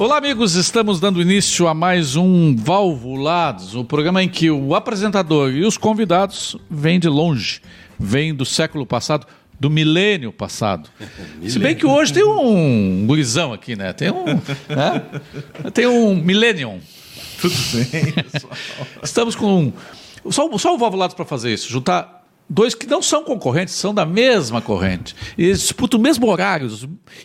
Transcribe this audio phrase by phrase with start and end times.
[0.00, 0.54] Olá, amigos.
[0.54, 5.76] Estamos dando início a mais um Valvulados, o programa em que o apresentador e os
[5.76, 7.60] convidados vêm de longe,
[7.98, 9.26] vêm do século passado,
[9.60, 10.88] do milênio passado.
[11.46, 13.92] Se bem que hoje tem um gurizão aqui, né?
[13.92, 15.02] Tem um, né?
[15.74, 16.80] tem um millennium.
[17.38, 18.54] Tudo bem, pessoal.
[19.02, 19.70] Estamos com
[20.30, 22.19] só, só o Valvulados para fazer isso, juntar
[22.50, 25.14] dois que não são concorrentes, são da mesma corrente.
[25.38, 26.68] E eles disputam o mesmo horário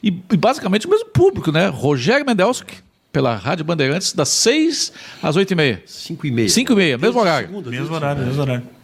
[0.04, 1.68] e, e basicamente o mesmo público, né?
[1.68, 2.76] Rogério Mendelski,
[3.12, 4.94] pela Rádio Bandeirantes, das 6
[5.24, 5.84] às 8 e meia.
[5.86, 6.50] 5 e meia.
[6.50, 7.48] 5 e meia, mesmo horário.
[7.48, 8.75] Segunda, mesmo horário, mesmo horário.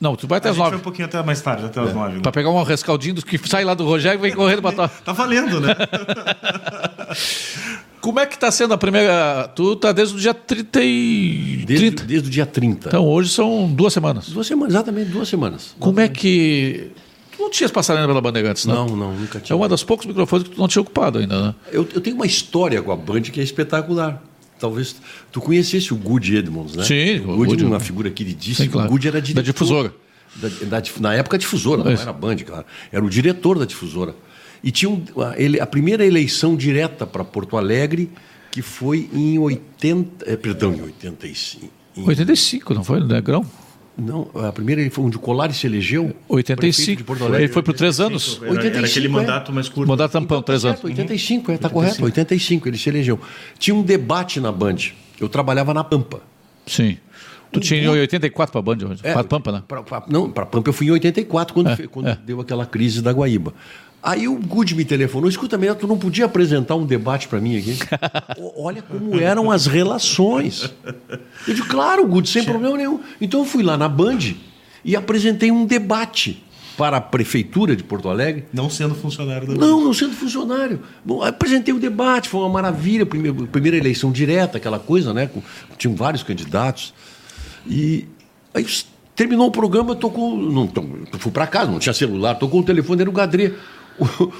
[0.00, 0.76] Não, tu vai até a as gente 9.
[0.76, 2.20] foi um pouquinho até mais tarde, até as É, 9.
[2.20, 4.88] para pegar um rescaldinho dos que sai lá do Rogério e vem correndo para tua.
[4.88, 5.74] Tá valendo, né?
[8.00, 9.48] Como é que está sendo a primeira.
[9.54, 11.64] Tu tá desde o dia 30 e.
[11.66, 12.04] Desde, 30.
[12.04, 12.88] desde o dia 30.
[12.88, 14.28] Então hoje são duas semanas.
[14.28, 15.74] Duas semanas, exatamente, duas semanas.
[15.78, 16.90] Como é que.
[17.34, 18.86] Tu não tinhas passado ainda pela Bandeirantes, não?
[18.86, 19.56] Não, não, nunca É tinha.
[19.56, 21.54] uma das poucos microfones que tu não tinha ocupado ainda, né?
[21.72, 24.22] Eu, eu tenho uma história com a Band que é espetacular.
[24.64, 24.96] Talvez
[25.30, 26.84] tu conhecesse o Good Edmonds, né?
[26.84, 27.64] Sim, o Good, Good.
[27.66, 28.64] uma figura queridíssima.
[28.64, 28.88] Sim, claro.
[28.88, 29.42] O Good era Da diretor.
[29.52, 29.94] difusora.
[30.36, 30.48] Da,
[30.80, 32.64] da na época, difusora, não era Band, claro.
[32.90, 34.16] Era o diretor da difusora.
[34.62, 38.08] E tinha um- a, ele- a primeira eleição direta para Porto Alegre,
[38.50, 40.24] que foi em 80.
[40.26, 41.70] eh, perdão, em 85.
[41.94, 43.00] Em, 85, não foi?
[43.00, 43.44] No Negrão?
[43.96, 46.04] Não, a primeira ele foi onde o Colares se elegeu.
[46.06, 46.96] prefeito 85.
[46.98, 47.44] de Porto Alegre.
[47.44, 48.38] Ele foi por três anos.
[48.42, 49.08] Era, era aquele 85, é.
[49.08, 49.88] mandato mais curto.
[49.88, 50.80] Mandato tampão, três Tá anos.
[50.80, 53.20] certo, 85, é, tá correto, 85, ele se elegeu.
[53.58, 54.76] Tinha um debate na Band.
[55.20, 56.20] Eu trabalhava na Pampa.
[56.66, 56.96] Sim.
[57.52, 59.00] Tu tinha em 84 para a Band hoje.
[59.04, 59.62] É, Para Pampa, né?
[59.68, 62.18] Pra, pra- não, para Pampa eu fui em 84, quando, É, quando é.
[62.26, 63.54] deu aquela crise da Guaíba.
[64.04, 67.56] Aí o Good me telefonou, escuta, menina, tu não podia apresentar um debate para mim
[67.56, 67.78] aqui?
[68.54, 70.70] Olha como eram as relações.
[71.48, 73.00] Eu disse, claro, Good, sem problema nenhum.
[73.18, 74.18] Então eu fui lá na Band
[74.84, 76.44] e apresentei um debate
[76.76, 80.80] para a Prefeitura de Porto Alegre, Não sendo funcionário da não, não sendo funcionário.
[81.02, 83.06] Bom, apresentei o debate, foi uma maravilha.
[83.06, 85.28] Primeira, primeira eleição direta, aquela coisa, né?
[85.28, 85.40] Com,
[85.78, 86.92] tinham vários candidatos.
[87.66, 88.06] E
[88.52, 88.66] aí
[89.16, 90.36] terminou o programa, tocou.
[90.36, 90.68] Não,
[91.18, 93.54] fui para casa, não tinha celular, tocou o telefone, era o Gadré.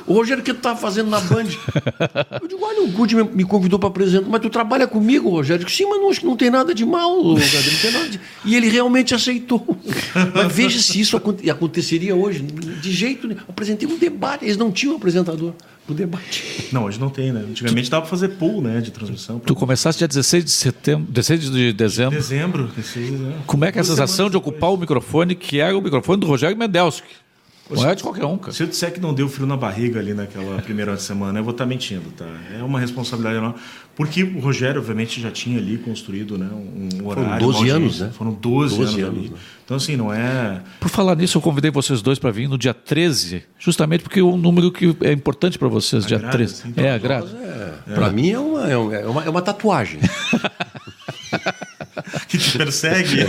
[0.06, 1.44] O, Rogério, o que tu estava fazendo na Band?
[2.42, 5.62] Eu digo, olha, o Good me, me convidou para apresentar, mas tu trabalha comigo, Rogério?
[5.62, 7.78] Eu digo, sim, mas não, acho que não tem nada de mal, o Gadré, não
[7.80, 8.20] tem nada de...
[8.44, 9.64] E ele realmente aceitou.
[10.34, 12.40] Mas veja se isso aconte- aconteceria hoje.
[12.42, 13.40] De jeito nenhum.
[13.48, 15.52] Apresentei um debate, eles não tinham apresentador
[15.86, 16.68] pro debate.
[16.72, 17.44] Não, hoje não tem, né?
[17.48, 18.80] Antigamente dava pra fazer pool, né?
[18.80, 19.38] De transmissão.
[19.38, 22.16] Tu começaste dia 16 de setembro, 16 de dezembro.
[22.18, 23.34] Dezembro, dezembro, né?
[23.46, 26.26] Como é que é a sensação de ocupar o microfone que era o microfone do
[26.26, 27.06] Rogério Mendelski?
[27.70, 28.52] Não é de qualquer um, cara.
[28.52, 31.52] Se eu disser que não deu frio na barriga ali naquela primeira semana, eu vou
[31.52, 32.26] estar mentindo, tá?
[32.58, 33.56] É uma responsabilidade enorme.
[33.96, 37.38] Porque o Rogério, obviamente, já tinha ali construído né, um horário.
[37.46, 38.06] 12 uma anos, audiência.
[38.06, 38.12] né?
[38.12, 39.28] Foram 12, 12 anos, anos, ali.
[39.30, 39.36] né?
[39.64, 40.60] Então, assim, não é.
[40.80, 44.22] Por falar nisso, eu convidei vocês dois para vir no dia 13, justamente porque é
[44.22, 46.54] um número que é importante para vocês, dia Agrada, 13.
[46.54, 47.28] sim, é, agrada.
[47.94, 50.00] Para mim é uma, é uma, é uma- é uma tatuagem.
[52.28, 53.26] Que te persegue.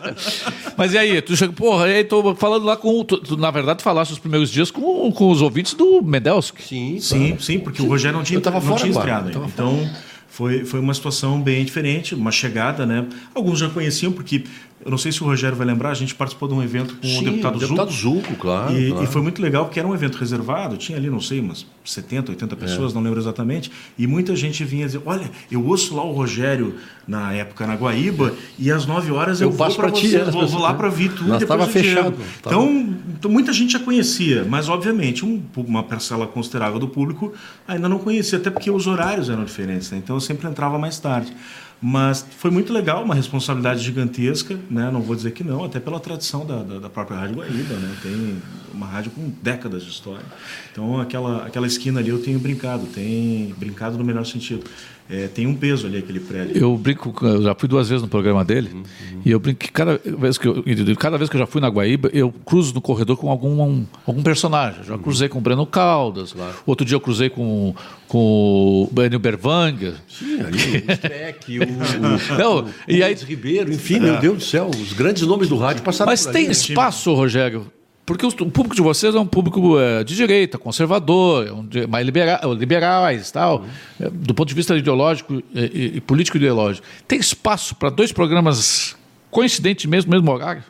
[0.76, 3.04] Mas e aí, tu chega, porra, aí tô falando lá com.
[3.04, 6.62] Tu, tu, na verdade, falaste os primeiros dias com, com os ouvintes do Mendelski.
[6.62, 9.50] Sim, Sim, sim, porque o Rogério não tinha, Eu tava não fora tinha agora, estreado
[9.52, 9.90] Então,
[10.28, 13.06] foi, foi uma situação bem diferente, uma chegada, né?
[13.34, 14.44] Alguns já conheciam, porque
[14.86, 17.06] eu não sei se o Rogério vai lembrar, a gente participou de um evento com
[17.06, 18.14] Sim, o deputado, deputado Zucco.
[18.20, 19.04] Zucco, claro, E, claro.
[19.04, 22.30] e foi muito legal, porque era um evento reservado, tinha ali, não sei, umas 70,
[22.32, 22.56] 80 É.
[22.56, 26.76] pessoas, não lembro exatamente, e muita gente vinha dizer, olha, eu ouço lá o Rogério
[27.06, 30.32] na época na Guaíba, e às 9 horas eu, Eu passo para ti, é, vou,
[30.32, 32.94] vou lá pessoas- para vir tu Nós e depois tava o Diego." fechado, tava- Então,
[33.18, 37.32] então, muita gente já conhecia, mas obviamente um- uma parcela considerável do público
[37.66, 39.98] ainda não conhecia, até porque os horários eram diferentes, né?
[40.02, 41.32] então eu sempre entrava mais tarde.
[41.80, 44.90] Mas foi muito legal, uma responsabilidade gigantesca, né?
[44.90, 47.96] não vou dizer que não, até pela tradição da, da, da própria Rádio Guaíba, né?
[48.02, 48.42] tem
[48.72, 50.24] uma rádio com décadas de história.
[50.72, 54.64] Então aquela, aquela esquina ali eu tenho brincado, tem brincado no melhor sentido.
[55.08, 56.56] É, tem um peso ali aquele prédio.
[56.56, 58.82] Eu brinco, eu já fui duas vezes no programa dele,
[59.24, 60.64] e eu brinco que cada vez que eu,
[60.98, 63.86] cada vez que eu já fui na Guaíba, eu cruzo no corredor com algum, um-
[64.04, 64.82] algum personagem.
[64.84, 66.34] Já cruzei com o Breno Caldas,
[66.66, 67.72] outro dia eu cruzei com,
[68.08, 69.94] com o Benio Bervanga.
[70.08, 70.58] Sim, ali
[70.88, 74.92] o Streck, o, o, Não, o e aí- Ribeiro, enfim, meu Deus do céu, os
[74.92, 76.52] grandes nomes do rádio passaram Mas por tem ali, né?
[76.52, 77.66] espaço, Rogério?
[78.06, 82.40] Porque o público de vocês é um público é, de direita, conservador, é mais libera,
[82.56, 83.66] liberais, tal,
[84.00, 86.86] é, do ponto de vista ideológico e, e- político ideológico.
[87.08, 88.96] Tem espaço para dois programas
[89.28, 90.62] coincidentes mesmo, mesmo horário?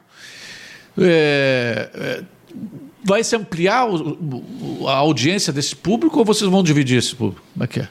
[0.98, 2.22] É, é,
[3.04, 7.42] vai se ampliar o- a audiência desse público ou vocês vão dividir esse público?
[7.52, 7.88] Como é que é?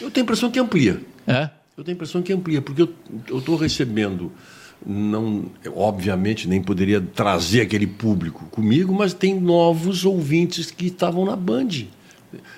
[0.00, 1.00] Eu tenho a impressão que amplia.
[1.26, 1.50] É?
[1.76, 2.82] Eu tenho a impressão que amplia, porque
[3.28, 4.32] eu estou recebendo,
[4.84, 11.36] não, obviamente nem poderia trazer aquele público comigo, mas tem novos ouvintes que estavam na
[11.36, 11.68] Band.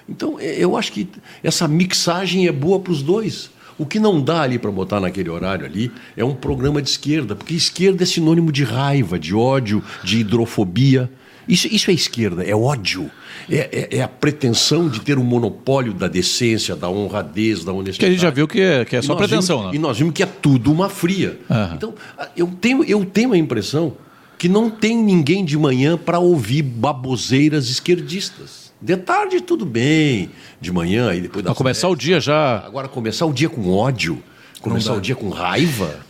[0.09, 1.09] Então, é, eu acho que
[1.43, 3.51] essa mixagem é boa para os dois.
[3.79, 7.35] O que não dá ali para botar naquele horário ali é um programa de esquerda,
[7.35, 11.11] porque esquerda é sinônimo de raiva, de ódio, de hidrofobia.
[11.51, 13.11] Isso, isso é esquerda, é ódio.
[13.51, 17.73] É, é, é a pretensão de ter o um monopólio da decência, da honradez, da
[17.73, 17.99] honestidade.
[17.99, 19.77] Que a gente já viu que é, que é só pretensão, vimos, né?
[19.77, 21.41] E nós vimos que é tudo uma fria.
[21.51, 21.75] Uhum.
[21.75, 21.95] Então,
[22.37, 23.95] eu tenho, eu tenho a impressão
[24.39, 28.71] que não tem ninguém de manhã para ouvir baboseiras esquerdistas.
[28.81, 30.31] De tarde tudo bem,
[30.61, 31.53] de manhã e depois da.
[31.53, 32.59] começar o dia já.
[32.65, 34.23] Agora começar o dia com ódio,
[34.63, 36.01] começar o dia com raiva.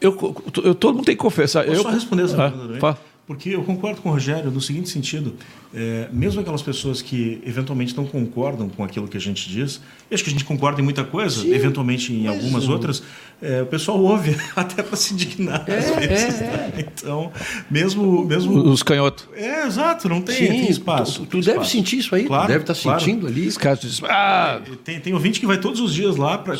[0.00, 1.64] Eu, eu, todo mundo tem que confessar.
[1.64, 4.88] Posso eu só responder essa ah, pergunta Porque eu concordo com o Rogério no seguinte
[4.88, 5.34] sentido:
[5.74, 9.80] é, mesmo aquelas pessoas que eventualmente não concordam com aquilo que a gente diz,
[10.10, 12.70] e acho que a gente concorda em muita coisa, Sim, eventualmente em algumas sim.
[12.70, 13.02] outras,
[13.40, 16.40] é, o pessoal ouve até para se indignar é, às vezes.
[16.40, 16.72] É, né?
[16.78, 17.30] Então,
[17.70, 18.58] mesmo, mesmo.
[18.68, 19.28] Os canhotos.
[19.34, 21.20] É, exato, não tem, Sim, tem espaço.
[21.20, 21.70] Tu, tu deve espaço.
[21.70, 23.00] sentir isso aí, claro, deve estar tá claro.
[23.00, 23.46] sentindo ali.
[23.46, 24.60] Os caras dizem, ah.
[24.82, 26.56] tem, tem ouvinte que vai todos os dias lá para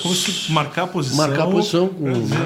[0.50, 1.16] marcar a posição.
[1.16, 1.88] Marcar a posição.
[1.88, 2.12] Com...
[2.12, 2.37] Dizer...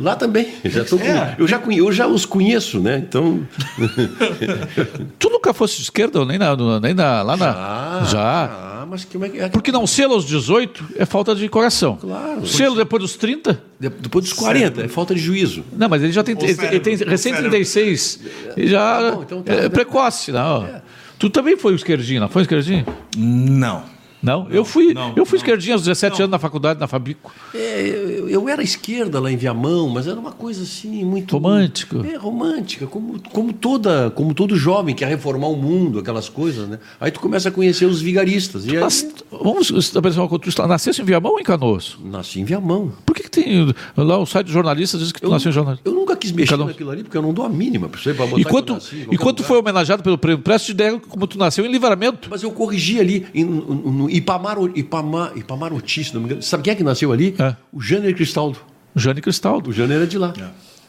[0.00, 0.48] Lá também.
[0.64, 1.04] Já tô com...
[1.04, 1.36] É.
[1.38, 1.78] eu, já conhe...
[1.78, 2.98] eu já os conheço, né?
[2.98, 3.46] Então.
[5.18, 7.52] tu nunca fosse de esquerda, nem, na, nem na, lá na.
[7.52, 8.04] Já.
[8.04, 8.44] já.
[8.82, 9.48] Ah, mas como é que é?
[9.48, 11.96] Porque não selo aos 18 é falta de coração.
[11.96, 12.46] Claro.
[12.46, 13.62] Selo depois dos 30?
[13.78, 14.84] depois dos 40, cérebro.
[14.84, 15.64] é falta de juízo.
[15.72, 18.20] Não, mas ele já tem, ele, cérebro, ele tem recém 36.
[18.56, 20.64] Ele já tá bom, então tá, é precoce, não.
[20.64, 20.82] É.
[21.18, 22.86] Tu também foi esquerdinho, não foi esquerdinho?
[23.16, 23.97] Não.
[24.22, 24.44] Não?
[24.44, 27.32] não eu fui, não, eu fui esquerdinha aos 17 anos na faculdade, na Fabico.
[27.54, 31.36] É, eu, eu, era esquerda lá em Viamão, mas era uma coisa assim muito.
[31.36, 32.04] Romântico.
[32.04, 36.68] É, romântica, como, como, toda, como todo jovem que quer reformar o mundo, aquelas coisas,
[36.68, 36.78] né?
[37.00, 38.66] Aí tu começa a conhecer os vigaristas.
[38.66, 38.80] E aí...
[38.80, 40.44] Nas, vamos estabelecer uma coisa.
[40.44, 41.96] Tu nasceste em Viamão ou em Canoas?
[42.04, 42.92] Nasci em Viamão.
[43.06, 43.74] Por que, que tem.
[43.96, 45.82] Lá o site de jornalistas diz que tu eu, nasceu em jornalismo?
[45.84, 48.74] Eu nunca quis mexer naquilo ali, porque eu não dou a mínima para botar enquanto,
[48.74, 52.28] nasci, Enquanto foi homenageado pelo prêmio Prestes, ideia como tu nasceu em livramento.
[52.30, 56.42] Mas eu corrigi ali, em, no, no Ipamar, Ipamar, Ipamaruti, se não me engano.
[56.42, 57.34] Sabe quem é que nasceu ali?
[57.38, 57.54] É.
[57.72, 58.58] O Jânio Cristaldo.
[58.94, 59.70] O Jânio Cristaldo.
[59.70, 60.32] O Jânio era de lá.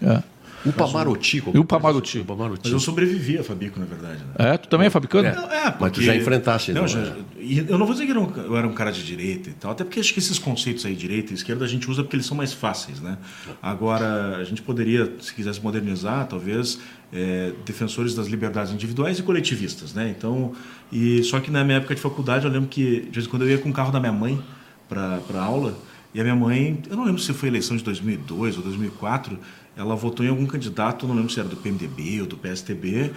[0.01, 0.06] É.
[0.06, 0.24] é.
[0.66, 1.44] O Pamaruti.
[1.54, 2.22] E o Pamaruti.
[2.64, 4.20] Mas eu sobrevivi a Fabico, na verdade.
[4.20, 4.54] Né?
[4.54, 5.28] É, tu também é fabricando?
[5.28, 5.78] É, é porque...
[5.80, 6.74] Mas tu já enfrentaste.
[6.74, 7.16] Não, já,
[7.68, 9.54] eu não vou dizer que eu era, um, eu era, um, cara de direita e
[9.54, 12.16] tal, até porque acho que esses conceitos aí, direita e esquerda, a gente usa porque
[12.16, 13.18] eles são mais fáceis, né?
[13.62, 16.80] Agora, a gente poderia, se quisesse modernizar, talvez,
[17.14, 20.14] é, defensores das liberdades individuais e coletivistas, né?
[20.16, 20.54] Então,
[20.92, 23.44] e, só que na minha época de faculdade, eu lembro que, de vez em quando,
[23.44, 24.40] eu ia com o carro da minha mãe
[24.88, 25.78] para aula,
[26.14, 29.38] e a minha mãe, eu não lembro se foi eleição de 2002 ou 2004,
[29.80, 33.12] ela votou em algum candidato, não lembro se era do PMDB ou do PSTB.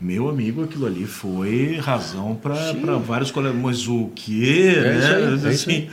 [0.00, 3.60] Meu amigo, aquilo ali foi razão para vários colegas.
[3.60, 4.72] Mas o quê?
[4.76, 5.38] É né?
[5.44, 5.88] Aí, é assim,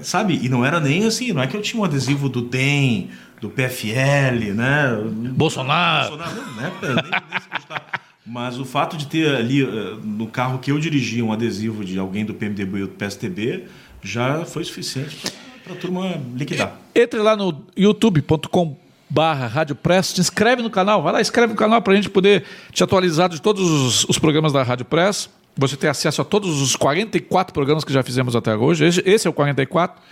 [0.00, 0.40] sabe?
[0.42, 3.50] E não era nem assim, não é que eu tinha um adesivo do DEM, do
[3.50, 4.98] PFL, né?
[5.32, 6.16] Bolsonaro.
[6.16, 6.72] Bolsonaro não, né?
[6.82, 7.80] nem, nem
[8.26, 11.98] Mas o fato de ter ali eh, no carro que eu dirigia um adesivo de
[11.98, 13.64] alguém do PMDB ou do PSTB
[14.02, 15.18] já foi suficiente
[15.62, 16.78] para a turma liquidar.
[16.94, 21.58] Entre lá no youtube.com barra Rádio Press, te inscreve no canal, vai lá, inscreve no
[21.58, 25.30] canal para a gente poder te atualizar de todos os, os, programas da Rádio Press.
[25.56, 28.84] Você tem acesso a todos os 44 programas que já fizemos até hoje.
[28.84, 30.02] Esse, esse é o 44.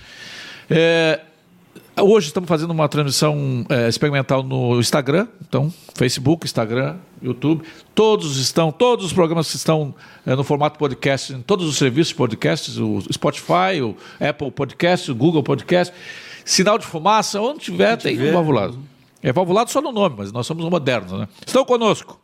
[0.71, 1.21] É,
[2.01, 7.65] hoje estamos fazendo uma transmissão é, experimental no Instagram, então Facebook, Instagram, YouTube.
[7.95, 9.95] Todos estão, todos os programas que estão
[10.25, 15.15] é, no formato podcast, em todos os serviços podcasts, o Spotify, o Apple Podcast, o
[15.15, 15.93] Google Podcast.
[16.45, 18.31] Sinal de fumaça, onde tiver, tem tiver.
[18.31, 18.79] um valvulado.
[19.23, 21.13] É valvulado só no nome, mas nós somos modernos.
[21.13, 21.29] Né?
[21.47, 22.21] Estão conosco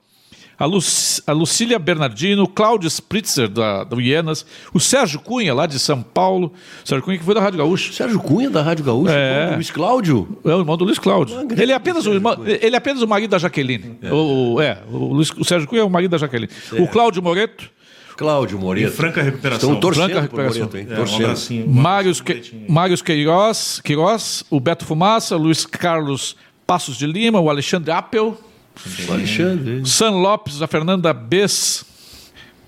[0.61, 0.85] a, Luc
[1.27, 6.53] a Lucília Bernardino, Cláudio Spritzer, da, do Ienas, o Sérgio Cunha, lá de São Paulo.
[6.85, 7.91] Sérgio Cunha, que foi da Rádio Gaúcha.
[7.95, 9.15] Sérgio Cunha, da Rádio Gaúcha?
[9.15, 9.53] É.
[9.53, 10.39] O Luiz Cláudio?
[10.45, 11.35] É, o irmão do Luiz Cláudio.
[11.57, 13.97] Ele é, apenas o irmão, ele é apenas o marido da Jaqueline.
[14.03, 16.53] É, o, é, o, Luiz, o Sérgio Cunha é o marido da Jaqueline.
[16.79, 17.71] O Cláudio Moreto.
[18.21, 18.87] Cláudio Moreto.
[18.87, 19.71] Em franca recuperação.
[19.71, 20.67] Estão torcendo franca recuperação.
[20.67, 20.87] Moreto, hein?
[20.91, 21.67] É, torcendo.
[21.67, 26.37] Um Mários, que, Mários Queiroz, Queiroz, o Beto Fumaça, Luiz Carlos
[26.67, 28.39] Passos de Lima, o Alexandre Appel.
[29.09, 29.87] O Alexandre.
[29.87, 31.87] San Lopes, a Fernanda Bess,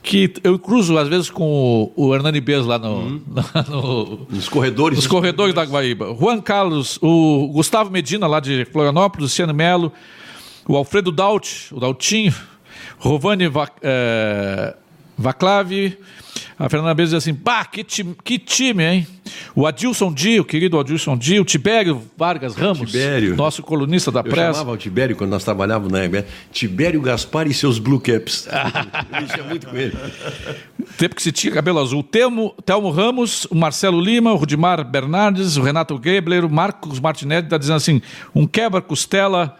[0.03, 3.23] que eu cruzo às vezes com o, o Hernani Bess lá no, uhum.
[3.69, 4.97] no, nos corredores.
[4.97, 6.17] Nos corredores da Guaíba.
[6.19, 9.93] Juan Carlos, o Gustavo Medina lá de Florianópolis, Luciano Melo,
[10.67, 12.35] o Alfredo Daut, o Daltinho,
[12.99, 14.77] Rovani Vac, é,
[15.23, 15.97] Vaclavi,
[16.59, 19.07] a Fernanda Bezos diz assim: bah, que time, que time, hein?
[19.55, 23.35] O Adilson Di, o querido Adilson Di, o Tibério Vargas Ramos, Tibério.
[23.35, 24.51] nosso colunista da pressa.
[24.51, 28.49] Eu chamava o Tibério quando nós trabalhávamos na EBS, Tibério Gaspar e seus Blue Caps.
[29.11, 29.97] Mexia muito com ele.
[30.99, 32.01] Tempo que se tinha cabelo azul.
[32.01, 37.01] O Telmo, Telmo Ramos, o Marcelo Lima, o Rudimar Bernardes, o Renato Gebler, o Marcos
[37.01, 38.03] Martinelli está dizendo assim:
[38.35, 39.59] um quebra-costela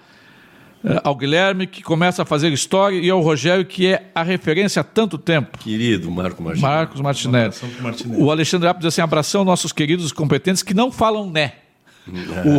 [1.03, 4.85] ao Guilherme, que começa a fazer história, e ao Rogério, que é a referência há
[4.85, 5.59] tanto tempo.
[5.59, 6.63] Querido Marco Martins.
[6.63, 7.55] Marcos Martinelli.
[7.81, 8.23] Martinelli.
[8.23, 11.53] O Alexandre Apple diz assim: abração nossos queridos competentes que não falam né.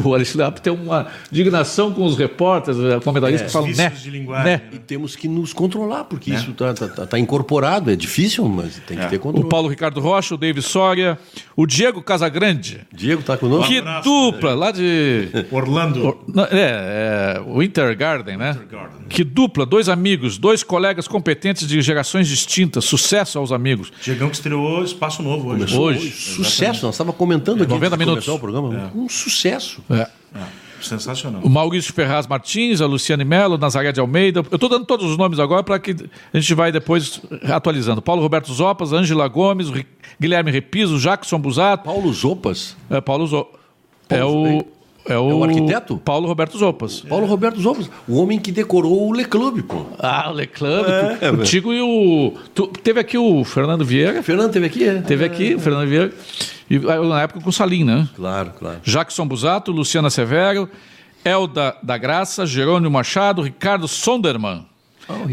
[0.03, 3.89] O Alexandre Apple tem uma dignação com os repórteres, eh, comentaristas que falam né.
[3.89, 4.57] de linguagem, né.
[4.57, 4.69] né?
[4.71, 7.91] E temos que nos controlar, porque isso está tá, tá- tá incorporado.
[7.91, 9.49] É difícil, mas tem que ter O controle.
[9.49, 11.19] Paulo Ricardo Rocha, o David Soria,
[11.57, 12.81] o Diego Casagrande.
[12.93, 13.67] Diego está conosco?
[13.67, 15.27] Que abraço, dupla, lá de.
[15.51, 16.17] Orlando.
[16.27, 18.57] Não, É, é, Winter Garden, né?
[18.71, 19.07] Garden.
[19.09, 22.85] Que dupla, dois amigos, dois colegas competentes de gerações distintas.
[22.85, 23.91] Sucesso aos amigos.
[24.01, 25.77] Diegão que estreou Espaço Novo hoje.
[25.77, 26.11] Hoje.
[26.11, 27.73] Sucesso, nós estávamos comentando aqui.
[27.73, 28.27] 90 antes de minutos.
[28.27, 28.91] o programa.
[28.95, 29.32] Um sucesso.
[29.89, 30.01] É.
[30.35, 30.45] É,
[30.81, 31.41] sensacional.
[31.43, 34.43] O Maurício Ferraz Martins, a Luciane Mello, Nazaré de Almeida.
[34.49, 35.95] Eu estou dando todos os nomes agora para que
[36.33, 37.21] a gente vai depois
[37.51, 38.01] atualizando.
[38.01, 39.67] Paulo Roberto Zopas, Ângela Gomes,
[40.19, 42.75] Guilherme Repiso, Jackson Busato, Paulo Zopas.
[42.89, 43.47] é, Paulo Zo...
[44.09, 44.65] é o
[45.05, 45.97] é o, o arquiteto?
[45.97, 47.01] Paulo Roberto Zopas.
[47.01, 47.89] Paulo Roberto Zopas.
[48.07, 49.85] O homem que decorou o Le Club, pô.
[49.99, 50.85] Ah, o Le Club,
[51.21, 55.01] É, o Tigo e o tu- teve aqui o Fernando Vieira, Fernando teve aqui, é?
[55.01, 56.13] teve aqui o Fernando Vieira
[56.69, 58.07] e ah, na época com o Salim, né?
[58.15, 58.77] Claro, claro.
[58.83, 60.69] Jackson Busato, Luciana Severo,
[61.25, 64.65] Elda da Graça, Jerônimo Machado, Ricardo Sonderman,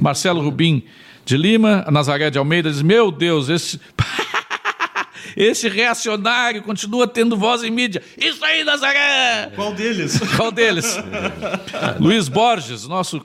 [0.00, 0.82] Marcelo Rubim
[1.24, 3.80] de Lima, Nazaré de Almeida diz: Meu Deus, esse.
[5.37, 8.02] Esse reacionário continua tendo voz em mídia.
[8.18, 9.50] Isso aí, Nazaré!
[9.54, 10.18] Qual deles?
[10.37, 10.99] Qual deles?
[11.99, 13.22] Luiz Borges, nosso.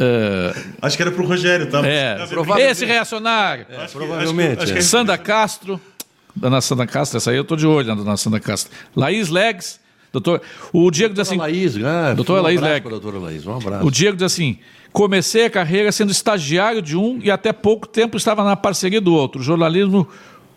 [0.00, 1.86] eh, Acho que era pro Rogério, tá?
[1.86, 2.70] é, provavelmente.
[2.72, 3.66] esse reacionário.
[3.76, 4.82] Acho que- provavelmente, acho que- acho que é.
[4.82, 5.80] Sandra Castro,
[6.34, 8.72] dona Sandra Castro, essa aí eu tô de olho na dona Sandra Castro.
[8.96, 9.80] Laís Legs,
[10.12, 10.40] doutor.
[10.72, 12.82] O Diego diz assim: Laís, ah, Doutora um Laís abraço Leg.
[12.82, 13.86] pra doutora Laís, um abraço.
[13.86, 14.58] O Diego diz assim:
[14.92, 19.12] comecei a carreira sendo estagiário de um e até pouco tempo estava na parceria do
[19.14, 19.42] outro.
[19.42, 20.08] Jornalismo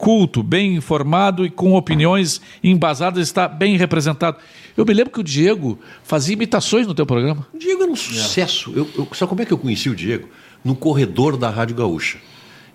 [0.03, 4.35] culto, bem informado e com opiniões embasadas está bem representado.
[4.75, 7.47] Eu me lembro que o Diego fazia imitações no teu programa.
[7.53, 8.73] O Diego era um sucesso.
[8.75, 10.27] Eu, eu, sabe como é que eu conheci o Diego?
[10.61, 12.17] No corredor da Rádio Gaúcha.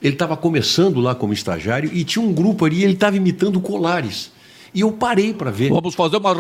[0.01, 4.33] Ele estava começando lá como estagiário e tinha um grupo ali, ele estava imitando Colares.
[4.75, 5.71] E eu parei para ver.
[5.71, 6.35] Vamos fazer uma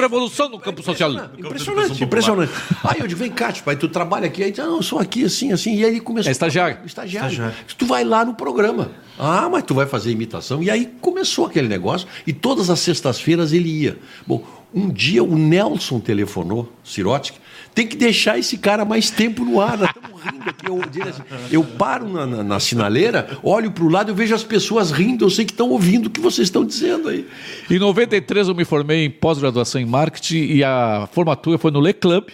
[0.00, 1.10] revolução no campo social.
[1.36, 2.52] Impressionante, impressionante.
[2.84, 4.42] Aí eu digo, vem cá, pai, tu trabalha aqui?
[4.42, 5.76] Aí disse, não, eu sou aqui, assim, assim.
[5.76, 6.28] E aí ele começou.
[6.28, 6.78] É estagiário.
[6.84, 7.30] Estagiário.
[7.30, 7.56] Estagiário.
[7.78, 8.90] Tu vai lá no programa.
[9.24, 10.62] Ah, mas tu vai fazer imitação.
[10.62, 12.08] E aí começou aquele negócio.
[12.26, 13.96] E todas as sextas-feiras ele ia.
[14.26, 14.42] Bom,
[14.74, 17.38] um dia o Nelson telefonou, Sirotsky,
[17.74, 19.78] tem que deixar esse cara mais tempo no ar.
[19.78, 20.66] Nós estamos rindo aqui.
[20.66, 24.42] Eu, assim, eu paro na, na- na sinaleira, olho para o lado, eu vejo as
[24.42, 27.26] pessoas rindo, eu sei que estão ouvindo o que vocês estão dizendo aí.
[27.70, 31.92] Em 93 eu me formei em pós-graduação em marketing e a formatura foi no Le
[31.92, 32.24] Club.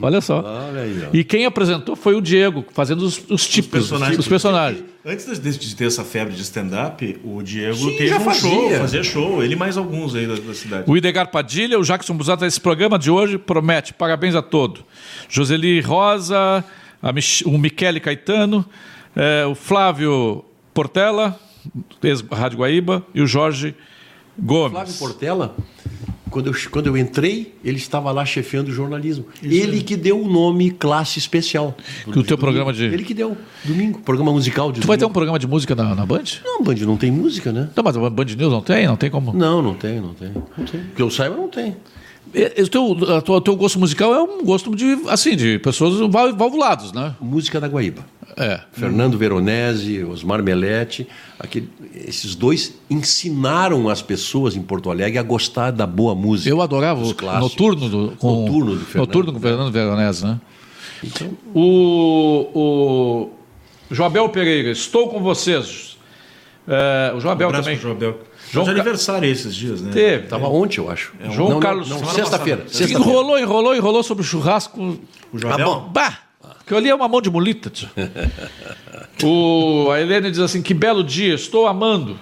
[0.00, 0.40] Olha só.
[0.40, 1.08] Olha aí.
[1.12, 4.18] E quem apresentou foi o Diego, fazendo os, os tipos, personagens.
[4.18, 4.84] os personagens.
[5.04, 8.50] Antes de, ter essa febre de stand-up, o Diego Sim, teve já um fazia.
[8.50, 9.42] show, fazia show.
[9.42, 10.84] Ele e mais alguns aí da, da cidade.
[10.88, 13.92] O Idegar Padilha, o Jackson Busato, esse programa de hoje promete.
[13.92, 14.84] Parabéns a todos.
[15.28, 16.64] Joseli Rosa,
[17.02, 18.64] a Mich o Michele Caetano,
[19.16, 21.38] eh, o Flávio Portela,
[22.00, 23.74] ex-Rádio Guaíba, e o Jorge
[24.38, 24.72] Gomes.
[24.72, 25.56] Flávio Portela,
[26.32, 29.24] quando eu, quando eu entrei, ele estava lá chefiando o jornalismo.
[29.42, 31.76] ele que deu o nome Classe Especial.
[32.10, 35.04] Que o teu programa de- Ele que deu, domingo, programa musical de Tu vai ter
[35.04, 35.14] um domingo.
[35.14, 36.22] programa de música na, na Band?
[36.44, 37.68] Não, Band não tem música, né?
[37.76, 38.86] Não, mas a Band News não tem?
[38.86, 39.32] Não tem como.
[39.32, 40.30] Não, não tem, não tem.
[40.56, 40.80] Não tem.
[40.96, 41.76] Que eu saiba, não tem.
[42.34, 45.58] E- e O teu, a tua- teu gosto musical é um gosto de, assim, de
[45.58, 47.14] pessoas val- valvulados, né?
[47.20, 48.06] Música da Guaíba.
[48.36, 48.60] É.
[48.72, 51.06] Fernando Veronese, Osmar Melete,
[51.38, 56.48] aquele, esses dois ensinaram as pessoas em Porto Alegre a gostar da boa música.
[56.50, 57.14] Eu adorava o.
[57.40, 59.06] Noturno do, com, Noturno do Fernando.
[59.06, 60.40] Noturno com o Fernando Veronese, né?
[61.04, 63.30] Então, O, o
[63.90, 65.98] Joabel Pereira, estou com vocês.
[66.66, 67.76] É, o Joabel Um também.
[67.76, 68.18] Joabel.
[68.50, 69.90] João Ca- aniversário esses dias, né?
[69.92, 70.26] Teve.
[70.28, 71.12] Tava ontem, eu acho.
[71.30, 72.64] João não, Carlos- sexta-feira.
[72.68, 73.00] Sexta-feira.
[73.00, 74.80] Enrolou, enrolou, enrolou sobre o churrasco.
[75.32, 75.66] O Joabel?
[75.66, 75.88] Tá bom.
[75.92, 76.18] Bah!
[76.66, 77.68] Que eu ali é uma mão de mulita.
[77.70, 77.88] tio.
[79.24, 82.18] o, a Helene diz assim: que belo dia, estou amando.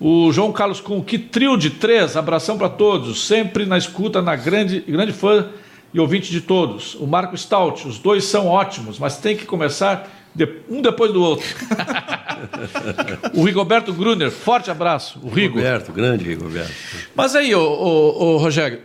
[0.00, 4.36] O João Carlos com que trio de três, abração para todos, sempre na escuta, na
[4.36, 5.48] grande, grande fã
[5.92, 6.94] e ouvinte de todos.
[6.94, 11.20] O Marco Stout, os dois são ótimos, mas tem que começar de- um depois do
[11.20, 11.44] outro.
[13.34, 15.18] o Rigoberto Gruner, forte abraço.
[15.20, 15.56] O Rigo.
[15.56, 16.72] Rigoberto, grande Rigoberto.
[17.14, 18.80] Mas aí, ô, ô, ô, Rogério,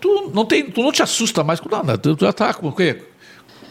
[0.00, 1.98] tu não, tem, tu não te assusta mais com nada.
[1.98, 3.02] Tu já tá com o quê?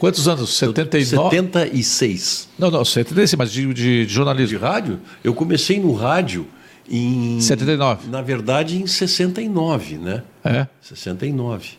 [0.03, 0.49] Quantos anos?
[0.57, 1.29] 79?
[1.29, 2.49] 76.
[2.59, 4.59] Não, não, 76, mas de, de, de De jornalismo.
[4.59, 4.99] rádio?
[5.23, 6.45] Eu comecei no rádio
[6.89, 7.39] em.
[7.39, 8.09] 79.
[8.09, 10.23] Na verdade, em 69, né?
[10.43, 10.67] É.
[10.81, 11.69] 69.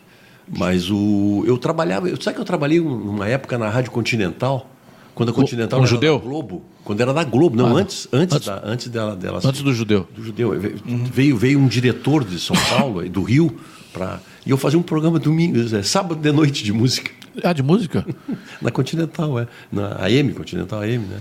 [0.49, 1.45] Mas o.
[1.47, 2.09] Eu trabalhava.
[2.19, 4.71] Sabe que eu trabalhei numa época na Rádio Continental?
[5.15, 6.19] Quando a Continental com era judeu?
[6.19, 6.63] da Globo.
[6.83, 7.57] Quando era da Globo.
[7.59, 10.09] Não, Ah, antes, antes, antes- da, antes dela, dela Antes do judeu.
[10.17, 10.59] do judeu.
[10.59, 10.77] Ve-
[11.13, 13.55] Veio, veio um diretor de São Paulo, do Rio,
[13.93, 17.11] pra, e eu fazia um programa domingo, é, sábado de noite de música.
[17.43, 18.07] Ah, de música?
[18.63, 19.47] Na Continental, é.
[19.73, 21.17] Na AM, Continental AM, né?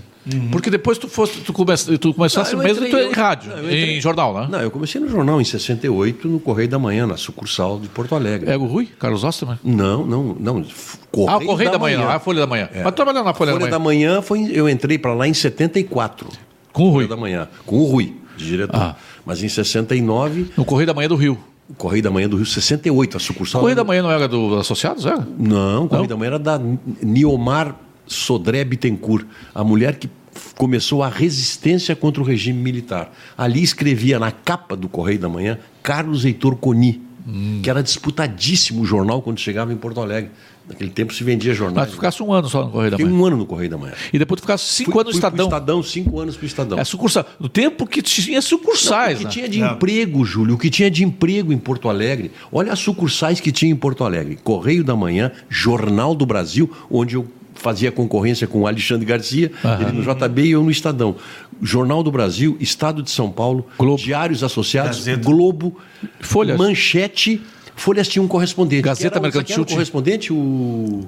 [0.50, 4.00] Porque depois tu, foste, tu, come, tu começaste mesmo entrei- tu, em rádio, não, em
[4.00, 4.48] jornal, né?
[4.50, 8.14] Não, eu comecei no jornal em 68, no Correio da Manhã, na sucursal de Porto
[8.14, 8.50] Alegre.
[8.50, 8.86] É o Rui?
[8.98, 9.58] Carlos Osterman?
[9.62, 10.64] Não, não, não.
[11.10, 12.68] Correio Ah, o Correio da, Manhã, não, a Folha da Manhã.
[12.82, 14.08] Mas trabalhando na Folha, Folha da da Manhã.
[14.12, 16.26] Manhã foi, eu entrei para lá em 74.
[16.72, 17.04] Com o Rui.
[17.04, 18.76] Folha da Manhã, com o Rui, de diretor.
[18.80, 18.96] Ah.
[19.26, 21.38] Mas em 69, No Correio da Manhã do Rio.
[21.68, 23.60] O Correio da Manhã do Rio, 68, a sucursal.
[23.60, 25.26] Correio da Manhã não era dos associados, era?
[25.38, 26.60] Não, o Correio da Manhã era da
[27.02, 30.10] Niomar Sodré Bittencourt, a mulher que
[30.56, 33.12] começou a resistência contra o regime militar.
[33.36, 37.60] Ali escrevia na capa do Correio da Manhã Carlos Heitor Coni, Hum.
[37.62, 40.30] que era disputadíssimo o jornal quando chegava em Porto Alegre.
[40.68, 41.88] Naquele tempo se vendia Mas jornais.
[41.90, 43.22] tu ficasse um ano só no Correio da Fiquei Manhã.
[43.22, 43.92] um ano no Correio da Manhã.
[44.12, 45.46] E depois tu ficasse cinco Fui- anos no fui pro Estadão.
[45.46, 46.78] Estadão, cinco anos para o Estadão.
[46.78, 47.26] É sucursal.
[47.38, 49.30] No tempo que tinha sucursais, o que né?
[49.30, 49.66] tinha de É.
[49.72, 52.30] emprego, Júlio, o que tinha de emprego em Porto Alegre.
[52.50, 54.38] Olha as sucursais que tinha em Porto Alegre.
[54.42, 57.26] Correio da Manhã, Jornal do Brasil, onde eu
[57.56, 59.50] fazia concorrência com o Alexandre Garcia,
[59.80, 61.14] ele no JB e eu no Estadão.
[61.62, 64.00] Jornal do Brasil, Estado de São Paulo, Globo.
[64.02, 65.22] Diários Associados, Gazeta.
[65.24, 65.76] Globo,
[66.20, 66.58] Folhas.
[66.58, 67.40] Manchete.
[67.76, 68.82] Folhas tinha um correspondente.
[68.82, 69.76] Gazeta Mercantil tinha.
[69.76, 71.00] correspondente, o...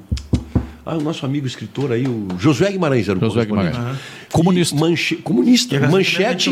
[0.85, 3.45] Ah, o nosso amigo escritor aí, o Josué Guimarães era o Josué.
[3.45, 3.77] Guimarães.
[4.31, 4.77] Comunista.
[4.77, 5.77] E manche- Comunista.
[5.77, 6.51] A Gazeta Manchete.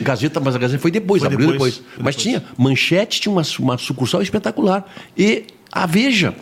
[0.00, 1.92] Gazeta, mas a Gazeta foi depois, Foi abriu depois, depois.
[2.02, 2.16] Mas depois.
[2.16, 2.44] tinha.
[2.56, 4.90] Manchete tinha uma, uma sucursal espetacular.
[5.16, 6.34] E a Veja,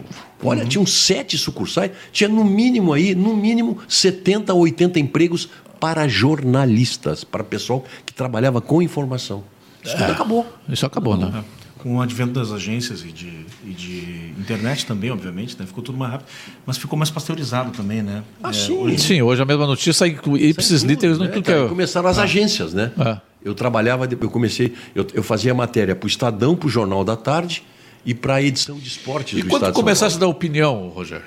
[0.43, 5.49] olha, tinham sete sucursais, tinha no mínimo aí, no mínimo 70 a 80 empregos
[5.81, 9.45] para jornalistas, para pessoal que trabalhava com informação.
[9.85, 10.47] Isso tudo acabou.
[10.69, 11.43] Isso acabou, né?
[11.79, 15.67] Com o advento das agências e de, e de internet também, obviamente, né?
[15.67, 16.29] ficou tudo mais rápido.
[16.65, 18.23] Mas ficou mais pasteurizado também, né?
[18.41, 18.73] Ah, É, sim.
[18.75, 21.67] hoje- Sim, hoje a mesma notícia sai ipsis literis no É, tudo que é.
[21.67, 22.93] começaram as agências, né?
[22.97, 23.19] É.
[23.45, 27.17] Eu trabalhava, eu comecei, eu, eu fazia matéria para o Estadão, para o Jornal da
[27.17, 27.65] Tarde
[28.05, 31.25] e para a edição de esportes E do quando Estado começaste a dar opinião, Rogério?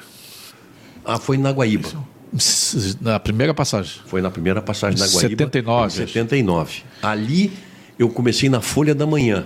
[1.04, 1.90] Ah, foi na Guaíba.
[3.00, 4.02] Na primeira passagem.
[4.08, 5.20] Foi na primeira passagem da Guaíba.
[5.30, 6.82] 79, Em 79.
[7.02, 7.52] Ali
[7.98, 9.46] eu comecei na Folha da Manhã.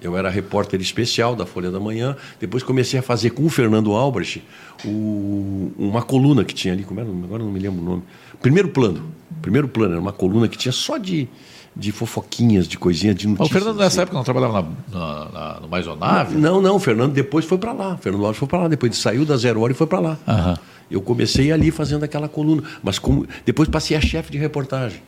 [0.00, 2.16] Eu era repórter especial da Folha da Manhã.
[2.40, 4.42] Depois comecei a fazer com o Fernando Albrecht
[4.82, 6.84] o- uma coluna que tinha ali.
[6.84, 7.08] Como era?
[7.10, 8.02] Agora não me lembro o nome.
[8.40, 9.12] Primeiro plano.
[9.42, 9.92] Primeiro plano.
[9.92, 11.28] Era uma coluna que tinha só de,
[11.74, 13.62] de fofoquinhas, de coisinhas, de Mas notícias.
[13.62, 14.00] o Fernando nessa assim.
[14.02, 16.36] época não trabalhava na, na, na, no Maisonave?
[16.36, 17.94] Não, não, o Fernando depois foi para lá.
[17.94, 20.00] O Fernando Alves foi para lá, depois ele saiu da Zero Hora e foi para
[20.00, 20.18] lá.
[20.26, 20.58] Aham.
[20.90, 25.00] Eu comecei ali fazendo aquela coluna, mas como depois passei a chefe de reportagem.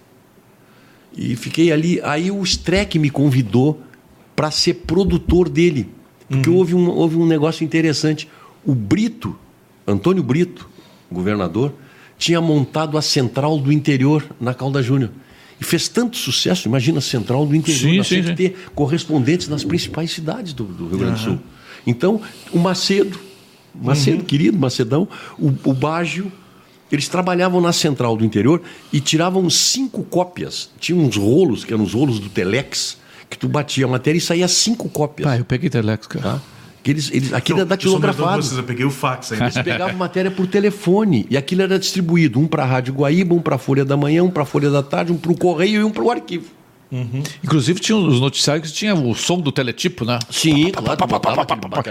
[1.15, 3.81] E fiquei ali, aí o Streck me convidou
[4.37, 5.91] para ser produtor dele.
[6.29, 8.29] Porque houve, um, houve um negócio interessante.
[8.65, 9.37] O Brito,
[9.87, 10.69] Antônio Brito,
[11.11, 11.75] governador,
[12.17, 15.11] tinha montado a central do interior na Calda Júnior.
[15.63, 17.91] E fez tanto sucesso, imagina a central do interior.
[17.93, 18.31] Sim, nós sim, sim.
[18.31, 21.39] que ter correspondentes nas principais cidades do, do Rio Grande do Sul.
[21.87, 22.21] Então,
[22.53, 23.17] o Macedo,
[23.73, 25.07] Macedo, querido Macedão,
[25.39, 26.33] o, o Bágio,
[26.91, 28.61] eles trabalhavam na central do interior
[28.93, 30.69] e tiravam cinco cópias.
[30.81, 32.97] Tinha uns rolos, que eram os rolos do Telex,
[33.31, 35.29] que tu batia a matéria e saía cinco cópias.
[35.29, 36.25] Ah, eu peguei Telex, cara.
[36.25, 36.41] Tá?
[36.83, 38.43] Que eles, eles, aquilo era Eu mentor de datilografado.
[38.43, 39.45] vocês, eu peguei o fax ainda.
[39.45, 43.41] Eles pegavam matéria por telefone e aquilo era distribuído, um para a Rádio Guaíba, um
[43.41, 45.81] para a Folha da Manhã, um para a Folha da Tarde, um para o Correio
[45.81, 46.47] e um para o arquivo.
[47.43, 50.19] Inclusive tinha os noticiários que tinha o som do teletipo, né?
[50.29, 51.01] Sim, claro.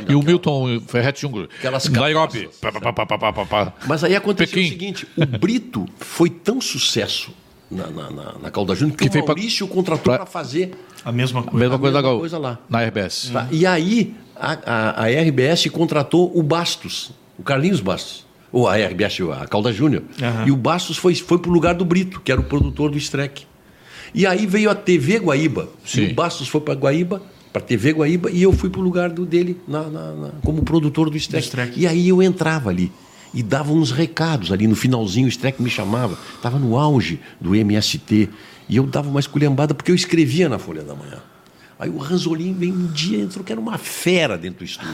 [0.08, 1.50] E o Milton Ferretti Jungler.
[1.58, 2.50] Aquelas Nairobi.
[3.88, 7.32] Mas aí aconteceu o seguinte: o Brito foi tão sucesso
[7.72, 10.26] na, na, na, na Calda Júnior que, Que o veio pra- Maurício contratou pra- para
[10.26, 10.72] fazer.
[11.04, 11.58] A mesma A coisa.
[11.58, 12.60] mesma A coisa mesma da Gal- coisa lá.
[12.70, 13.30] Na RBS.
[13.32, 13.48] tá?
[13.52, 18.26] E aí a, a, a RBS contratou o Bastos, o Carlinhos Bastos.
[18.52, 20.04] Ou a RBS, a Calda Júnior.
[20.22, 20.46] Aham.
[20.48, 22.98] E o Bastos foi, foi para o lugar do Brito, que era o produtor do
[22.98, 23.46] Streck.
[24.14, 25.70] E aí veio a TV Guaíba.
[25.86, 26.02] Sim.
[26.08, 27.22] E o Bastos foi para Guaíba,
[27.54, 30.64] para TV Guaíba, e eu fui para o lugar do, dele na, na- na- como
[30.64, 31.10] produtor.
[31.10, 31.80] Do Streck.
[31.80, 32.92] E aí eu entrava ali
[33.34, 36.18] e dava uns recados ali no finalzinho, o Streck me chamava.
[36.36, 38.30] Estava no auge do MST.
[38.68, 41.20] E eu dava uma esculhambada porque eu escrevia na Folha da Manhã.
[41.80, 44.94] Aí o Ranzolin vem um dia e entrou que era uma fera dentro do estúdio.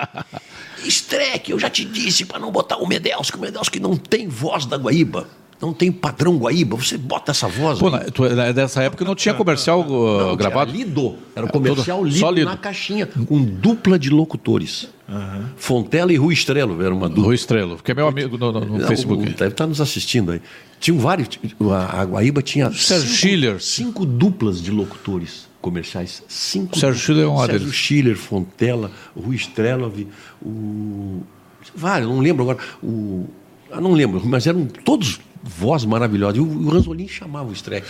[0.86, 4.64] Streck, eu já te disse para não botar o Medelski, o Medelski não tem voz
[4.64, 5.28] da Guaíba.
[5.60, 6.76] Não tem padrão Guaíba.
[6.76, 7.78] Você bota essa voz.
[7.78, 10.70] Pô, na- tu- é dessa época não tinha comercial uh, Não, gravado.
[10.70, 11.14] Era lido.
[11.34, 12.44] Era o comercial lido, lido.
[12.44, 14.88] na caixinha, com dupla de locutores.
[15.56, 17.24] Fontela e Rui Estrelo era uma dupla.
[17.26, 19.24] Rui Estrelo, que é meu amigo no, no- no Não, Facebook.
[19.30, 20.42] Deve estar nos assistindo aí.
[20.78, 21.28] Tinham vários.
[21.72, 22.70] A, a Guaíba tinha.
[22.72, 23.62] Sérgio cinco, Schiller.
[23.62, 26.22] Cinco duplas de locutores comerciais.
[26.28, 26.78] Cinco.
[26.78, 27.72] Sérgio Schiller é um Sérgio.
[27.72, 30.06] Schiller, Fontela, Rui Strelov,
[30.42, 31.22] o.
[31.74, 32.58] Vários, não lembro agora.
[32.82, 33.26] O,
[33.72, 36.36] ah, não lembro, mas eram todos voz maravilhosa.
[36.36, 37.86] E o, o Ranzolin chamava o Streck.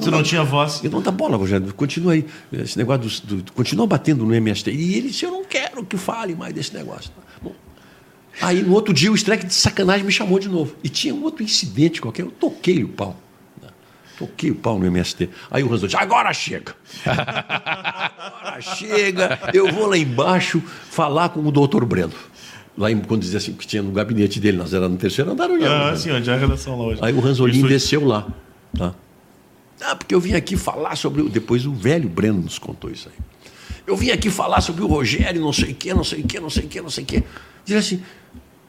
[0.00, 0.80] Tu não tinha voz.
[0.82, 1.72] eu não dá bola, Rogério.
[1.74, 2.24] Continua aí.
[2.52, 4.70] Esse negócio do, do- continua batendo no MST.
[4.70, 7.10] E ele disse: Eu não quero que fale mais desse negócio.
[7.42, 7.54] Bom,
[8.40, 10.74] Aí no outro dia o Streck de sacanagem me chamou de novo.
[10.82, 13.16] E tinha um outro incidente qualquer, eu toquei o pau.
[13.60, 13.68] né?
[14.18, 15.28] Toquei o pau no MST.
[15.50, 16.74] Aí o Ranzo disse, agora chega.
[17.04, 22.12] agora chega, eu vou lá embaixo falar com o doutor Breno.
[22.78, 25.48] Lá em, quando dizia assim, que tinha no gabinete dele, nós era no terceiro andar.
[25.50, 27.00] lá, Ah, sim, onde é a redação lá hoje.
[27.02, 28.28] Aí o Ranzolin Isso- desceu lá.
[28.76, 28.94] Tá?
[29.82, 31.22] Ah, porque eu vim aqui falar sobre.
[31.28, 33.14] Depois o velho Breno nos contou isso aí.
[33.86, 36.38] Eu vim aqui falar sobre o Rogério, não sei o quê, não sei o quê,
[36.40, 37.24] não sei o quê, não sei o quê.
[37.64, 38.00] Diz assim: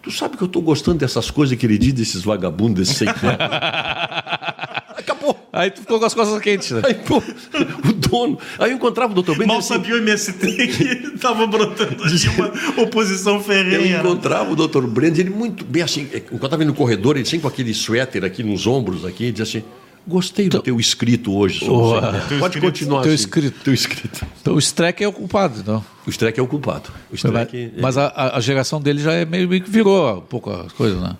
[0.01, 3.07] tu sabe que eu estou gostando dessas coisas que ele diz, desses vagabundos, desses sem
[4.99, 5.47] Acabou.
[5.51, 6.81] Aí tu ficou com as costas quentes, né?
[6.85, 8.37] Aí, pô, o dono.
[8.59, 9.47] Aí eu encontrava o doutor Breno.
[9.47, 10.83] Mal assim, sabia o MST que
[11.15, 13.79] estava brotando ali uma oposição Eu ferrenha.
[13.79, 13.99] né?
[13.99, 17.41] encontrava o doutor Breno, ele muito bem assim, enquanto estava indo no corredor, ele sempre
[17.41, 19.67] com aquele suéter aqui nos ombros, aqui, ele dizia assim:
[20.07, 21.59] Gostei do teu escrito hoje.
[21.59, 22.01] sobre Boa.
[22.11, 22.61] você." Teu Pode escrito.
[22.71, 23.23] continuar Teu assim.
[23.23, 23.59] escrito.
[23.63, 24.25] Teu escrito.
[24.41, 25.83] Então o Streck é o culpado, então.
[26.05, 26.89] O Streck é o culpado.
[26.89, 30.17] O Mas, Streck, mas a, a- a geração dele já é meio, meio que virou
[30.17, 31.15] um pouco as coisas, né?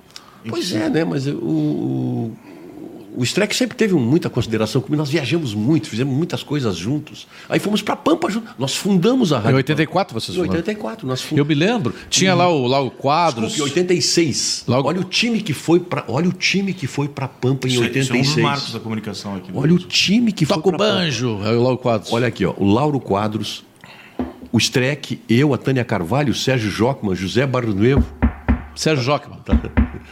[0.48, 1.04] Pois é, né?
[1.04, 2.38] Mas o, o,
[3.20, 4.98] o Streck sempre teve muita consideração comigo.
[5.02, 7.28] Nós viajamos muito, fizemos muitas coisas juntos.
[7.50, 8.52] Aí fomos para Pampa juntos.
[8.58, 10.46] Nós fundamos a Em Rádio 84 vocês Pampa.
[10.46, 10.60] Em fundaram.
[10.62, 11.08] 84.
[11.08, 11.48] Nós Eu fundamos.
[11.50, 13.58] me lembro, tinha lá o, lá o Quadros.
[13.58, 14.64] Em 86.
[14.68, 17.72] Logo- Olha o time que foi para, olha o time que foi para Pampa em
[17.72, 18.44] Isso é- isso é um dos 86.
[18.44, 19.52] marcos da comunicação aqui.
[19.54, 21.00] Olha o time que Toca foi o pra Pampa.
[21.02, 22.14] banjo, é o lá o Quadros.
[22.14, 23.64] Olha aqui, ó, o Lauro Quadros,
[24.52, 28.19] o Streck, eu, a Tânia Carvalho, o Sérgio Jockman, José Barnuevo.
[28.80, 29.40] Sérgio Jockman.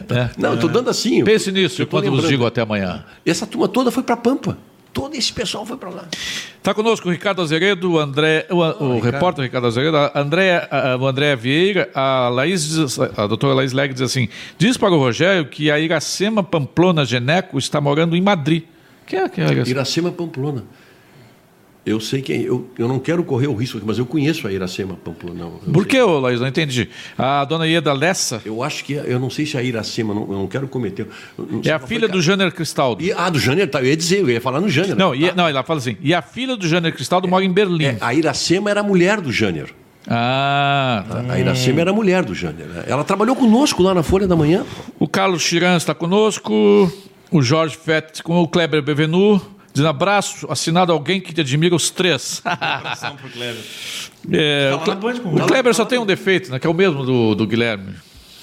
[0.10, 0.30] É.
[0.38, 1.24] Não, eu tô dando assim.
[1.24, 2.30] Pense nisso, eu enquanto nos lembrando.
[2.30, 3.06] digo até amanhã.
[3.26, 4.58] Essa turma toda foi para Pampa.
[4.92, 6.04] Todo esse pessoal foi para lá.
[6.58, 10.98] Está conosco o Ricardo Azeredo, o, André, o, o repórter Ricardo Azeredo, a André, a-
[11.00, 14.28] o André Vieira, a Laís, a doutora Laís Leg diz assim:
[14.58, 18.64] diz para o Rogério que a Iracema Pamplona Geneco está morando em Madrid.
[19.06, 19.70] Quem é que é a Iracema?
[19.70, 20.66] Iracema Pamplona.
[21.88, 22.42] Eu sei quem.
[22.42, 25.46] Eu, eu não quero correr o risco, mas eu conheço a Iracema Pamplona.
[25.46, 25.52] não.
[25.72, 25.92] Por sei.
[25.92, 26.42] que, ô, Laís?
[26.42, 26.90] Não entendi.
[27.18, 28.94] A dona Ieda Lessa Eu acho que.
[28.94, 31.08] Eu não sei se a Iracema, não, eu não quero cometer.
[31.38, 33.02] não é a filha do Jânio Cristaldo.
[33.02, 34.98] E, ah, do Jânio, tá, eu ia dizer, eu ia falar no Jânio.
[34.98, 37.86] Não, e, não, ela fala assim: e a filha do Jânio Cristaldo mora em Berlim.
[37.86, 39.68] É, a Iracema era a mulher do Jânio.
[40.10, 41.34] Ah, tá.
[41.34, 42.66] A Iracema era a mulher do Jânio.
[42.66, 42.84] né?
[42.88, 44.66] Ela trabalhou conosco lá na Folha da Manhã.
[45.00, 46.92] O Carlos Chiran está conosco,
[47.32, 49.42] o Jorge Fett com o Kleber Bevenu.
[49.78, 52.42] Dizendo abraço, assinado alguém que te admira os três.
[52.46, 53.62] Abração pro Kleber.
[54.32, 55.74] É, Tá o, Cle- Kleber.
[55.76, 56.58] Só tem um defeito, né?
[56.58, 57.94] Que é o mesmo do, do Guilherme.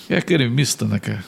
[0.08, 1.24] É gremista, né, cara?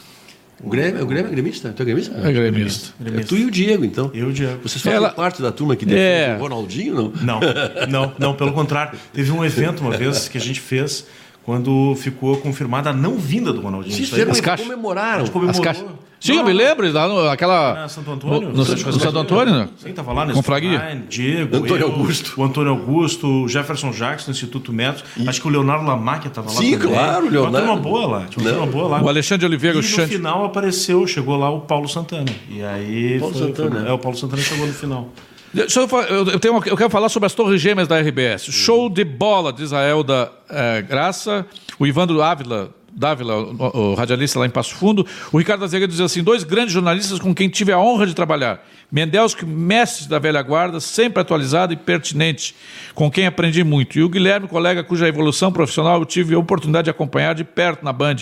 [0.62, 1.70] O Grêmio, o Grêmio é gremista?
[1.70, 2.16] Tu é gremista?
[2.22, 2.94] É gremista.
[3.04, 4.10] É tu e o Diego, então.
[4.14, 4.60] Eu e o Diego.
[4.62, 6.36] Vocês fazem Ela- parte da turma que defende É.
[6.36, 7.12] o Ronaldinho, não?
[7.20, 7.40] Não,
[7.88, 8.96] não, não, pelo contrário.
[9.12, 11.04] Teve um evento uma vez que a gente fez
[11.46, 13.94] quando ficou confirmada a não vinda do Ronaldinho.
[14.04, 15.24] Sim, eles comemoraram.
[15.48, 15.86] As caixas.
[16.18, 17.84] Sim, Não, eu me lembro, lá no, aquela.
[17.84, 18.48] Ah, Santo Antônio?
[18.48, 19.68] No, no, Santo no Santo Antônio, né?
[19.76, 20.70] Sim, tava lá nesse Confraria.
[20.78, 22.32] Online, Diego, Antônio eu, Augusto.
[22.40, 25.04] o Antônio Augusto, o Jefferson Jacques do Instituto Metros.
[25.26, 26.88] Acho que o Leonardo Lamáquia estava lá Sim, também.
[26.88, 27.82] claro, Tinha Uma Leonardo.
[27.82, 28.24] boa lá.
[28.28, 29.02] Tinha uma boa lá.
[29.02, 32.24] O Alexandre E Oliveira, o no final apareceu, chegou lá o Paulo Santana.
[32.50, 33.20] E aí.
[33.20, 35.08] Paulo foi- Santana, foi- é, o Paulo Santana chegou no final.
[35.56, 38.44] Deixa eu, eu, tenho eu quero falar sobre as Torres Gêmeas da RBS.
[38.52, 41.46] Show de bola, diz a Elda eh, Graça.
[41.78, 45.06] O Ivandro Ávila, Dávila, o, o radialista lá em Passo Fundo.
[45.32, 48.62] O Ricardo Azevedo diz assim: dois grandes jornalistas com quem tive a honra de trabalhar.
[48.90, 52.54] Mendelski, mestre da velha guarda, sempre atualizado e pertinente,
[52.94, 53.98] com quem aprendi muito.
[53.98, 57.84] E o Guilherme, colega cuja evolução profissional eu tive a oportunidade de acompanhar de perto
[57.84, 58.16] na Band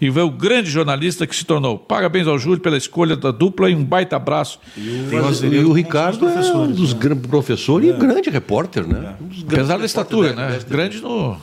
[0.00, 1.78] e ver o grande jornalista que se tornou.
[1.78, 4.58] Parabéns ao Júlio pela escolha da dupla e um baita abraço.
[4.74, 7.00] Tem o Mas, e o Ricardo um dos é um professores, dos né?
[7.00, 9.14] grandes professores e grande repórter, né?
[9.20, 10.58] Um dos grandes Apesar da estatura, da- né?
[10.58, 11.36] da- Grande no.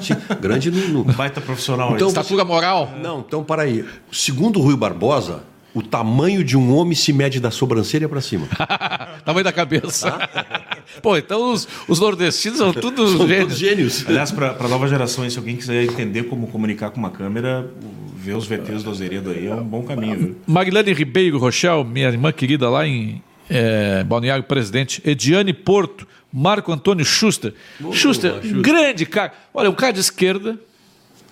[0.00, 0.88] Sim, grande no...
[0.88, 1.94] no- Baita profissional.
[1.94, 2.92] Então, Estatura moral.
[3.02, 3.84] Não, então para aí.
[4.10, 5.42] Segundo o Rui Barbosa,
[5.74, 8.46] o tamanho de um homem se mede da sobrancelha para cima.
[9.24, 10.16] Tamanho da cabeça.
[11.02, 13.40] Pô, então os, os nordestinos são tudo São gênios.
[13.40, 14.04] todos gênios.
[14.06, 17.68] Aliás, para a nova geração, se alguém quiser entender como comunicar com uma câmera,
[18.16, 20.16] ver os VTs do Azeredo aí é um bom caminho.
[20.16, 20.36] Viu?
[20.46, 25.02] Marilene Ribeiro Rochel, minha irmã querida lá em é, Balneário Presidente.
[25.04, 26.06] Ediane Porto.
[26.36, 27.54] Marco Antônio Schuster.
[27.92, 29.32] Schuster, um grande cara.
[29.52, 30.58] Olha, um cara de esquerda,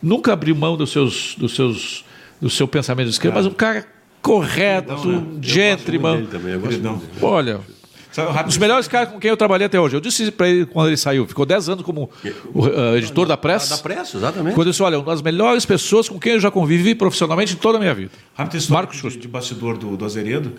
[0.00, 2.04] nunca abriu mão dos seus, dos seus,
[2.40, 3.84] do seu pensamento de esquerda, mas um cara
[4.22, 6.24] correto, gentleman.
[6.26, 6.92] Também, Queridão.
[6.96, 7.18] muito dele.
[7.26, 7.60] Olha,
[8.12, 9.96] Sabe, rápido, dos melhores caras com quem eu trabalhei até hoje.
[9.96, 12.10] Eu disse para ele quando ele saiu, ficou 10 anos como
[12.52, 13.78] o, eh, editor da Da pressa.
[13.78, 14.54] pressa, exatamente.
[14.54, 17.56] Quando eu disse, olha, uma das melhores pessoas com quem eu já convivi profissionalmente em
[17.56, 18.10] toda a minha vida.
[18.34, 20.52] Rápida história Marcos de, de bastidor do, do Azeredo.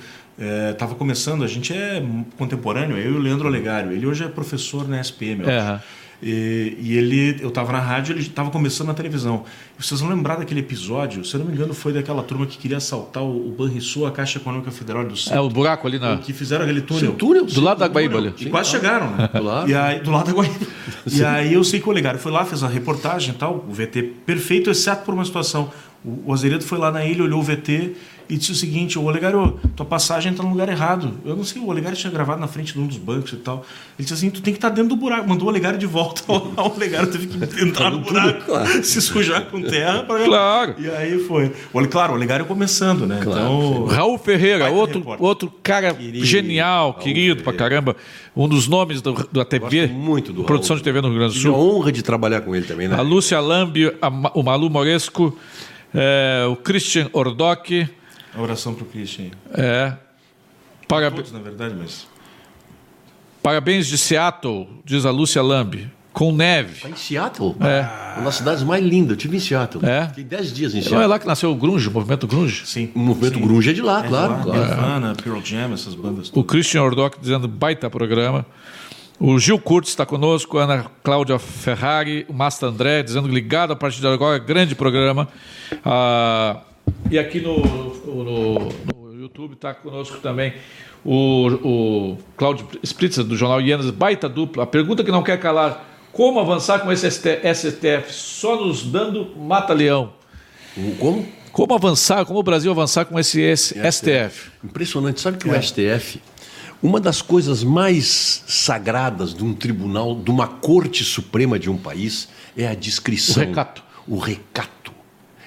[0.72, 2.04] Estava começando, a gente é
[2.40, 3.92] contemporâneo, eu e o Leandro Olegário.
[3.92, 5.44] Ele hoje é professor na SPM.
[5.44, 5.84] eu É, acho.
[6.22, 9.44] E, e ele, eu estava na rádio, ele estava começando na televisão.
[9.78, 12.58] E vocês vão lembrar daquele episódio, se eu não me engano, foi daquela turma que
[12.58, 15.34] queria assaltar o, o Banrisul, a Caixa Econômica Federal do Sul.
[15.34, 16.18] É o buraco ali na.
[16.18, 17.12] que fizeram aquele túnel.
[17.12, 18.34] Sim, túnel, Do lado da Guaíba ali.
[18.40, 19.28] E quase chegaram, né?
[19.28, 19.70] Claro.
[19.70, 20.54] E aí, do lado da Guaíba.
[21.12, 23.74] E aí eu sei que o Olegário foi lá, fez a reportagem e tal, o
[23.74, 25.70] VT perfeito, exceto por uma situação.
[26.06, 27.96] O, Azeredo foi lá na ilha, olhou o VT
[28.30, 31.14] e disse o seguinte: Ô Olegário, tua passagem está no lugar errado.
[31.24, 33.66] Eu não sei, o Olegário tinha gravado na frente de um dos bancos e tal.
[33.98, 35.28] Ele disse assim: tu tem que estar tá dentro do buraco.
[35.28, 36.22] Mandou o Olegário de volta.
[36.28, 38.68] o Olegário teve que entrar no buraco, claro.
[38.84, 40.04] se sujar com terra.
[40.04, 40.26] Pra...
[40.26, 40.76] Claro.
[40.78, 41.54] E aí foi.
[41.90, 43.22] Claro, o Olegário começando, né?
[43.24, 43.42] Claro.
[43.42, 47.44] Então, Raul Ferreira, outro, outro cara querido, genial, Raul querido Ferreira.
[47.44, 47.96] pra caramba.
[48.36, 49.88] Um dos nomes do, da TV.
[49.88, 50.80] muito do Produção Raul.
[50.80, 51.52] de TV no Rio Grande do Sul.
[51.54, 52.98] Tive a honra de trabalhar com ele também, né?
[52.98, 55.38] A Lúcia Lambi, a, o Malu Moresco,
[55.94, 57.70] é, o Christian Ordoc.
[58.36, 59.28] A oração para o Christian.
[59.54, 59.94] É.
[60.88, 61.32] Parabéns.
[61.32, 62.08] na verdade, mas.
[63.42, 65.92] Parabéns de Seattle, diz a Lúcia Lambi.
[66.14, 66.80] Com neve.
[66.80, 67.56] Tá em Seattle?
[67.60, 68.18] É.
[68.18, 69.10] Uma das cidades mais lindas.
[69.10, 69.84] Eu estive em Seattle.
[69.84, 70.08] É.
[70.10, 71.04] Fiquei 10 dias em Não Seattle.
[71.04, 72.68] é lá que nasceu o Grunge, o movimento Grunge?
[72.68, 72.92] Sim.
[72.94, 73.42] O movimento Sim.
[73.48, 74.34] grunge é de lá, É claro.
[74.34, 74.60] lá, claro.
[74.64, 76.32] Nirvana, Pearl Jam, essas bandas.
[76.32, 78.46] O Christian Ordoc dizendo baita programa.
[79.20, 83.76] O Gil Curtis está conosco, a Ana Cláudia Ferrari, o Masta André, dizendo ligado a
[83.76, 85.28] partir de agora, grande programa.
[85.86, 86.62] Ah,
[87.10, 87.58] e aqui no,
[88.06, 88.24] no,
[88.64, 90.54] no YouTube está conosco também
[91.06, 94.64] o, o Cláudio Spritzer, do jornal Ienas, baita dupla.
[94.64, 98.12] A pergunta que não quer calar: como avançar com esse STF?
[98.12, 100.14] Só nos dando mata-leão.
[101.00, 101.26] Como?
[101.52, 104.50] Como avançar, como o Brasil avançar com esse, esse STF?
[104.64, 105.22] Impressionante.
[105.22, 105.54] Sabe que É.
[105.54, 106.20] o STF,
[106.84, 112.28] uma das coisas mais sagradas de um tribunal, de uma corte suprema de um país,
[112.58, 113.42] é a discrição.
[113.42, 113.84] O recato.
[114.06, 114.92] O recato.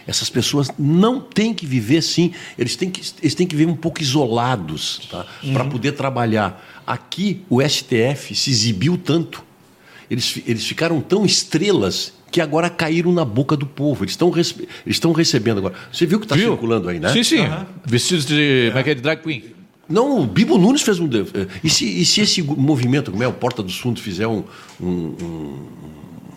[0.06, 3.76] Essas pessoas não têm que viver assim, eles têm que, eles têm que viver um
[3.76, 5.26] pouco isolados tá?
[5.52, 6.64] para poder trabalhar.
[6.86, 9.44] Aqui, o STF se exibiu tanto,
[10.08, 14.04] eles, eles ficaram tão estrelas que agora caíram na boca do povo.
[14.04, 14.68] Eles estão rece-
[15.12, 15.74] recebendo agora.
[15.92, 17.12] Você viu que está circulando aí, né?
[17.12, 17.38] Sim, sim.
[17.84, 19.55] Vestidos de, como é que é, de drag queen.
[19.88, 21.06] Não, o Bibo Nunes fez um.
[21.06, 24.42] eh, E se, e se esse movimento, como é o Porta dos Fundos, fizer um,
[24.80, 25.58] um, um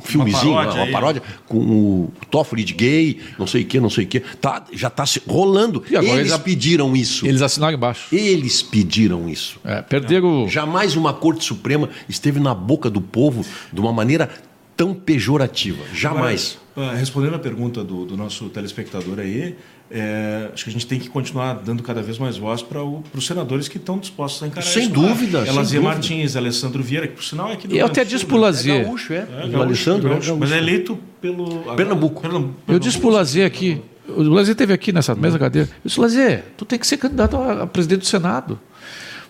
[0.01, 1.33] filmezinho, uma paródia paródia, aí.
[1.47, 4.87] com o Toffoli de gay, não sei o que, não sei o que, tá, já
[4.87, 5.83] está rolando.
[5.89, 7.25] E agora eles eles- pediram isso.
[7.27, 8.13] Eles assinaram embaixo.
[8.15, 9.59] Eles pediram isso.
[9.63, 10.47] É, perderam.
[10.47, 14.29] Jamais uma Corte Suprema esteve na boca do povo de uma maneira
[14.77, 15.83] tão pejorativa.
[15.93, 16.57] Jamais.
[16.75, 19.55] Agora, ah, respondendo a pergunta do, do nosso telespectador aí,
[19.91, 23.25] é, acho que a gente tem que continuar dando cada vez mais voz para os
[23.25, 25.81] senadores que estão dispostos a encarar Sem isso dúvida, sem Elazia dúvida.
[25.81, 28.43] Martins, Alessandro Vieira, que por sinal é aqui do Eu até disse Sul, pro né?
[28.43, 28.85] Lazier.
[28.85, 29.17] Gaúcho, é.
[29.17, 30.37] É, o gaúcho, Alessandro é gaúcho.
[30.37, 31.59] Mas é eleito pelo.
[31.75, 32.21] Pernambuco.
[32.21, 32.55] Pernambuco.
[32.67, 35.67] Eu disse pro Lazier aqui, o Lazier esteve aqui nessa mesma cadeira.
[35.67, 38.59] Eu disse, Lazier, tu tem que ser candidato a, a presidente do Senado.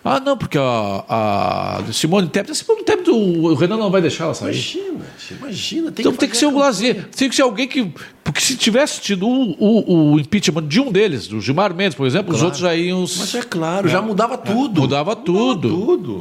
[0.02, 4.24] Ah, não, porque a, a Simone Tebet, a Simone Tebet, o, Renan não vai deixar
[4.24, 4.48] ela sair.
[4.54, 5.04] Imagina,
[5.38, 5.92] imagina.
[5.98, 7.92] Então tem que ser a Lazier, tem que ser alguém que.
[8.24, 12.06] Porque se tivesse tido o, o- o impeachment de um deles, do Gilmar Mendes, por
[12.06, 13.00] exemplo, os outros já iam.
[13.00, 14.80] Mas é claro, já mudava tudo.
[14.82, 15.68] Mudava tudo.
[15.68, 16.20] tudo.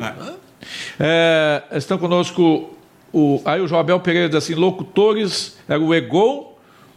[1.00, 2.72] É, estão conosco
[3.14, 6.49] o, aí o Joabel Pereira diz assim: locutores era o Egon,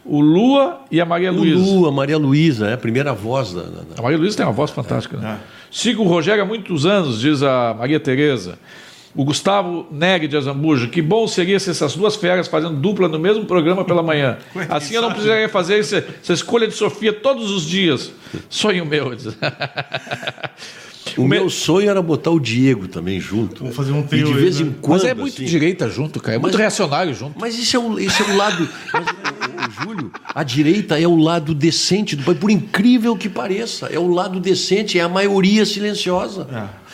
[0.05, 1.57] o Lua e a Maria O Luísa.
[1.63, 3.61] Lua, Maria Luísa, é a primeira voz da.
[3.63, 5.17] da- da- A Maria Luísa tem uma voz fantástica.
[5.17, 5.39] Né?
[5.71, 8.59] Sigo o Rogério há muitos anos, diz a Maria Tereza.
[9.15, 10.87] O Gustavo Neg de Azambuja.
[10.87, 14.37] Que bom seria se essas duas feras fazendo dupla no mesmo programa pela manhã.
[14.69, 18.11] Assim eu não precisaria fazer essa, essa escolha de Sofia todos os dias.
[18.49, 19.11] Sonho meu.
[21.17, 23.59] O meu sonho era botar o Diego também junto.
[23.61, 24.67] Vamos fazer um E trio de aí, vez né?
[24.67, 25.01] em quando.
[25.01, 26.35] Mas é muito assim, direita junto, cara.
[26.35, 27.39] É muito Mas- reacionário junto.
[27.39, 28.67] Mas isso é o, isso é o lado.
[28.93, 33.29] mas, o, o Júlio, a direita é o lado decente do país, por incrível que
[33.29, 33.87] pareça.
[33.87, 36.47] É o lado decente, é a maioria silenciosa.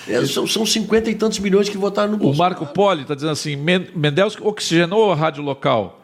[0.07, 2.55] É, são, são 50 e tantos milhões que votaram no O Bolsonaro.
[2.55, 5.98] Marco Poli está dizendo assim: Men- Mendelski oxigenou a rádio local.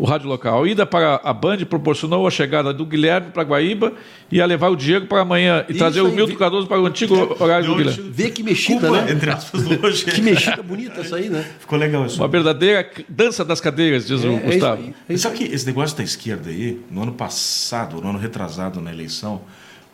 [0.00, 0.64] O rádio local.
[0.64, 3.92] A ida para a Band proporcionou a chegada do Guilherme para Guaíba
[4.32, 6.66] e a levar o Diego para amanhã e Isso trazer o aí, Milton vi- Cardoso
[6.66, 8.10] para o antigo horário do Guilherme.
[8.10, 9.12] Vê que mexida, Culpa, né?
[9.12, 10.14] entre aspas, Rogério.
[10.14, 11.44] Que mexida bonita essa aí, né?
[11.58, 12.16] Ficou legal isso.
[12.18, 14.82] Uma verdadeira dança das cadeiras, diz o É, é isso Gustavo.
[14.82, 14.94] aí.
[15.06, 18.90] Mas sabe que esse negócio da esquerda aí, no ano passado, no ano retrasado na
[18.90, 19.42] eleição,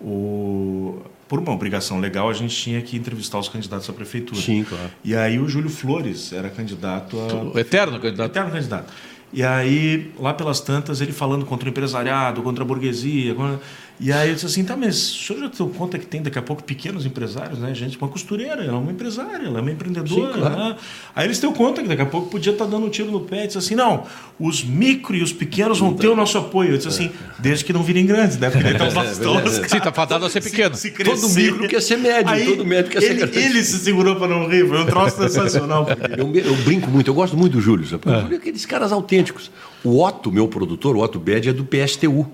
[0.00, 1.00] o...
[1.28, 4.40] por uma obrigação legal, a gente tinha que entrevistar os candidatos à prefeitura.
[4.40, 4.90] Sim, claro.
[5.04, 7.56] E aí o Júlio Flores era candidato a.
[7.56, 8.30] O eterno candidato.
[8.30, 8.92] Eterno candidato.
[9.32, 13.34] E aí, lá pelas tantas, ele falando contra o empresariado, contra a burguesia.
[13.34, 13.60] contra-
[13.98, 16.38] E aí eu disse assim, tá, mas o senhor já deu conta que tem daqui
[16.38, 17.74] a pouco pequenos empresários, né?
[17.74, 20.34] Gente, uma costureira, ela é uma empresária, ela é uma empreendedora.
[20.34, 20.56] Sim, claro.
[20.56, 20.76] né?
[21.14, 23.44] Aí eles deu conta que daqui a pouco podia estar dando um tiro no pé
[23.44, 24.04] e disse assim, não,
[24.38, 26.72] os micro e os pequenos vão ter o nosso apoio.
[26.72, 28.50] Eu disse assim, desde que não virem grandes, né?
[28.50, 29.70] Porque daí estão bastões.
[29.70, 30.74] Sim, tá fadado a ser pequeno.
[30.74, 31.52] Se Todo crescer.
[31.52, 33.38] micro quer ser médio, Aí, todo médio quer ser ele, grande.
[33.38, 35.86] ele se segurou para não rir, foi um troço sensacional.
[36.16, 37.86] Eu, eu brinco muito, eu gosto muito do Júlio.
[37.86, 38.02] Sabe?
[38.04, 39.50] Júlio é aqueles caras autênticos.
[39.82, 42.26] O Otto, meu produtor, o Otto Bed, é do PSTU.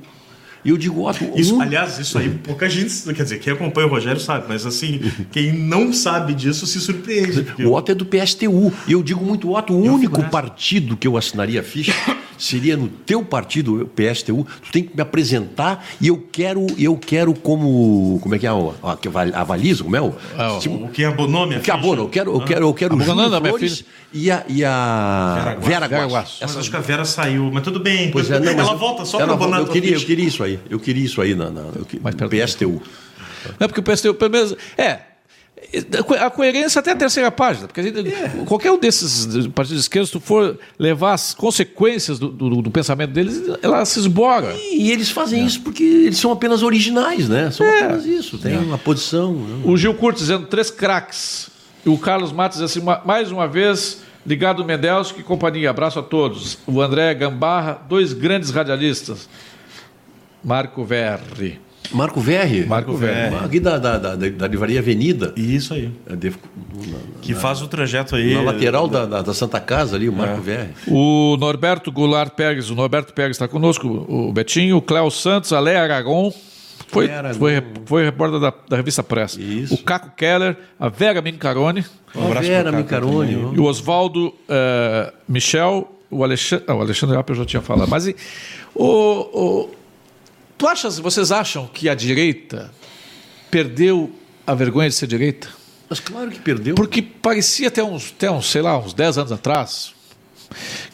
[0.64, 3.86] E eu digo, Otto, Isso, um- aliás, isso aí pouca gente, quer dizer, quem acompanha
[3.86, 5.00] o Rogério sabe, mas assim,
[5.32, 7.42] quem não sabe disso se surpreende.
[7.42, 8.72] porque- o Otto é do PSTU.
[8.86, 10.28] E eu digo muito, Otto, o único figuraça.
[10.30, 11.92] partido que eu assinaria a ficha
[12.38, 16.96] seria no teu partido, o PSTU, tu tem que me apresentar e eu quero, eu
[16.96, 18.96] quero como, como é que é, o- a,
[19.40, 20.14] avalizo, como é o?
[20.36, 22.94] Ah, o- tipo, O que abonou minha que abono, eu quero, eu quero, eu quero
[22.94, 25.86] A o Júlio Flores e a, e a Vera.
[26.06, 26.38] Guasso.
[26.40, 28.10] Mas acho que a Vera saiu, mas tudo bem.
[28.10, 30.51] Pois é, não, mas ela eu- volta só para abonar eu eu queria isso aí.
[30.70, 32.28] Eu queria isso aí na, na que- no.
[32.28, 32.82] PSTU.
[33.58, 34.54] Não é porque o PSTU, pelo menos.
[34.76, 34.98] É.
[36.20, 38.02] A coerência até a terceira página, porque gente-
[38.46, 42.70] qualquer um desses partidos de esquerda, se tu for levar as consequências do, do- do
[42.70, 44.54] pensamento deles, ela se esbora.
[44.56, 47.50] E eles fazem isso porque eles são apenas originais, né?
[47.50, 48.38] São apenas isso.
[48.38, 49.32] Tem uma posição.
[49.34, 49.62] né?
[49.64, 51.48] O Gil Curto dizendo três craques.
[51.86, 55.70] E o Carlos Matos diz assim, "Ma- mais uma vez, ligado Mendelski e companhia.
[55.70, 56.58] Abraço a todos.
[56.66, 59.28] O André Gambarra, dois grandes radialistas.
[60.44, 61.60] Marco Verri.
[61.92, 62.64] Marco Verri.
[62.66, 63.36] Marco Verri.
[63.44, 65.32] Aqui da, da, da, da livraria Avenida.
[65.36, 65.90] Isso aí.
[66.08, 66.32] é de-
[67.20, 68.34] Que faz o trajeto aí.
[68.34, 70.70] Na lateral da, da, da Santa Casa ali, o Marco Verri.
[70.86, 75.60] O Norberto Goulart Pérez, o Norberto Pérez está conosco, o Betinho, o Cléo Santos, a
[75.60, 76.32] Léa Aragon,
[76.88, 79.36] foi, foi, foi repórter da, da revista Press.
[79.36, 79.74] Isso.
[79.74, 83.24] O Caco Keller, a Vera Mincarone Um abraço Vera ó.
[83.54, 87.88] e o Oswaldo eh, Michel, o Alexandre, ah, o Alexandre Apple eu já tinha falado,
[87.88, 88.16] mas e,
[88.74, 89.70] o, o-
[90.62, 92.70] tu achas, vocês acham que a direita
[93.50, 94.12] perdeu
[94.46, 95.48] a vergonha de ser direita?
[95.90, 96.76] Mas claro que perdeu.
[96.76, 99.92] Porque parecia até uns, até uns, sei lá, uns 10 anos atrás,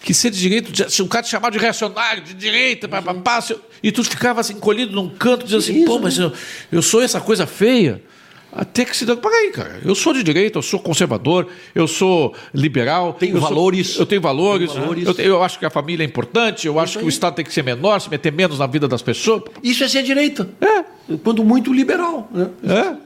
[0.02, 3.12] que ser de direito, se o cara te chamava de reacionário, de direita, pá, pá,
[3.12, 6.32] pá, se- e tu ficava assim, encolhido num canto, dizendo assim, pô, mas eu,
[6.72, 8.02] eu sou essa coisa feia.
[8.50, 9.16] Até que se deu.
[9.16, 13.12] Peraí, cara, eu sou de direita, eu sou conservador, eu sou liberal.
[13.12, 13.96] Tenho eu sou- valores.
[13.98, 14.70] eu tenho valores.
[14.70, 15.06] Tenho valores.
[15.06, 17.44] Eu, te- eu acho que a família é importante, eu acho que o Estado tem
[17.44, 19.42] que ser menor, se meter menos na vida das pessoas.
[19.62, 20.48] Isso é ser direita.
[20.60, 20.97] É.
[21.24, 22.30] Quando muito liberal.
[22.32, 22.48] Né?
[22.64, 22.96] É.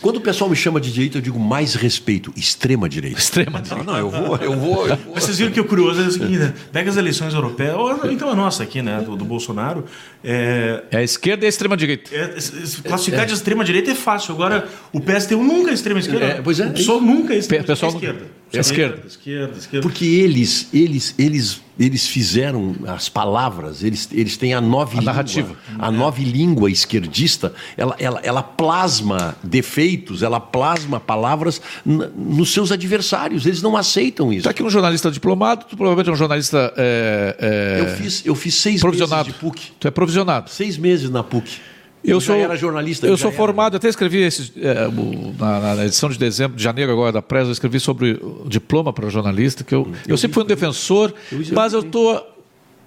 [0.00, 2.32] Quando o pessoal me chama de direita, eu digo mais respeito.
[2.36, 3.18] Extrema direita.
[3.18, 4.86] Extrema Não, não, eu vou, eu vou.
[4.88, 5.12] Eu vou.
[5.14, 6.54] Mas vocês viram que o curioso é o seguinte, né?
[6.72, 9.84] pega as eleições europeias, ou então a nossa aqui, né, do, do Bolsonaro,
[10.22, 12.14] é, É a esquerda e a extrema direita.
[12.14, 14.34] é- é- classificar de extrema direita é fácil.
[14.34, 16.24] Agora, o PSTU nunca é extrema esquerda.
[16.26, 16.66] É, pois é.
[16.66, 18.20] O PSOL nunca é extrema pessoal esquerda.
[18.20, 19.02] nunca- é esquerda.
[19.06, 19.82] Esquerda, esquerda.
[19.82, 25.56] Porque eles, eles, eles, eles fizeram as palavras, eles, eles têm a nova língua, narrativa.
[25.78, 33.44] a nova língua esquerdista, ela, ela, ela plasma defeitos, ela plasma palavras nos seus adversários.
[33.44, 34.40] Eles não aceitam isso.
[34.40, 38.34] Está aqui um jornalista diplomado, tu provavelmente é um jornalista é, é, Eu fiz, eu
[38.34, 40.50] fiz seis meses de PUC, Tu é provisionado.
[40.50, 41.60] seis meses na PUC.
[42.06, 43.06] Eu sou, era jornalista.
[43.06, 43.36] Eu sou era.
[43.36, 47.20] formado, até escrevi esse, é, o- na, na edição de dezembro, de janeiro agora da
[47.22, 51.12] Presa, eu escrevi sobre o diploma para jornalista, que eu, eu, sempre fui um defensor,
[51.52, 52.22] mas eu tô,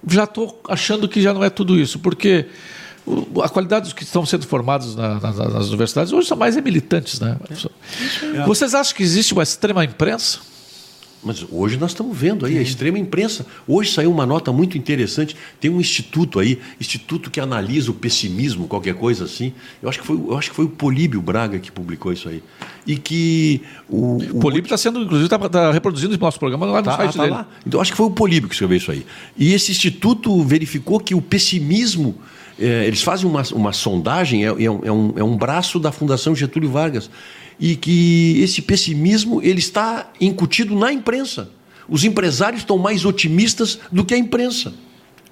[0.08, 2.46] já estou achando que já não é tudo isso, porque
[3.42, 6.60] a qualidade dos que estão sendo formados na- na- nas universidades hoje são mais é
[6.60, 7.18] militantes.
[7.20, 7.36] Né?
[8.46, 10.38] Vocês acham que existe uma extrema imprensa?
[11.22, 13.44] Mas hoje nós estamos vendo aí a extrema imprensa.
[13.68, 15.36] Hoje saiu uma nota muito interessante.
[15.60, 19.52] Tem um instituto aí, instituto que analisa o pessimismo, qualquer coisa assim.
[19.82, 22.42] Eu acho que foi, eu acho que foi o Políbio Braga que publicou isso aí.
[22.86, 26.84] E que o, O Políbio está sendo, inclusive, está reproduzindo o nosso programa lá no
[26.84, 27.34] Tá, site tá dele.
[27.34, 27.46] lá.
[27.66, 29.04] Então, acho que foi o Políbio que escreveu isso aí.
[29.36, 32.14] E esse instituto verificou que o pessimismo.
[32.58, 35.90] eh, eles fazem uma, uma sondagem, é, é um, é um- é um braço da
[35.90, 37.10] Fundação Getúlio Vargas.
[37.60, 41.50] E que esse pessimismo ele está incutido na imprensa.
[41.88, 44.72] Os empresários estão mais otimistas do que a imprensa.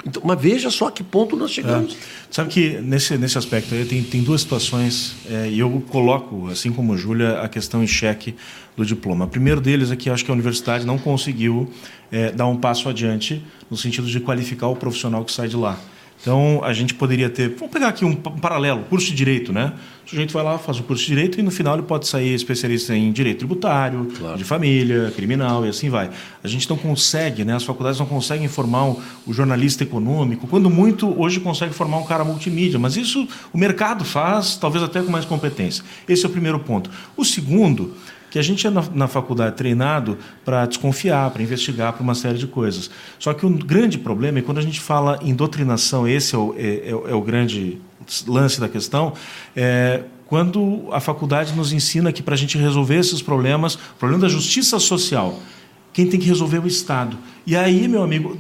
[0.07, 1.97] Então, mas veja só a que ponto nós chegamos.
[2.31, 6.73] Sabe que nesse, nesse aspecto aí tem, tem duas situações é, e eu coloco, assim
[6.73, 8.35] como a Júlia, a questão em xeque
[8.77, 9.25] do diploma.
[9.25, 11.69] O primeiro deles é que acho que a universidade não conseguiu
[12.13, 15.79] é, dar um passo adiante no sentido de qualificar o profissional que sai de lá.
[16.21, 17.51] Então, a gente poderia ter.
[17.51, 19.73] Vamos pegar aqui um, pa- paralelo, curso de direito, né?
[20.05, 22.35] O sujeito vai lá, faz o curso de direito e no final ele pode sair
[22.35, 26.11] especialista em direito tributário, de família, criminal e assim vai.
[26.43, 27.55] A gente não consegue, né?
[27.55, 30.47] As faculdades não conseguem formar um- o jornalista econômico.
[30.49, 35.01] Quando muito, hoje consegue formar um cara multimídia, mas isso o mercado faz, talvez até
[35.03, 35.85] com mais competência.
[36.09, 36.91] Esse é o primeiro ponto.
[37.17, 37.95] O segundo
[38.31, 42.39] que a gente é na, na faculdade treinado para desconfiar, para investigar, para uma série
[42.39, 42.91] de coisas.
[43.19, 46.55] Só que o grande problema é quando a gente fala em doutrinação, esse é o,
[46.57, 47.79] é, é é o grande
[48.27, 49.13] lance da questão,
[49.57, 54.23] é quando a faculdade nos ensina que para a gente resolver esses problemas, o problema
[54.23, 55.41] da justiça social,
[55.99, 57.19] quem tem que resolver é o Estado.
[57.45, 58.37] E aí, meu amigo,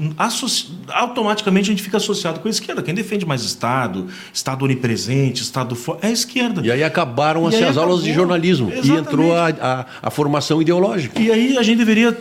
[0.92, 2.80] automaticamente a gente fica associado com a esquerda.
[2.84, 6.64] Quem defende mais Estado, Estado onipresente, Estado forte, é a esquerda.
[6.64, 8.26] E aí acabaram E assim, as aulas de acabou.
[8.28, 8.70] jornalismo.
[8.70, 9.00] E Exatamente.
[9.08, 11.20] entrou a, a, a formação ideológica.
[11.20, 12.16] E aí a gente deveria,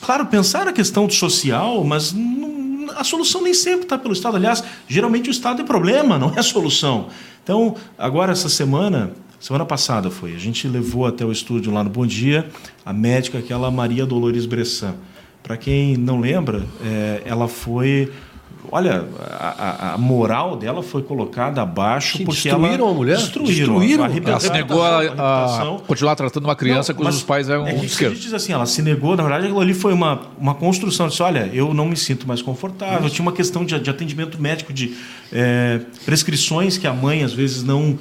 [0.00, 2.48] claro, pensar a questão social, mas não-
[2.96, 4.38] a solução nem sempre está pelo Estado.
[4.38, 7.08] Aliás, geralmente o Estado é problema, não é solução.
[7.44, 9.10] Então, agora essa semana,
[9.40, 12.48] semana passada foi, a gente levou até o estúdio lá no Bom Dia
[12.84, 14.94] a médica, aquela Maria Dolores Bressan.
[15.42, 18.10] Para quem não lembra, é, ela foi
[18.70, 23.16] olha, a, a, moral dela foi colocada abaixo Sim, porque destruíram ela a mulher?
[23.16, 24.28] destruíram, Destruíram.
[24.28, 27.66] Ela se negou a, a, a continuar tratando uma criança Não, cujos mas pais eram
[27.66, 28.12] é que de esquerda.
[28.12, 31.08] A gente diz assim, ela se negou, na verdade, aquilo ali foi uma, uma construção.
[31.08, 33.08] Disse, olha, eu não me sinto mais confortável.
[33.08, 34.94] Tinha uma questão de, de atendimento médico, de
[35.32, 37.98] é, prescrições que a mãe às vezes não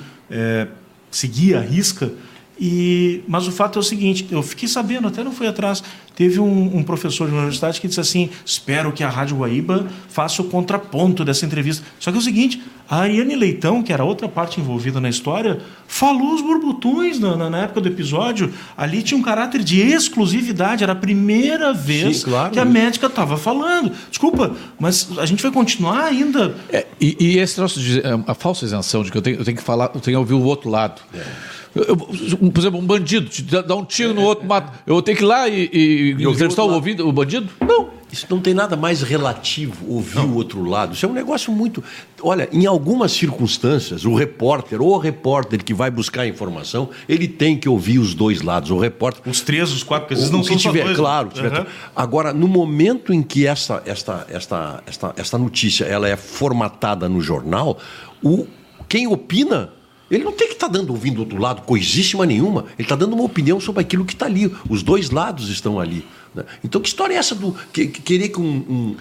[1.17, 2.11] seguia à risca.
[2.59, 5.83] E, mas o fato é o seguinte, eu fiquei sabendo, até não fui atrás,
[6.15, 9.85] teve um, um, professor de uma universidade que disse assim, espero que a Rádio Guaíba
[10.09, 11.85] faça o contraponto dessa entrevista.
[11.99, 15.59] Só que é o seguinte, a Ariane Leitão, que era outra parte envolvida na história,
[15.87, 18.51] falou os borbotões na, na, na época do episódio.
[18.75, 23.05] Ali tinha um caráter de exclusividade, era a primeira vez Sim, claro, que a médica
[23.05, 23.91] estava falando.
[24.09, 26.55] Desculpa, mas a gente vai continuar ainda...
[26.69, 29.57] É, e, e, esse troço de a falsa isenção, de que eu tenho, eu tenho
[29.57, 30.99] que falar, eu tenho que ouvir o outro lado.
[31.13, 31.56] É.
[31.75, 34.73] Eu, por exemplo, um bandido te dá um tiro no outro, mata.
[34.85, 37.49] Eu tenho que ir lá e, e, e entrevistar o, ouvido, o bandido?
[37.61, 37.97] Não.
[38.11, 40.29] Isso não tem nada mais relativo, ouvir não.
[40.29, 40.93] o outro lado.
[40.93, 41.83] Isso é um negócio muito.
[42.21, 47.27] Olha, em algumas circunstâncias, o repórter ou o repórter que vai buscar a informação, ele
[47.27, 48.71] tem que ouvir os dois lados.
[48.71, 49.29] O repórter.
[49.29, 51.29] Os três, os quatro, porque às vezes não que são tiver, dois, claro.
[51.33, 51.65] Tiver, uhum.
[51.93, 57.19] Agora, no momento em que essa, esta, esta, esta, esta notícia ela é formatada no
[57.19, 57.77] jornal,
[58.23, 58.47] o,
[58.87, 59.73] quem opina
[60.09, 62.65] ele não tem que estar tá dando ouvindo do outro lado coisíssima nenhuma.
[62.77, 64.51] Ele está dando uma opinião sobre aquilo que está ali.
[64.69, 66.05] Os dois lados estão ali.
[66.33, 66.43] Né?
[66.63, 68.95] Então, que história é essa do que, que querer que um,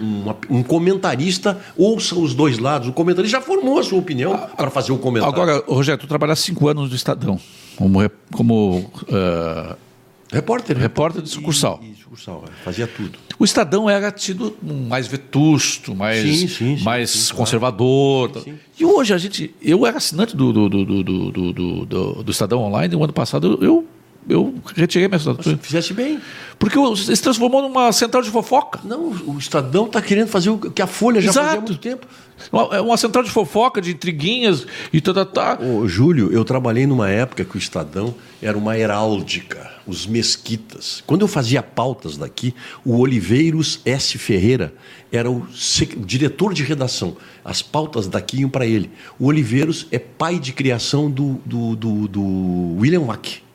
[0.50, 2.88] um, um, comentarista ouça os dois lados?
[2.88, 5.34] O comentarista já formou a sua opinião para fazer o um comentário.
[5.34, 7.38] Agora, Rogério, tu trabalhaste cinco anos no Estadão
[7.76, 9.76] como, como uh,
[10.32, 11.80] repórter, repórter de sucursal.
[11.82, 13.18] E, e sucursal, é, fazia tudo.
[13.38, 18.32] O Estadão era tido mais vetusto, mais, sim, sim, sim, mais conservador.
[18.78, 19.54] E hoje a gente.
[19.60, 23.86] Eu era assinante do, do, do, do, do, do, Estadão Online, no ano passado eu
[24.28, 25.56] eu retirei minha assinatura.
[25.62, 26.20] Fizeste bem.
[26.58, 28.80] Porque se transformou numa central de fofoca.
[28.84, 31.46] Não, o Estadão está querendo fazer o que a Folha já Exato.
[31.46, 32.06] fazia há muito tempo.
[32.72, 35.62] É uma central de fofoca, de intriguinhas e tal, tal, tal.
[35.62, 41.02] Ô, Júlio, eu trabalhei numa época que o Estadão era uma heráldica, os mesquitas.
[41.06, 44.18] Quando eu fazia pautas daqui, o Oliveiros S.
[44.18, 44.74] Ferreira
[45.12, 45.46] era o,
[45.96, 47.16] o diretor de redação.
[47.44, 48.90] As pautas daqui iam para ele.
[49.18, 53.46] O Oliveiros é pai de criação do, do, do, do William Wack.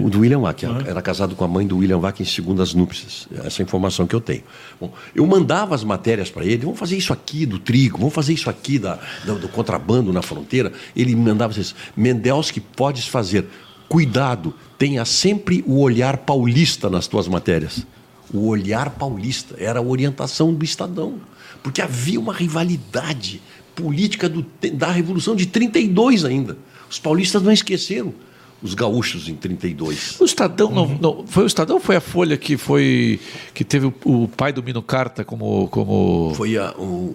[0.00, 0.66] O do William Wack.
[0.66, 0.80] Uhum.
[0.80, 3.28] Era casado com a mãe do William Wack em segundas núpcias.
[3.44, 4.42] Essa é informação que eu tenho.
[4.80, 6.64] Bom, eu mandava as matérias para ele.
[6.64, 10.20] Vamos fazer isso aqui do trigo, vamos fazer isso aqui da, do, do contrabando na
[10.20, 10.72] fronteira.
[10.96, 13.46] Ele me mandava assim: Mendelski, podes fazer.
[13.92, 17.86] Cuidado, tenha sempre o olhar paulista nas tuas matérias.
[18.32, 21.16] O olhar paulista era a orientação do Estadão.
[21.62, 23.42] Porque havia uma rivalidade
[23.74, 26.56] política do, da Revolução de 32 ainda.
[26.88, 28.14] Os paulistas não esqueceram
[28.62, 30.18] os gaúchos em 32.
[30.18, 30.98] O Estadão uhum.
[30.98, 33.20] não, não, foi o Estadão foi a Folha que foi
[33.52, 37.14] que teve o, o pai do Mino Carta como como foi a o,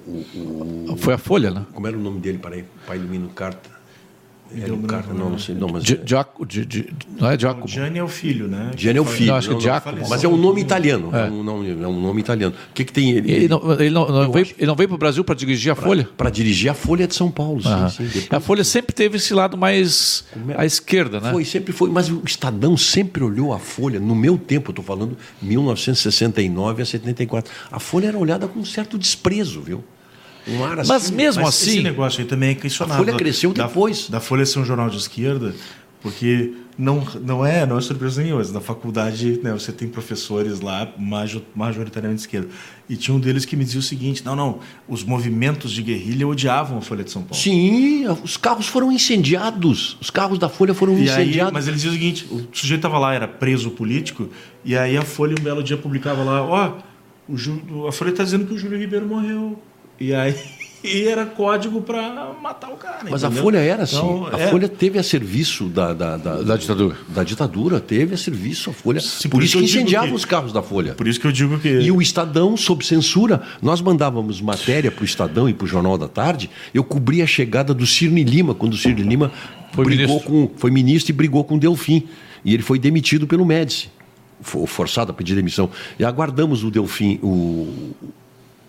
[0.90, 1.66] o, foi a Folha, né?
[1.74, 3.77] Como era o nome dele, o pai do Mino Carta.
[4.54, 5.84] Um cara, não, não sei, não, mas...
[5.84, 6.48] Giacomo,
[7.20, 7.68] não é Giacomo?
[7.68, 8.72] Gianni é o filho, né?
[8.76, 9.28] Gianni é o filho.
[9.28, 10.10] Não, acho que é Giacomo.
[10.10, 11.10] Mas é um nome italiano.
[11.14, 12.56] É, é um, nome, é um nome italiano.
[12.70, 13.32] O que, que tem ele?
[13.32, 15.76] Ele não, ele não, não veio, ele não veio para o Brasil para dirigir a
[15.76, 16.10] pra, Folha?
[16.16, 18.28] Para dirigir a Folha de São Paulo, sim, sim.
[18.30, 20.62] A Folha sempre teve esse lado mais é?
[20.62, 21.32] à esquerda, né?
[21.32, 21.90] Foi, sempre foi.
[21.90, 26.86] Mas o Estadão sempre olhou a Folha, no meu tempo, eu estou falando 1969 a
[26.86, 27.52] 74.
[27.72, 29.84] A Folha era olhada com um certo desprezo, viu?
[30.48, 31.70] Um ar assim, mas mesmo mas assim.
[31.72, 33.04] Esse negócio aí também é questionável.
[33.04, 34.10] A Folha cresceu depois.
[34.10, 35.54] Da, da Folha ser um jornal de esquerda,
[36.02, 38.44] porque não, não, é, não é surpresa nenhuma.
[38.44, 40.94] Na faculdade, né, você tem professores lá,
[41.56, 42.48] majoritariamente de esquerda.
[42.88, 46.28] E tinha um deles que me dizia o seguinte: não, não, os movimentos de guerrilha
[46.28, 47.36] odiavam a Folha de São Paulo.
[47.36, 49.98] Sim, os carros foram incendiados.
[50.00, 51.48] Os carros da Folha foram e incendiados.
[51.48, 54.30] Aí, mas ele dizia o seguinte: o sujeito estava lá, era preso político,
[54.64, 56.74] e aí a Folha um belo dia publicava lá: ó,
[57.28, 59.60] oh, a Folha está dizendo que o Júlio Ribeiro morreu.
[60.00, 60.36] E aí
[60.84, 63.00] e era código para matar o cara.
[63.10, 63.40] Mas entendeu?
[63.40, 63.98] a Folha era assim.
[63.98, 64.48] Então, a é...
[64.50, 66.98] Folha teve a serviço da, da, da, da, ditadura.
[67.10, 69.00] Da ditadura, teve a serviço a Folha.
[69.00, 70.14] Sim, por, por, isso que incendiava que...
[70.14, 70.94] os carros da Folha.
[70.94, 71.68] Por isso que eu digo que.
[71.68, 75.98] E o Estadão, sob censura, nós mandávamos matéria para o Estadão e para o Jornal
[75.98, 76.50] da Tarde.
[76.74, 79.32] Eu cobria a chegada do Cirne Lima, quando o Cirne Lima
[79.74, 80.32] foi brigou ministro.
[80.32, 80.52] com.
[80.58, 82.08] Foi ministro e brigou com o Delfim.
[82.46, 83.90] E ele foi demitido pelo Médici.
[84.40, 85.70] Forçado a pedir demissão.
[85.98, 87.96] E aguardamos o Delfim, o,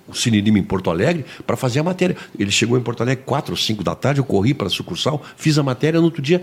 [0.08, 2.16] o Cine Lima em Porto Alegre para fazer a matéria.
[2.38, 5.22] Ele chegou em Porto Alegre quatro ou cinco da tarde, eu corri para a sucursal,
[5.36, 6.42] fiz a matéria, no outro dia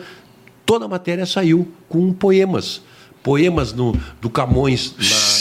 [0.66, 2.82] toda a matéria saiu com poemas.
[3.22, 4.94] Poemas no, do Camões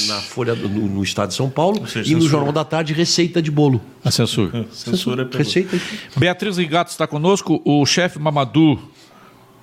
[0.08, 2.94] na, na Folha no, no, Estado de São Paulo seja, e no Jornal da Tarde,
[2.94, 3.78] receita de bolo.
[4.02, 4.66] A censura.
[4.72, 5.78] censura, é receita.
[6.16, 8.80] Beatriz Rigato está conosco, o chefe Mamadou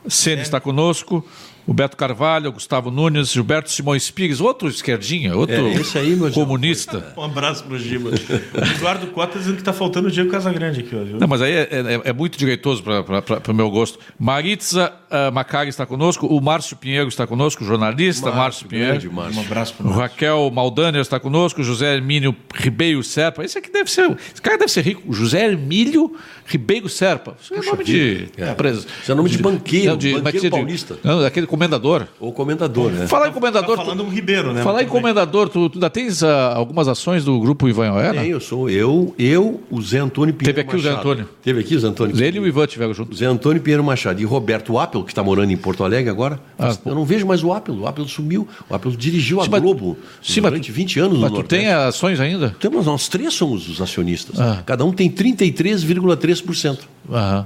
[0.07, 1.25] Sene está conosco,
[1.67, 6.17] o Beto Carvalho, o Gustavo Nunes, Gilberto Simões Pires, outro esquerdinha, outro É, esse aí,
[6.33, 7.13] comunista.
[7.17, 8.09] Um abraço pro Giba.
[8.09, 11.03] O Eduardo Cota dizendo que tá faltando o Diego Casagrande aqui, ó.
[11.03, 11.17] viu?
[11.19, 13.99] Não, mas aí é, é- é muito direitoso para o meu gosto.
[14.19, 18.91] Maritza uh, Macari está conosco, o Márcio Pinheiro está conosco, jornalista Márcio, Pinheiro.
[18.91, 19.39] grande Márcio.
[19.41, 20.01] Um abraço pro O Márcio.
[20.01, 23.43] Raquel Maldaner está conosco, José Hermínio Ribeiro Serpa.
[23.43, 24.09] Esse aqui deve ser.
[24.31, 25.13] Esse cara deve ser rico.
[25.13, 27.35] José Hermílio Ribeiro Serpa.
[27.41, 28.85] Isso é nome de empresa.
[29.01, 30.97] Isso é nome de banqueiro, Não, banqueiro mas que de- paulista.
[31.03, 32.07] Não, daquele comendador.
[32.19, 33.05] Ou comendador, né?
[33.07, 33.75] Falar em comendador.
[33.77, 34.63] Tá falando um Ribeiro, né?
[34.63, 38.19] Falar em Mas comendador, tu, tu ainda tens ah, algumas ações do grupo Ivan Oera?
[38.21, 41.09] Tem, eu sou eu, eu, o Zé Antônio Pinheiro Teve aqui o Zé Machado.
[41.09, 41.29] Antônio.
[41.43, 42.23] Teve aqui o Zé Antônio.
[42.23, 43.15] Ele e o Ivan tiveram junto.
[43.15, 46.39] Zé Antônio Pinheiro Machado e Roberto Appel, que está morando em Porto Alegre agora.
[46.57, 47.75] Ah, eu não vejo mais o Appel.
[47.75, 48.47] O Appel sumiu.
[48.69, 51.37] O Appel dirigiu a Sim, mas- Globo Sim, mas durante tu- 20 anos Mas no
[51.37, 51.87] tu tem Nordeste.
[51.89, 52.55] ações ainda?
[52.59, 54.39] Temos, nós três somos os acionistas.
[54.39, 54.63] Ah.
[54.65, 56.79] Cada um tem 33,3%
[57.11, 57.45] Aham.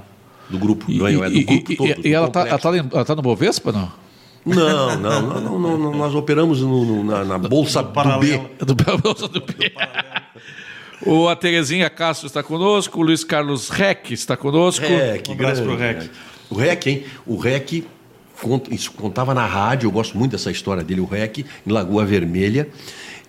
[0.50, 0.90] Do grupo.
[0.90, 1.88] E, não é, é do e- grupo e- todo.
[1.90, 3.92] e- do e ela está tá, em- ela tá no Bovespa, não?
[4.44, 7.94] Não, não, não, não, não, Nós operamos no- no- na, na Bolsa do, B.
[7.94, 8.50] paralelo.
[8.58, 9.72] Do Bolsa do P.
[11.04, 14.84] O, a Terezinha Castro está conosco, o Luiz Carlos Reck está conosco.
[14.86, 16.10] REC, Um abraço grande, pro REC.
[16.48, 17.04] O REC, hein?
[17.26, 17.84] O REC
[18.96, 22.68] contava na rádio, eu gosto muito dessa história dele, o REC, em Lagoa Vermelha.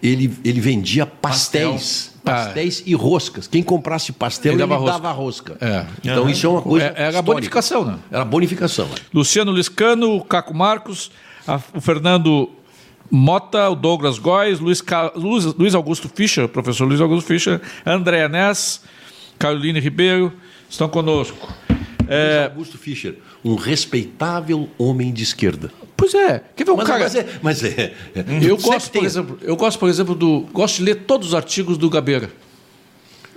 [0.04, 2.14] Ele, ele vendia pastéis.
[2.18, 2.32] Ah.
[2.32, 3.48] Pastéis e roscas.
[3.48, 5.54] Quem comprasse pastel, Ele ele dava dava, rosca.
[5.54, 5.66] rosca.
[5.66, 5.86] É.
[6.04, 6.86] Então isso é uma coisa.
[6.86, 7.22] É- era histórica.
[7.24, 7.98] bonificação, né?
[8.12, 8.88] Era bonificação.
[9.14, 11.10] Luciano Liscano, Caco Marcos,
[11.48, 12.50] a- o Fernando
[13.10, 18.28] Mota, o Douglas Góes, Luiz, Ca- Luiz- Luiz Augusto Fischer, professor Luiz Augusto Fischer, André
[18.28, 18.82] Ness,
[19.40, 20.32] Caroline Ribeiro,
[20.70, 21.52] estão conosco.
[22.08, 25.72] É, Augusto Fischer, um respeitável homem de esquerda.
[25.96, 27.00] pois é, quer ver um Mas, cara...
[27.04, 27.26] mas é.
[27.42, 27.94] Mas é
[28.42, 30.42] Eu sempre gosto, tem- por exemplo, eu gosto, por exemplo, do.
[30.54, 32.30] Gosto de ler todos os artigos do Gabeira.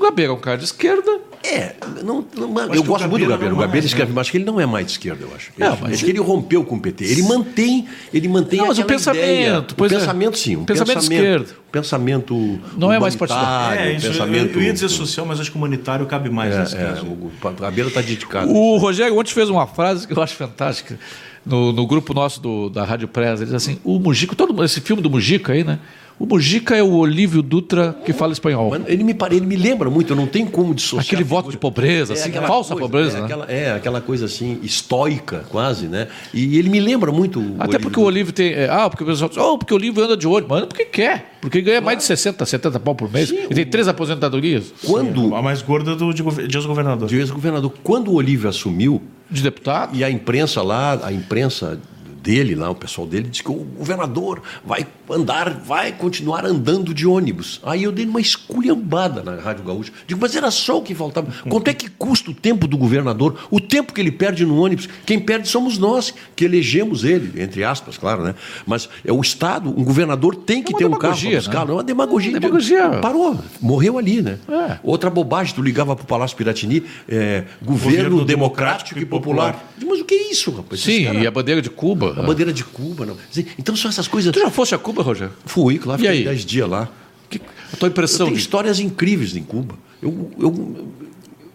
[0.01, 1.21] O Gabeira é um cara de esquerda.
[1.45, 3.53] É, não, não- eu gosto muito do Gabeira.
[3.55, 4.15] O não Gabeira escreve, né?
[4.15, 5.51] mas acho que ele não é mais de esquerda, eu acho.
[5.59, 7.05] É, Ele- mas acho que ele rompeu com o PT.
[7.05, 9.65] Ele mantém, ele mantém Não, mas o pensamento, ideia.
[9.77, 9.99] pois o é.
[9.99, 11.55] pensamento sim, um Pensamento pensamento, esquerdo.
[11.73, 13.81] pensamento Não é mais partidário.
[13.81, 14.59] É, eu- pensamento.
[14.59, 17.07] eu ia dizer social, mas acho que humanitário cabe mais nesse é, caso.
[17.07, 17.31] o
[17.61, 18.51] Gabeira está dedicado.
[18.51, 20.99] O Rogério ontem fez uma frase que eu acho fantástica.
[21.45, 24.65] No, no grupo nosso do- da Rádio Presa, ele diz assim: o Mujica, todo mundo-
[24.65, 25.79] esse filme do Mujica aí, né?
[26.21, 28.69] O Mujica é o Olívio Dutra que fala espanhol.
[28.69, 31.07] Mas ele, me, ele me lembra muito, eu não tenho como dissociar.
[31.07, 33.25] Aquele voto de pobreza, assim, aquela falsa coisa, pobreza, é, né?
[33.25, 36.09] aquela, é, aquela coisa assim, estoica, quase, né?
[36.35, 37.41] E ele me lembra muito.
[37.41, 38.53] o Até porque o Olívio tem.
[38.53, 40.27] é, ah, porque o pessoal diz, oh, porque o Olívio anda de.
[40.29, 41.39] Mas anda porque quer.
[41.41, 43.31] Porque ele ganha mais de 60, 70 pau por mês.
[43.31, 47.09] Ele tem três aposentadorias Quando, A mais gorda do de, de ex-governador.
[47.09, 49.01] de ex-governador, quando o Olívio assumiu,
[49.31, 49.97] de deputado.
[49.97, 51.81] E a imprensa lá, a imprensa
[52.23, 57.07] dele lá, o pessoal dele, disse que o governador vai andar, vai continuar andando de
[57.07, 57.61] ônibus.
[57.65, 59.93] Aí eu dei uma esculhambada na Rádio Gaúcha.
[60.07, 61.33] Digo, mas era só o que faltava.
[61.49, 63.37] Quanto é que custa o tempo do governador?
[63.51, 64.89] O tempo que ele perde no ônibus?
[65.07, 68.35] Quem perde somos nós, que elegemos ele, entre aspas, claro, né?
[68.67, 71.65] Mas é o Estado, um governador tem que uma ter um carro para demagogia, buscar.
[71.67, 71.71] né?
[71.71, 72.31] É uma demagogia.
[72.33, 72.89] Uma demagogia.
[73.01, 74.39] Parou, morreu ali, né?
[74.49, 74.79] É.
[74.83, 79.65] Outra bobagem, tu ligava para o Palácio Piratini, é, governo, Governo democrático, e popular.
[79.85, 80.81] Mas o que é isso, rapaz?
[80.81, 82.10] Sim, caras- e a bandeira de Cuba.
[82.11, 83.17] A bandeira de Cuba, não.
[83.59, 84.33] Então são essas coisas.
[84.33, 85.35] Tu já fosse a Cuba, Rogério?
[85.47, 86.25] Fui, claro, E fiquei aí?
[86.25, 86.89] 10 dias lá.
[87.29, 87.41] Que-
[87.73, 88.41] a tua impressão Tem de.
[88.41, 89.77] histórias incríveis em Cuba.
[90.03, 90.93] Eu, eu,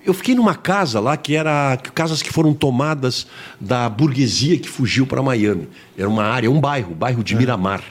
[0.05, 3.27] eu fiquei numa casa lá que era casas que foram tomadas
[3.59, 5.67] da burguesia que fugiu para Miami.
[5.97, 7.83] Era uma área, um bairro, o bairro de Miramar.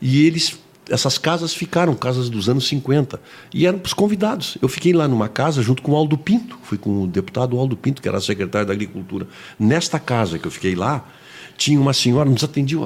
[0.00, 0.58] E eles,
[0.90, 3.20] essas casas ficaram casas dos anos 50
[3.52, 4.56] e eram para os convidados.
[4.60, 7.76] Eu fiquei lá numa casa junto com o Aldo Pinto, fui com o deputado Aldo
[7.76, 9.26] Pinto, que era secretário da Agricultura.
[9.58, 11.04] Nesta casa que eu fiquei lá,
[11.56, 12.78] tinha uma senhora, nos atendia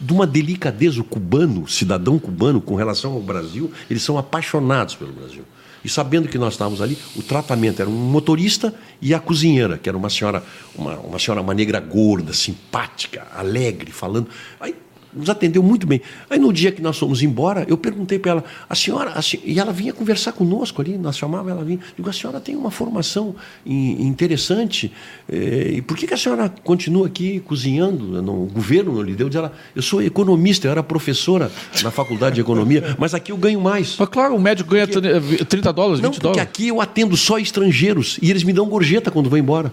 [0.00, 5.12] de uma delicadeza, o cubano, cidadão cubano, com relação ao Brasil, eles são apaixonados pelo
[5.12, 5.44] Brasil.
[5.84, 9.88] E sabendo que nós estávamos ali, o tratamento era um motorista e a cozinheira, que
[9.88, 10.42] era uma senhora,
[10.74, 14.28] uma, uma senhora, uma negra gorda, simpática, alegre, falando.
[14.60, 14.74] Aí
[15.16, 16.00] nos atendeu muito bem.
[16.28, 19.58] Aí no dia que nós fomos embora, eu perguntei para ela, a senhora, a e
[19.58, 21.78] ela vinha conversar conosco ali, nós chamávamos ela vinha.
[21.96, 24.92] Digo, a senhora tem uma formação in- interessante,
[25.28, 28.18] eh, e por que, que a senhora continua aqui cozinhando?
[28.30, 29.28] O governo não lhe deu?
[29.28, 31.50] Diz ela, eu sou economista, eu era professora
[31.82, 33.96] na faculdade de economia, mas aqui eu ganho mais.
[33.98, 36.42] Mas claro, o médico ganha 30 dólares, 20 Não, porque dólares.
[36.42, 39.72] aqui eu atendo só estrangeiros e eles me dão gorjeta quando vão embora.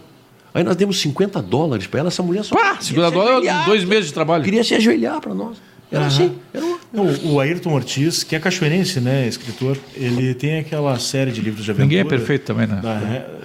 [0.53, 2.55] Aí nós demos 50 dólares para ela, essa mulher só.
[2.55, 4.43] Pá, queria 50 se dólares, dois meses de trabalho.
[4.43, 5.57] Queria se ajoelhar para nós.
[5.93, 6.35] Era assim.
[6.53, 6.73] Era uma...
[6.93, 11.65] Não, o Ayrton Ortiz, que é cachoeirense, né, escritor, ele tem aquela série de livros
[11.65, 11.85] de aventura.
[11.87, 12.79] Ninguém é perfeito também, né?
[12.83, 13.01] Da-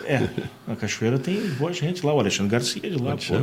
[0.06, 0.28] é,
[0.66, 3.14] a Cachoeira tem boa gente lá, o Alexandre Garcia de lá.
[3.16, 3.34] Pô.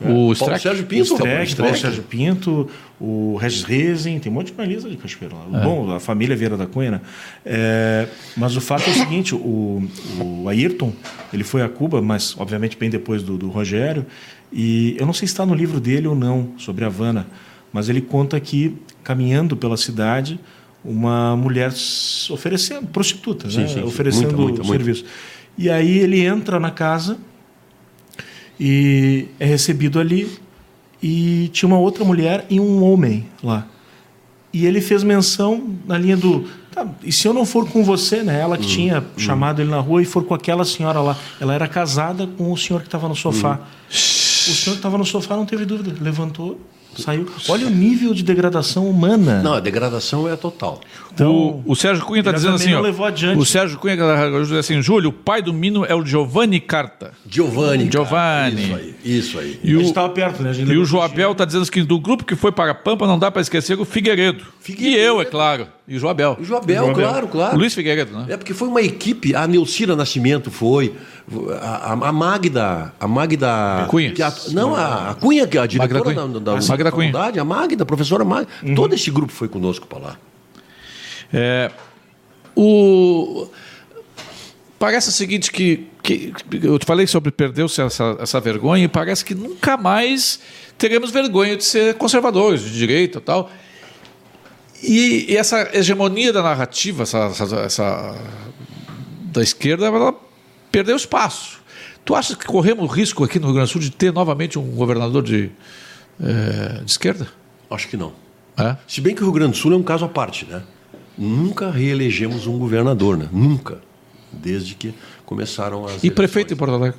[0.00, 0.62] O Paulo Streck.
[0.62, 1.08] Sérgio O Pinto.
[1.16, 1.76] Paulo Streck, Paulo.
[1.76, 5.60] Sérgio Pinto, o Regis Rezin, tem um monte de jornalista de Cachoeira lá.
[5.60, 7.00] Bom, a família Vieira da Cunha, né?
[7.44, 9.88] É, mas o fato é o seguinte, o,
[10.20, 10.92] o Ayrton,
[11.32, 14.04] ele foi a Cuba, mas obviamente bem depois do, do Rogério,
[14.52, 17.26] e eu não sei se está no livro dele ou não, sobre a Havana,
[17.76, 18.74] mas ele conta que,
[19.04, 20.40] caminhando pela cidade,
[20.82, 21.70] uma mulher
[22.30, 23.68] oferecendo, prostituta, Sim, né?
[23.68, 24.72] sim, oferecendo Muita, muita, muita.
[24.84, 25.04] serviço.
[25.58, 27.18] E aí ele entra na casa
[28.58, 30.26] e é recebido ali
[31.02, 33.66] e tinha uma outra mulher e um homem lá.
[34.52, 38.22] E ele fez menção na linha do tá, e se eu não for com você,
[38.22, 38.40] né?
[38.40, 41.52] Ela que Hum, tinha chamado ele na rua e for com aquela senhora lá, ela
[41.52, 43.60] era casada com o senhor que estava no sofá.
[43.60, 43.66] Hum.
[43.90, 43.94] O
[44.54, 46.58] senhor que estava no sofá não teve dúvida, levantou,
[47.00, 47.26] saiu.
[47.48, 49.42] Olha o nível de degradação humana.
[49.42, 50.80] Não, a degradação é total.
[51.12, 53.38] Então, o, o Sérgio Cunha está dizendo assim, não ó, levou adiante.
[53.38, 57.12] o Sérgio Cunha diz assim, Júlio, o pai do Mino é o Giovanni Carta.
[57.28, 57.90] Giovanni.
[57.90, 58.62] Giovanni.
[58.62, 58.96] Isso aí.
[59.04, 59.60] Isso aí.
[59.62, 60.50] E a o, gente estava perto, né?
[60.50, 63.06] A gente e o Joabel está dizendo que do grupo que foi para a Pampa
[63.06, 64.44] não dá para esquecer o Figueiredo.
[64.60, 64.98] Figueiredo.
[64.98, 65.68] E eu, é claro.
[65.88, 66.36] E o Joabel.
[66.40, 66.94] O Joabel, Joabel.
[67.08, 67.56] claro, O claro.
[67.56, 68.26] Luiz Figueiredo, né?
[68.30, 70.94] É porque foi uma equipe, a Neucira Nascimento foi,
[71.62, 74.12] a, a- Magda, a Magda Cunha.
[74.12, 76.16] que a- não, a, a Cunha, que é a diretora Cunha.
[76.16, 77.08] da, da, Ah, da Magda Cunha.
[77.12, 80.16] faculdade, a Magda, a professora Magda, todo esse grupo foi conosco para lá.
[81.32, 81.70] É,
[82.56, 83.48] o...
[84.78, 86.32] Parece o seguinte que, que
[86.62, 90.38] eu te falei sobre perdeu-se essa, essa vergonha e parece que nunca mais
[90.76, 93.50] teremos vergonha de ser conservadores, de direita e tal.
[94.82, 98.14] E, e essa hegemonia da narrativa, essa, essa- essa-
[99.32, 100.14] da esquerda, ela
[100.70, 101.58] perdeu espaço.
[102.04, 104.62] Tu achas que corremos risco aqui no Rio Grande do Sul de ter novamente um
[104.72, 105.50] governador de,
[106.22, 107.26] eh, de esquerda?
[107.70, 108.12] Acho que não.
[108.56, 108.76] É?
[108.86, 110.62] Se bem que o Rio Grande do Sul é um caso à parte, né?
[111.18, 113.28] Nunca reelegemos um governador, né?
[113.32, 113.80] Nunca.
[114.32, 115.90] Desde que começaram as.
[115.90, 116.10] E eleições.
[116.14, 116.98] prefeito em Porto Alegre?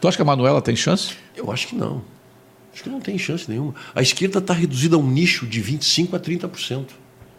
[0.00, 1.14] Tu acha que a Manuela tem chance?
[1.34, 2.02] Eu acho que não.
[2.72, 3.74] Acho que não tem chance nenhuma.
[3.94, 6.86] A esquerda está reduzida a um nicho de 25% a 30%.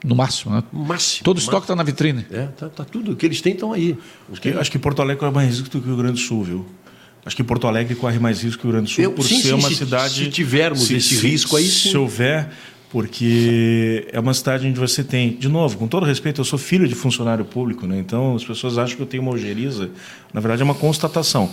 [0.05, 0.63] No máximo, né?
[0.71, 1.23] Máximo.
[1.23, 2.25] Todo estoque está na vitrine.
[2.31, 3.13] É, tá, tá tudo.
[3.13, 3.97] O que eles têm estão aí.
[4.29, 6.19] Os que- acho que Porto Alegre corre mais risco do que o Rio Grande do
[6.19, 6.65] Sul, viu?
[7.25, 9.23] Acho que Porto Alegre corre mais risco que o Rio Grande do Sul Eu- por
[9.25, 10.13] sim, ser sim, uma se- cidade.
[10.13, 11.97] se tivermos esse risco aí, se sim.
[11.97, 12.49] houver,
[12.91, 16.87] porque é uma cidade onde você tem, de novo, com todo respeito, eu sou filho
[16.87, 17.97] de funcionário público, né?
[17.99, 19.89] Então as pessoas acham que eu tenho uma ojeriza.
[20.33, 21.49] Na verdade, é uma constatação.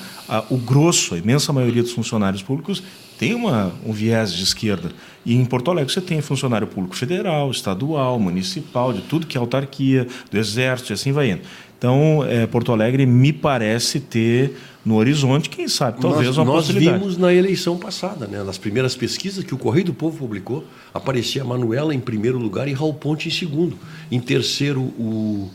[0.51, 2.83] O grosso, a imensa maioria dos funcionários públicos
[3.19, 4.93] tem uma, um viés de esquerda.
[5.25, 9.41] E em Porto Alegre você tem funcionário público federal, estadual, municipal, de tudo que é
[9.41, 11.43] autarquia, do exército e assim vai indo.
[11.79, 16.55] Então, é, Porto Alegre me parece ter no horizonte, quem sabe, talvez nós, uma nós
[16.67, 16.99] possibilidade.
[16.99, 18.43] vimos na eleição passada, né?
[18.43, 22.69] nas primeiras pesquisas que o Correio do Povo publicou, aparecia a Manuela em primeiro lugar
[22.69, 23.77] e Raul Ponte em segundo.
[24.11, 25.51] Em terceiro, o,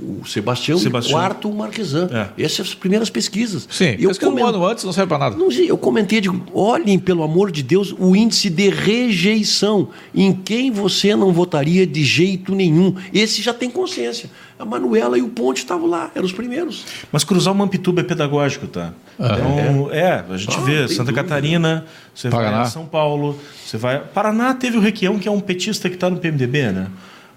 [0.00, 1.18] o Sebastião, Sebastião.
[1.18, 2.08] quarto, o Marquesan.
[2.12, 2.42] É.
[2.44, 3.66] Essas são as primeiras pesquisas.
[3.70, 5.36] Sim, eu, pesquisa um ano antes não serve para nada.
[5.36, 9.88] Não eu comentei, digo, olhem, pelo amor de Deus, o índice de rejeição.
[10.14, 12.94] Em quem você não votaria de jeito nenhum.
[13.12, 14.30] Esse já tem consciência.
[14.58, 16.84] A Manuela e o Ponte estavam lá, eram os primeiros.
[17.12, 18.92] Mas cruzar o Mampituba é pedagógico, tá?
[19.18, 21.22] Então, é, a gente Ah, vê Santa dúvida.
[21.22, 21.84] Catarina,
[22.14, 22.50] você Paraná.
[22.58, 24.00] vai a São Paulo, você vai.
[24.00, 26.88] Paraná teve o Requião, que é um petista que está no PMDB, né?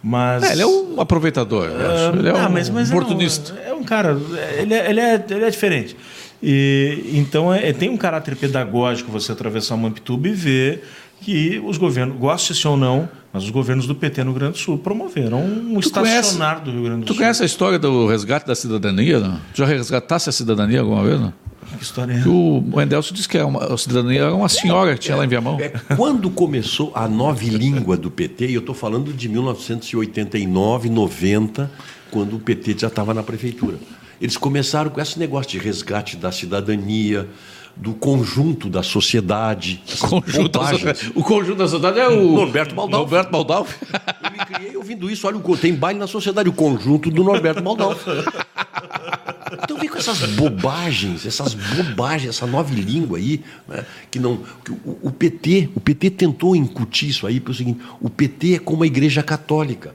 [0.03, 0.43] Mas.
[0.43, 2.17] É, ele é um aproveitador, eu acho.
[2.19, 3.53] Ele é Ah, um mas- mas oportunista.
[3.65, 4.17] É um, é um cara,
[4.57, 5.95] ele é, ele é, ele é diferente.
[6.41, 10.83] E, então é, tem um caráter pedagógico você atravessar o Mampituba e ver
[11.21, 14.57] que os governos, goste-se ou não, mas os governos do PT no Rio Grande do
[14.57, 17.17] Sul promoveram um Tu conhece- estacionar do Rio Grande do Tu Sul.
[17.17, 19.19] conhece a história do resgate da cidadania?
[19.19, 19.35] Não?
[19.53, 21.19] Tu já resgatasse a cidadania alguma vez?
[21.21, 21.31] Não?
[21.77, 22.21] Que história é?
[22.21, 25.15] Que O o Endelson disse que é uma, a cidadania era uma senhora que tinha
[25.17, 25.57] lá em Viamão.
[25.59, 31.71] É, quando começou a nova língua do PT, e eu estou falando de 1989, 90,
[32.11, 33.77] quando o PT já estava na prefeitura.
[34.19, 37.27] Eles começaram com esse negócio de resgate da cidadania,
[37.75, 39.81] do conjunto da sociedade.
[39.99, 41.11] Conjunto da sociedade.
[41.15, 42.33] O conjunto da sociedade é o.
[42.33, 43.01] Norberto Baldalf.
[43.01, 43.75] Norberto Baldalf.
[43.81, 45.25] Eu me criei ouvindo isso.
[45.25, 48.05] Olha, o- tem baile na sociedade, o conjunto do Norberto Baldalf.
[49.63, 54.39] Então vem com essas bobagens, essas bobagens, essa nova língua aí, né, que não.
[54.63, 58.59] que o, o PT, o PT tentou incutir isso aí, pelo seguinte, o PT é
[58.59, 59.93] como a igreja católica.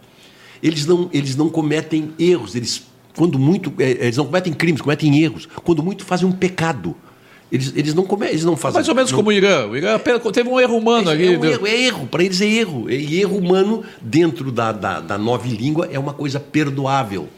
[0.63, 2.83] Eles não, eles não cometem erros, eles,
[3.17, 5.47] quando muito, é, eles não cometem crimes, cometem erros.
[5.63, 6.95] Quando muito fazem um pecado.
[7.53, 8.75] Eles, eles não cometem, eles não fazem.
[8.75, 9.69] Mais ou menos não- como o Irã.
[9.69, 11.27] O Irã apenas- teve um erro humano é, ali.
[11.35, 12.91] é um erro, é erro, para eles é erro.
[12.91, 17.29] E erro humano, dentro da, da, da nova língua, é uma coisa perdoável.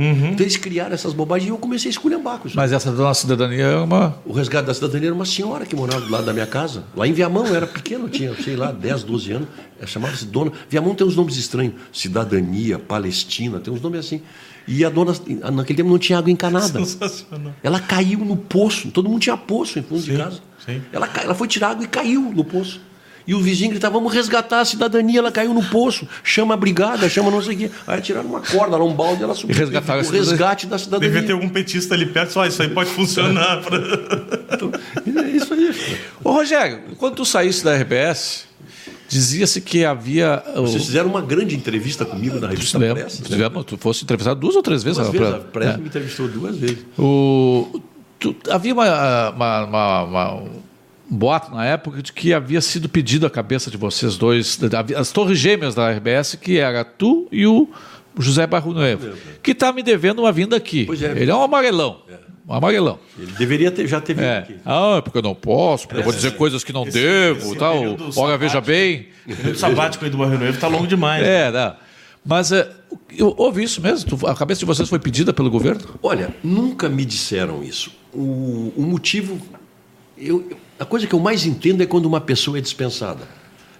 [0.00, 2.56] Então eles criaram essas bobagens e eu comecei a esculhambar com isso.
[2.56, 4.16] Mas essa dona cidadania é uma.
[4.24, 6.84] O resgate da cidadania era uma senhora que morava do lado da minha casa.
[6.96, 9.48] Lá em Viamão, eu era pequeno, tinha, sei lá, 10, 12 anos.
[9.76, 10.52] Ela chamava-se dona.
[10.70, 11.74] Viamão tem uns nomes estranhos.
[11.92, 14.22] Cidadania, Palestina, tem uns nomes assim.
[14.68, 15.12] E a dona,
[15.52, 16.84] naquele tempo, não tinha água encanada.
[16.84, 17.54] Sensacional.
[17.62, 18.90] Ela caiu no poço.
[18.90, 20.40] Todo mundo tinha poço em fundo de Sim, casa.
[20.64, 20.80] sim.
[20.92, 22.80] Ela, ela foi tirar água e caiu no poço.
[23.28, 25.18] E o vizinho gritava, vamos resgatar a cidadania.
[25.18, 26.08] Ela caiu no poço.
[26.24, 27.70] Chama a brigada, chama não sei o quê.
[27.86, 29.54] Aí tiraram uma corda lá, um balde, ela subiu.
[29.54, 30.30] E resgataram a o cidadania.
[30.30, 31.10] resgate da cidadania.
[31.10, 33.60] Devia ter algum petista ali perto, só isso aí pode funcionar.
[33.60, 33.78] pra-
[34.56, 34.72] Então,
[35.24, 35.70] é isso aí.
[36.24, 38.46] Ô, Rogério, quando tu saísse da RBS,
[39.10, 40.42] dizia-se que havia.
[40.56, 43.02] Vocês fizeram uma grande entrevista comigo na revista Lembra?
[43.02, 43.20] Press.
[43.20, 43.26] né?
[43.28, 44.98] Tivemos- tu fosse entrevistado duas ou três vezes.
[44.98, 45.76] Duas né, vezes, a pra- Press é.
[45.76, 46.78] me entrevistou duas vezes.
[46.98, 47.78] O,
[48.18, 50.48] tu- havia uma, uma- uma- uma- um
[51.10, 54.58] boato na época de que havia sido pedido a cabeça de vocês dois,
[54.96, 57.68] as torres gêmeas da RBS, que era tu e o
[58.18, 60.86] José Barro Noivo, que está me devendo uma vinda aqui.
[61.00, 61.22] É.
[61.22, 62.02] Ele é um amarelão.
[62.48, 62.98] Um amarelão.
[63.18, 64.38] Ele deveria ter, já ter vindo É.
[64.38, 64.54] aqui.
[64.64, 67.56] Ah, porque eu não posso, porque eu vou dizer coisas que não esse- devo esse
[67.58, 67.76] tal.
[68.16, 69.08] Ora, veja bem.
[69.50, 71.26] O sabático aí do Barrio Noivo tá longo demais.
[71.26, 71.76] É, não.
[72.24, 72.68] Mas é,
[73.36, 74.26] houve isso mesmo?
[74.26, 75.80] A cabeça de vocês foi pedida pelo governo?
[76.02, 77.90] Olha, nunca me disseram isso.
[78.12, 79.38] O, o motivo.
[80.16, 83.26] Eu, eu- a coisa que eu mais entendo é quando uma pessoa é dispensada.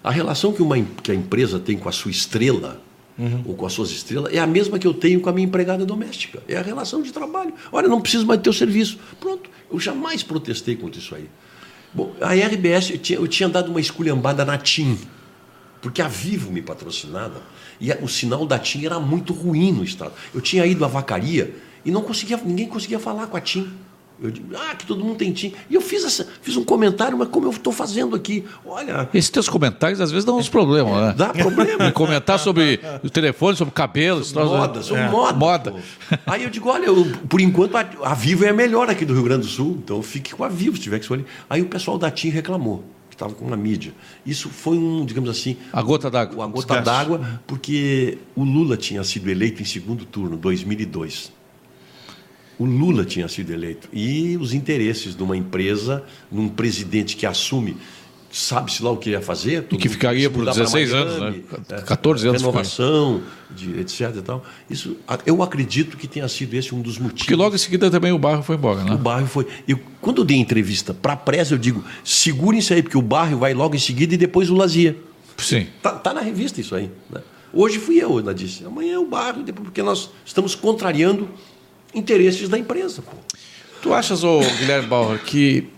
[0.03, 2.81] A relação que, uma, que a empresa tem com a sua estrela,
[3.45, 5.85] ou com as suas estrelas, é a mesma que eu tenho com a minha empregada
[5.85, 6.41] doméstica.
[6.49, 7.53] É a relação de trabalho.
[7.73, 8.97] Olha, não preciso mais do teu serviço.
[9.19, 9.51] Pronto.
[9.71, 11.29] Eu jamais protestei contra isso aí.
[11.93, 14.97] Bom, a RBS, eu tinha, eu tinha dado uma esculhambada na TIM,
[15.83, 17.43] porque a Vivo me patrocinava
[17.81, 20.13] e a- o sinal da TIM era muito ruim no estado.
[20.33, 23.69] Eu tinha ido à vacaria e não conseguia, ninguém conseguia falar com a TIM.
[24.21, 25.53] Eu digo, ah, que todo mundo tem TIM.
[25.71, 29.31] E eu fiz, essa, fiz um comentário, mas como eu estou fazendo aqui, olha, Esses
[29.31, 31.15] teus comentários às vezes dão uns problemas, né?
[31.17, 31.87] dá problema.
[31.87, 34.43] E comentar sobre o telefone, sobre o cabelo, né?
[34.45, 35.33] Moda, sou moda.
[35.39, 35.71] Moda.
[35.71, 35.79] pô.
[36.27, 39.15] Aí eu digo, olha, eu, por enquanto a, a Vivo é a melhor aqui do
[39.15, 41.25] Rio Grande do Sul, então fique com a Vivo se tiver que escolher.
[41.49, 43.95] Aí o pessoal da TIM reclamou, que estava com a mídia.
[44.27, 46.45] Isso foi um, digamos assim, A gota d'água.
[46.45, 51.38] a gota d'água, porque o Lula tinha sido eleito em segundo turno, 2002.
[52.59, 53.89] O Lula tinha sido eleito.
[53.93, 57.77] E os interesses de uma empresa, num presidente que assume,
[58.31, 59.63] sabe-se lá o que ia fazer.
[59.63, 61.81] todo que ficaria por mudar para 16 anos, Miami, né?
[61.87, 64.13] 14 anos Renovação, de, etc.
[64.17, 64.45] E tal.
[64.69, 67.23] Isso, eu acredito que tenha sido esse um dos motivos.
[67.23, 68.97] Porque logo em seguida também o barro foi embora, O né?
[68.97, 69.47] bairro foi.
[69.67, 73.03] Eu, quando eu dei entrevista para a pressa, eu digo: segurem isso aí, porque o
[73.03, 74.97] bairro vai logo em seguida e depois o Lazia.
[75.37, 75.69] Sim.
[75.81, 76.91] Tá, tá na revista isso aí.
[77.11, 77.21] né?
[77.53, 78.65] Hoje fui eu, ela disse.
[78.65, 81.29] Amanhã é o bairro, porque nós estamos contrariando
[81.95, 83.03] interesses da empresa.
[83.03, 83.13] Pô.
[83.83, 85.69] Tu achas, ô, Guilherme Bauer, que.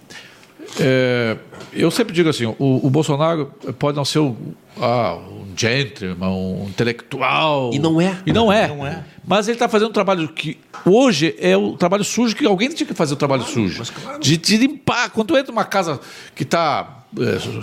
[0.78, 1.36] é,
[1.72, 4.36] eu sempre digo assim: o, o Bolsonaro pode não ser o,
[4.80, 7.70] ah, um gentleman, um intelectual.
[7.72, 8.16] E não é.
[8.26, 8.68] E não é.
[8.68, 9.04] Não é.
[9.26, 12.86] Mas ele está fazendo um trabalho que hoje é o trabalho sujo que alguém tinha
[12.86, 13.76] que fazer o trabalho sujo.
[13.78, 14.20] mas claro.
[14.20, 15.10] De, de limpar.
[15.10, 16.00] Quando tu entra numa casa
[16.34, 17.00] que está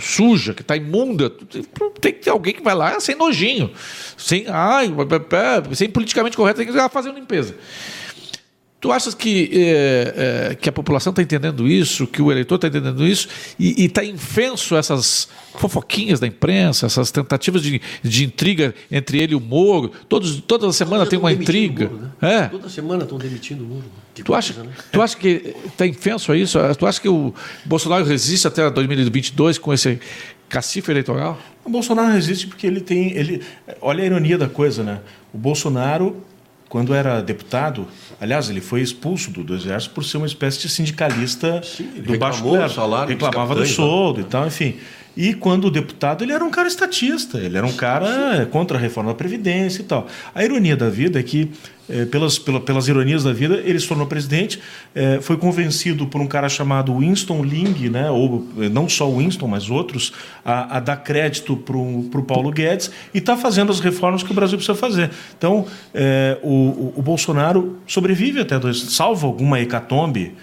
[0.00, 1.30] suja, que está imunda,
[2.00, 3.70] tem que ter alguém que vai lá sem nojinho,
[4.16, 4.92] sem, ai,
[5.74, 7.54] sem politicamente correto, tem que ir lá fazer uma limpeza.
[8.80, 12.68] Tu achas que, eh, eh, que a população está entendendo isso, que o eleitor está
[12.68, 19.20] entendendo isso e está infenso essas fofoquinhas da imprensa, essas tentativas de, de intriga entre
[19.20, 19.90] ele e o Moro?
[20.08, 21.88] Todos, toda semana tem uma intriga.
[21.88, 22.10] né?
[22.20, 22.42] é.
[22.46, 23.84] Toda semana estão demitindo o Moro.
[24.14, 24.76] Que Tu acha, coisa, né?
[24.92, 26.56] tu acha que está infenso a isso?
[26.78, 29.98] Tu acha que o Bolsonaro resiste até 2022 com esse
[30.48, 31.36] cacife eleitoral?
[31.64, 33.10] O Bolsonaro resiste porque ele tem.
[33.10, 33.42] Ele,
[33.80, 35.00] olha a ironia da coisa, né?
[35.34, 36.16] O Bolsonaro,
[36.68, 37.86] quando era deputado,
[38.20, 42.18] aliás, ele foi expulso do, do Exército por ser uma espécie de sindicalista ele do
[42.18, 42.70] baixo clero.
[42.70, 44.76] salário Reclamava do capitães, soldo e tal, enfim.
[45.20, 49.10] E quando deputado, ele era um cara estatista, ele era um cara contra a reforma
[49.10, 50.06] da Previdência e tal.
[50.32, 51.50] A ironia da vida é que,
[51.90, 54.60] eh, pelas, pela- pelas ironias da vida, ele se tornou presidente,
[54.94, 59.48] eh, foi convencido por um cara chamado Winston Ling, né, ou eh, não só Winston,
[59.48, 60.12] mas outros,
[60.44, 64.34] a, a dar crédito para o Paulo Guedes e está fazendo as reformas que o
[64.34, 65.10] Brasil precisa fazer.
[65.36, 70.34] Então, eh, o, o- Bolsonaro sobrevive até dois, salvo alguma hecatombe,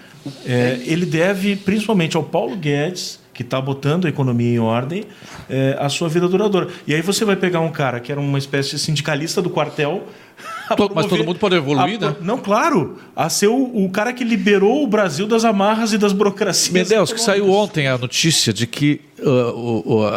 [0.84, 5.04] ele deve principalmente ao Paulo Guedes que está botando a economia em ordem,
[5.48, 6.68] é, a sua vida duradoura.
[6.86, 10.04] E aí você vai pegar um cara que era uma espécie de sindicalista do quartel.
[10.76, 12.16] To- mas todo mundo pode evoluir, a- né?
[12.20, 12.98] Não, claro.
[13.14, 16.72] A ser o, o cara que liberou o Brasil das amarras e das burocracias.
[16.72, 20.16] Medeiros, que saiu ontem a notícia de que uh, o, o- a-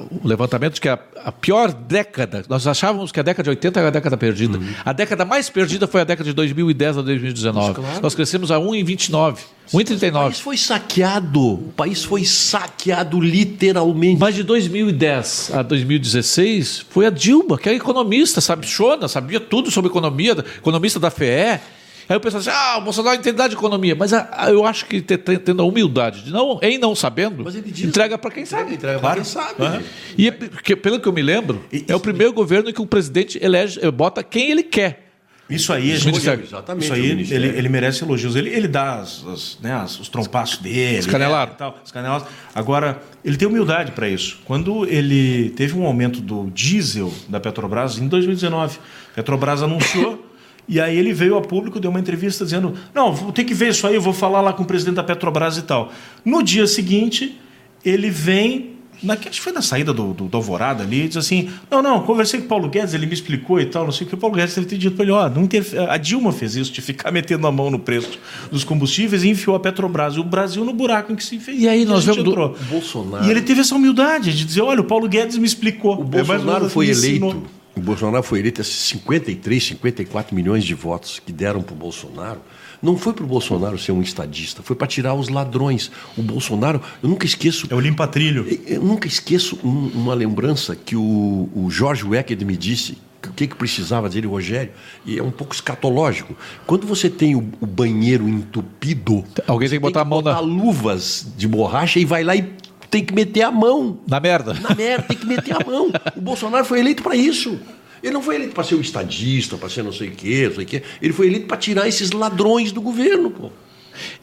[0.00, 3.50] a- o levantamento de que a, a pior década, nós achávamos que a década de
[3.50, 4.58] 80 era a década perdida.
[4.84, 7.66] A década mais perdida foi a década de 2010 a 2019.
[7.68, 8.02] Mas claro.
[8.02, 9.38] Nós crescemos a 1,29,
[9.72, 10.12] O 1,39.
[10.12, 11.40] país foi saqueado.
[11.52, 14.18] O país foi saqueado literalmente.
[14.18, 19.90] Mas de 2010 a 2016 foi a Dilma, que era economista, sabichona, sabia tudo sobre
[19.90, 21.60] economia, economista da FE.
[22.08, 23.94] Aí o pessoal diz, ah, o Bolsonaro entende nada de economia.
[23.94, 26.92] Mas a, a, eu acho que te- te- tendo a humildade de não, em não
[26.92, 28.74] sabendo, diz- entrega para quem sabe.
[28.74, 29.62] Entrega pra quem sabe.
[29.62, 29.80] Aham.
[30.18, 32.86] E é porque, pelo que eu me lembro, é o primeiro governo em que o
[32.86, 35.06] presidente elege, eh, bota quem ele quer.
[35.48, 36.44] Isso aí, gente, Ministério.
[36.44, 36.84] Exatamente.
[36.84, 38.36] isso aí ele, ele merece elogios.
[38.36, 40.98] Ele, ele dá as, as, né, as- os trompaços dele.
[40.98, 41.52] As caneladas.
[41.54, 42.26] né, tal, as caneladas.
[42.54, 44.38] Agora, ele tem humildade para isso.
[44.44, 48.78] Quando ele teve um aumento do diesel da Petrobras em 2019,
[49.09, 50.26] a Petrobras anunciou.
[50.68, 53.70] E aí ele veio a público, deu uma entrevista dizendo: Não, vou ter que ver
[53.70, 55.90] isso aí, eu vou falar lá com o presidente da Petrobras e tal.
[56.24, 57.36] No dia seguinte,
[57.84, 58.70] ele vem.
[59.02, 62.02] Na, acho que foi na saída do, do, do Alvorada ali, diz assim: Não, não,
[62.02, 64.14] conversei com o Paulo Guedes, ele me explicou e tal, não sei o que.
[64.14, 66.70] O Paulo Guedes deve ter dito para ele: Ó, não interfe- a Dilma fez isso,
[66.70, 68.18] de ficar metendo a mão no preço
[68.52, 71.58] dos combustíveis e enfiou a Petrobras e o Brasil no buraco em que se fez.
[71.60, 72.56] E aí nós vemos do- entrou.
[72.68, 73.24] Bolsonaro.
[73.24, 75.98] E ele teve essa humildade de dizer: Olha, o Paulo Guedes me explicou.
[75.98, 77.42] O É Bolsonaro menos foi eleito.
[77.80, 82.40] O Bolsonaro foi eleito esses 53, 54 milhões de votos que deram para o Bolsonaro.
[82.82, 85.90] Não foi para o Bolsonaro ser um estadista, foi para tirar os ladrões.
[86.16, 87.66] O Bolsonaro, eu nunca esqueço.
[87.70, 88.46] É o limpa-trilho.
[88.66, 93.32] Eu nunca esqueço um- uma lembrança que o, o Jorge Wecked me disse que o
[93.32, 94.72] que, que precisava dele, Rogério,
[95.04, 96.34] e é um pouco escatológico.
[96.66, 100.40] Quando você tem o, o banheiro entupido, Alguém tem que botar a mão botar na,
[100.40, 102.42] luvas de borracha e vai lá e
[102.90, 104.54] tem que meter a mão na merda.
[104.54, 105.90] na merda, tem que meter a mão.
[106.16, 107.58] O Bolsonaro foi eleito para isso.
[108.02, 110.54] Ele não foi eleito para ser um estadista, para ser não sei o quê, não
[110.56, 110.82] sei o quê.
[111.00, 113.50] Ele foi eleito para tirar esses ladrões do governo, pô.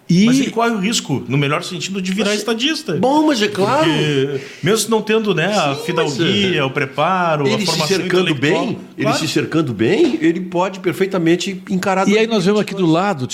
[0.09, 2.93] E Mas ele corre o risco, no melhor sentido, de virar estadista.
[2.95, 3.83] Bom, mas é claro.
[3.83, 8.29] Porque, mesmo não tendo né, a Sim, fidalguia, o preparo, a Ele se formação cercando
[8.29, 8.65] intelectual.
[8.67, 9.17] bem, ele Claro.
[9.19, 12.07] se cercando bem, ele pode perfeitamente encarar.
[12.07, 13.27] E aí nós vemos aqui do lado,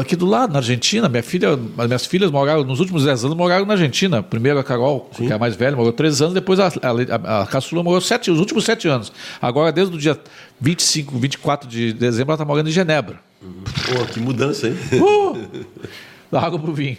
[0.00, 3.36] aqui do lado, na Argentina, minha filha, as minhas filhas moraram, nos últimos 10 anos,
[3.36, 4.20] moraram na Argentina.
[4.20, 7.46] Primeiro a Carol, que é a mais velha, morou 3 anos, depois a, a, a
[7.46, 9.12] Caçula morou sete, os últimos 7 anos.
[9.40, 10.18] Agora, desde o dia
[10.60, 13.20] 25, 24 de dezembro, ela está morando em Genebra.
[13.40, 14.74] Pô, que mudança, hein?
[14.94, 15.36] Uh!
[16.36, 16.98] Da água pro vinho.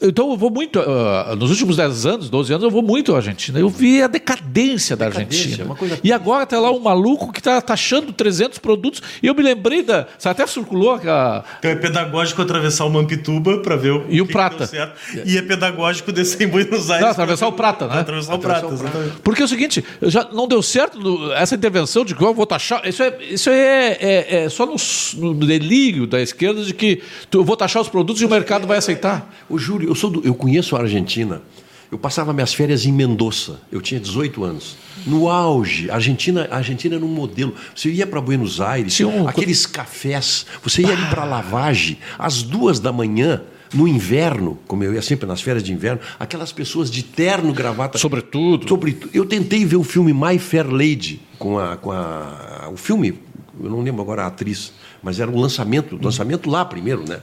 [0.00, 3.14] É, então eu vou muito, ah, nos últimos 10 anos, 12 anos, eu vou muito
[3.14, 3.58] à Argentina.
[3.58, 5.64] Eu vi a decadência da Decadência, Argentina.
[5.64, 9.02] uma coisa E agora tá lá um maluco que está taxando 300 produtos.
[9.22, 10.06] E eu me lembrei da.
[10.18, 11.44] Você até circulou aquela.
[11.58, 14.58] Então é pedagógico atravessar o Mampituba para ver o E o que que Prata.
[14.58, 14.94] deu certo.
[15.26, 17.04] E é pedagógico descer em Buenos Aires.
[17.04, 18.00] Não, atravessar o Prata, né?
[18.00, 19.12] Atravessar o Prata, exatamente.
[19.22, 22.46] Porque é o seguinte, já não deu certo no- essa intervenção de que eu vou
[22.46, 22.86] taxar.
[22.86, 24.76] Isso é, isso é, é- é só no,
[25.34, 28.66] no delírio da esquerda de que tu, eu vou taxar os produtos e o mercado
[28.66, 29.32] vai aceitar.
[29.48, 31.42] Ô, Júlio, eu, sou do- eu conheço a Argentina.
[31.90, 33.60] Eu passava minhas férias em Mendoza.
[33.70, 34.76] Eu tinha 18 anos.
[35.06, 37.54] No auge, a Argentina, a Argentina era um modelo.
[37.74, 38.92] Você ia para Buenos Aires,
[39.28, 40.44] aqueles cafés.
[40.64, 43.42] Você ia ali para lavagem às duas da manhã.
[43.74, 47.98] No inverno, como eu ia sempre nas férias de inverno, aquelas pessoas de terno, gravata.
[47.98, 48.68] Sobretudo.
[48.68, 49.10] Sobretudo.
[49.12, 53.18] Eu tentei ver o filme My Fair Lady com a, com a o filme,
[53.60, 54.72] eu não lembro agora a atriz,
[55.02, 57.18] mas era o lançamento, lançamento lá primeiro, né?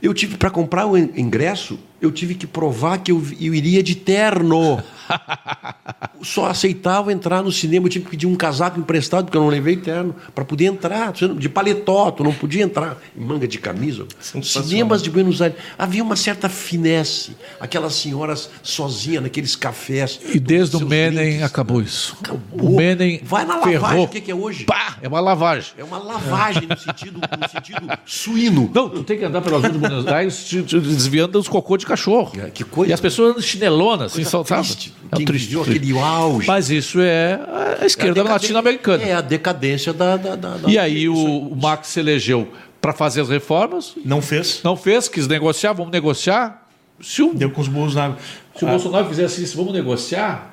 [0.00, 3.82] Eu tive para comprar o in- ingresso, eu tive que provar que eu, eu iria
[3.82, 4.82] de terno.
[6.22, 9.48] Só aceitava entrar no cinema, eu tive que pedir um casaco emprestado porque eu não
[9.48, 14.06] levei terno para poder entrar, de paletó, tu não podia entrar em manga de camisa.
[14.42, 20.20] Cinemas de Buenos Aires havia uma certa finesse, aquelas senhoras sozinhas naqueles cafés.
[20.32, 21.42] E desde o Menem drinks.
[21.42, 22.16] acabou isso.
[22.20, 22.70] Acabou.
[22.72, 24.04] O Menem Vai na lavagem, ferrou.
[24.04, 24.64] o que que é hoje?
[24.64, 25.72] Pá, é uma lavagem.
[25.76, 28.70] É uma lavagem no sentido, no sentido suíno.
[28.72, 31.76] Não, tu tem que andar pelas ruas de Buenos Aires te- te desviando dos cocô
[31.76, 32.32] de cachorro.
[32.38, 32.90] É, que coisa.
[32.90, 34.92] E as pessoas andam chinelonas, assim, triste.
[35.10, 35.46] É um triste.
[35.48, 36.46] viveu aquele auge.
[36.46, 37.38] Mas isso é
[37.80, 39.02] a esquerda É a decadência- latino-americana.
[39.04, 40.16] É a decadência da.
[40.16, 42.48] da, da- da- E aí o, o Max se elegeu
[42.80, 44.60] para fazer as reformas, Não fez.
[44.64, 46.60] não fez, quis negociar, vamos negociar.
[47.00, 48.18] Se o, Deu com os burros na água.
[48.56, 50.50] se o Bolsonaro fizesse isso, vamos negociar,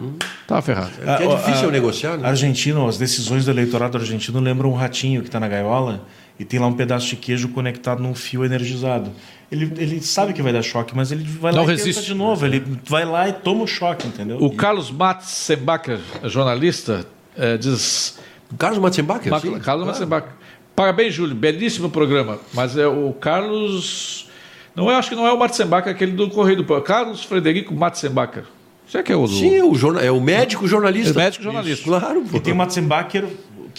[0.48, 0.90] tá ferrado.
[1.18, 2.26] Que é difícil negociar, né?
[2.28, 6.06] A Argentina, as decisões do eleitorado argentino lembram um ratinho que está na gaiola
[6.40, 9.12] e tem lá um pedaço de queijo conectado num fio energizado.
[9.52, 11.96] Ele, ele sabe que vai dar choque, mas ele vai Não lá e resiste.
[12.02, 12.46] tenta de novo.
[12.46, 14.38] Ele vai lá e toma o choque, entendeu?
[14.40, 18.20] O Carlos Matzenbacher, jornalista, eh, diz
[18.60, 19.24] Carlos Matzenbacher?
[19.24, 19.86] Sim, Carlos claro.
[19.88, 20.30] Matzenbacher.
[20.76, 21.36] Parabéns, Júlio.
[21.36, 22.40] Belíssimo programa.
[22.54, 24.28] Mas é o Carlos.
[24.76, 26.82] Não é, acho que não é o Matzenbacher, aquele do Correio do Povo.
[26.82, 28.44] Carlos Frederico Matzenbacher.
[28.88, 29.28] Você que é o.
[29.28, 31.10] Sim, o jorna- é o médico jornalista.
[31.10, 31.84] É o médico jornalista.
[31.86, 32.38] Claro, pô.
[32.38, 33.26] E tem o Matzenbacher,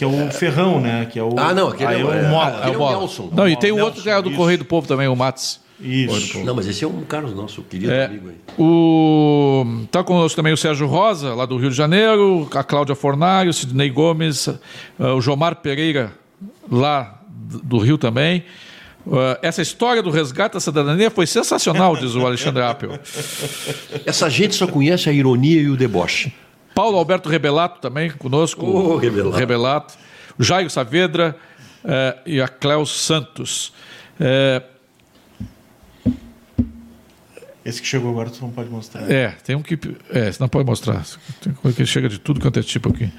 [0.01, 1.07] que é o ferrão, né?
[1.11, 2.57] Que é o, Ah, não, aquele aí é- o é- Mola.
[2.59, 2.99] aquele é o Bola.
[3.01, 3.29] Nelson.
[3.33, 4.31] Não, e tem o outro que é do.
[4.31, 5.61] Correio do Povo também, o Mats.
[5.79, 6.43] Isso.
[6.45, 8.35] Não, mas esse é um Carlos nosso, querido É, amigo aí.
[8.59, 13.51] o tá conosco também o Sérgio Rosa, lá do Rio de Janeiro, a Cláudia Fornário,
[13.51, 16.13] o Sidney Gomes, eh, o Jomar Pereira,
[16.71, 17.21] lá
[17.63, 18.45] do Rio também.
[19.11, 22.99] Eh, essa história do resgate da cidadania foi sensacional, diz o Alexandre Appel.
[24.05, 26.33] Essa gente só conhece a ironia e o deboche.
[26.81, 28.65] Paulo Alberto Rebelato também conosco.
[28.65, 29.37] Ô, Rebelato.
[29.37, 29.95] Rebelato.
[30.39, 31.37] o Jairo Saavedra
[31.85, 33.71] eh, e a Cléo Santos.
[34.19, 34.63] Eh,
[37.63, 39.13] Esse que chegou agora tu não pode mostrar.
[39.13, 39.79] é, tem um que.
[40.09, 41.05] É, você não pode mostrar.
[41.43, 43.13] Tem coisa que chega de tudo quanto é tipo aqui.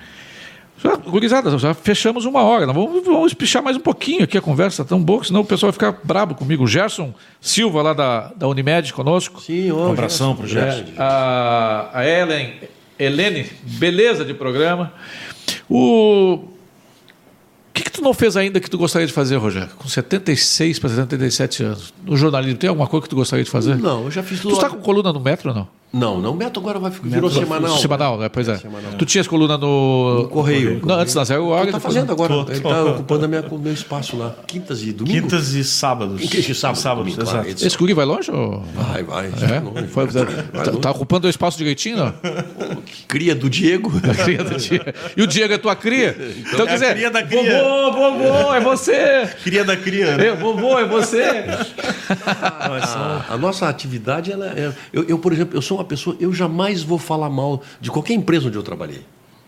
[0.84, 2.66] Já, gurizada, já fechamos uma hora.
[2.66, 5.46] Nós vamos, vamos espichar mais um pouquinho aqui a conversa, tão boa, que senão o
[5.46, 6.64] pessoal vai ficar brabo comigo.
[6.64, 9.40] O Gerson Silva, lá da, da Unimed, conosco.
[9.40, 10.86] Sim, ó, Um abração pro Gerson.
[10.98, 12.56] A, a Ellen,
[13.04, 14.94] Helene, beleza de programa.
[15.70, 16.48] O.
[17.74, 19.70] Que, que tu não fez ainda que tu gostaria de fazer, Rogério?
[19.78, 21.94] Com 76 para 77 anos.
[22.06, 23.78] No jornalismo, tem alguma coisa que tu gostaria de fazer?
[23.78, 24.56] Não, eu já fiz Tu tudo.
[24.56, 25.68] está com coluna no metro ou não?
[25.94, 27.78] Não, não, o Meto agora vai, virou semanal.
[27.78, 28.30] Semanal, né?
[28.30, 28.58] Pois é.
[28.58, 28.94] Semanal.
[28.98, 30.22] Tu tinhas coluna no.
[30.24, 30.80] No Correio.
[30.86, 31.64] Não, antes da zero hora.
[31.64, 32.34] Ele tá fazendo agora.
[32.34, 32.52] Tô, tô.
[32.52, 34.34] Ele tá ocupando a minha- o meu espaço lá.
[34.48, 35.22] Quintas e domingo.
[35.24, 36.22] Quintas e sábados.
[36.22, 37.50] Quintas e sábados, Sábados, domingo, claro.
[37.50, 38.32] Esse guri vai longe?
[38.32, 38.64] Ou...
[38.74, 39.26] Vai, vai.
[39.28, 39.60] É?
[39.60, 39.88] longe.
[39.88, 40.24] Foi- Vai
[40.64, 40.80] tá, longe.
[40.82, 42.14] tá ocupando o espaço direitinho, não?
[43.10, 43.92] Cria do Diego.
[44.24, 44.96] Cria do dia.
[45.18, 46.16] E o Diego é tua cria?
[46.54, 47.62] Então, É quer dizer, cria da cria.
[47.64, 49.30] vovô, vovô, é você.
[49.44, 50.16] Cria da cria.
[50.18, 50.28] né?
[50.28, 51.22] É, vovô, é você.
[52.26, 54.72] A, a nossa atividade, ela é.
[54.94, 58.14] Eu, eu, por exemplo, eu sou uma pessoa, eu jamais vou falar mal de qualquer
[58.14, 59.02] empresa onde eu trabalhei.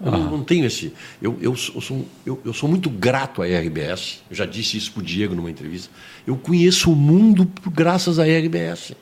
[0.03, 0.91] Eu não, não tenho esse.
[1.21, 4.21] Eu, eu, sou, eu sou- eu, eu sou muito grato à RBS.
[4.29, 5.89] Eu já disse isso para o Diego numa entrevista.
[6.27, 8.93] Eu conheço o mundo graças à RBS.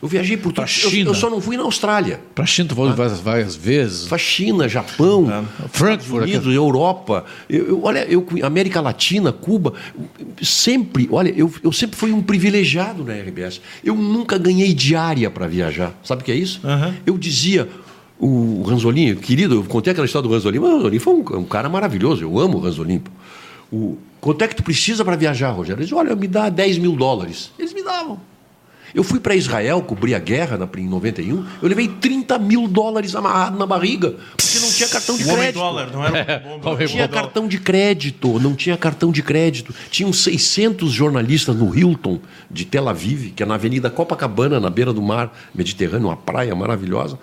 [0.00, 0.62] Eu viajei por tudo.
[0.62, 1.10] Eu, China.
[1.10, 2.20] eu só não fui na Austrália.
[2.34, 4.06] Pra China, tu foi várias, várias vezes.
[4.06, 5.26] Para China, Japão,
[5.72, 7.24] Frankfurt, Estados Unidos, Europa.
[7.50, 9.74] Eu, eu- olha, eu América Latina, Cuba,
[10.42, 13.60] sempre, olha, eu, eu sempre fui um privilegiado na RBS.
[13.84, 15.92] Eu nunca ganhei diária para viajar.
[16.04, 16.60] Sabe o que é isso?
[16.64, 16.94] Aham.
[17.06, 17.68] Eu dizia
[18.18, 21.44] o Ranzolin, querido, eu contei aquela história do Ranzolin, mas o Ranzolin foi um, um
[21.44, 22.98] cara maravilhoso, eu amo o Ranzolin.
[23.00, 23.10] pô.
[23.70, 25.80] O, quanto é que tu precisa para viajar, Rogério?
[25.80, 27.50] Eles olha, me dá 10 mil dólares.
[27.58, 28.18] Eles me davam.
[28.94, 33.14] Eu fui para Israel cobrir a guerra na, em 91, eu levei 30 mil dólares
[33.14, 35.54] amarrado na barriga, porque não tinha cartão de O crédito.
[35.54, 39.74] dólar, não era um bom Não tinha cartão de crédito, não tinha cartão de crédito.
[39.90, 42.20] Tinham 600 jornalistas no Hilton
[42.50, 46.54] de Tel Aviv, que é na Avenida Copacabana, na beira do mar Mediterrâneo, uma praia
[46.54, 47.18] maravilhosa.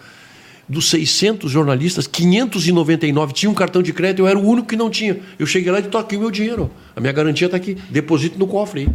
[0.67, 5.19] Dos 600 jornalistas, 599 tinham cartão de crédito, eu era o único que não tinha.
[5.37, 6.71] Eu cheguei lá e disse: aqui o meu dinheiro.
[6.95, 8.89] A minha garantia está aqui, deposito no cofre aí.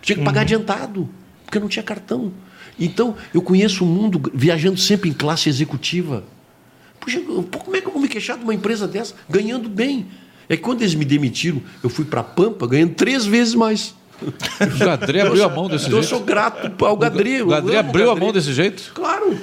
[0.00, 1.08] Tinha que pagar adiantado,
[1.48, 2.30] porque não tinha cartão.
[2.78, 6.22] Então, eu conheço o mundo viajando sempre em classe executiva.
[7.00, 10.06] Puxa, eu- como é que eu vou me queixar de uma empresa dessa ganhando bem?
[10.48, 13.94] É que quando eles me demitiram, eu fui para Pampa ganhando três vezes mais.
[14.22, 16.16] O Gadré abriu a mão desse Então eu jeito.
[16.16, 17.40] sou grato ao Gadri.
[17.42, 18.92] O Gadré abriu a mão desse jeito.
[18.94, 19.38] Claro.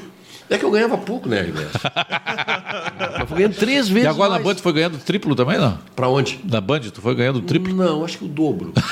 [0.49, 1.71] É que eu ganhava pouco, né, RBS?
[3.19, 4.43] eu fui ganhando três vezes E agora na mais.
[4.45, 5.79] Band tu foi ganhando triplo também, não?
[5.95, 6.39] Para onde?
[6.43, 7.73] Na Band tu foi ganhando triplo?
[7.73, 8.73] Não, acho que o dobro.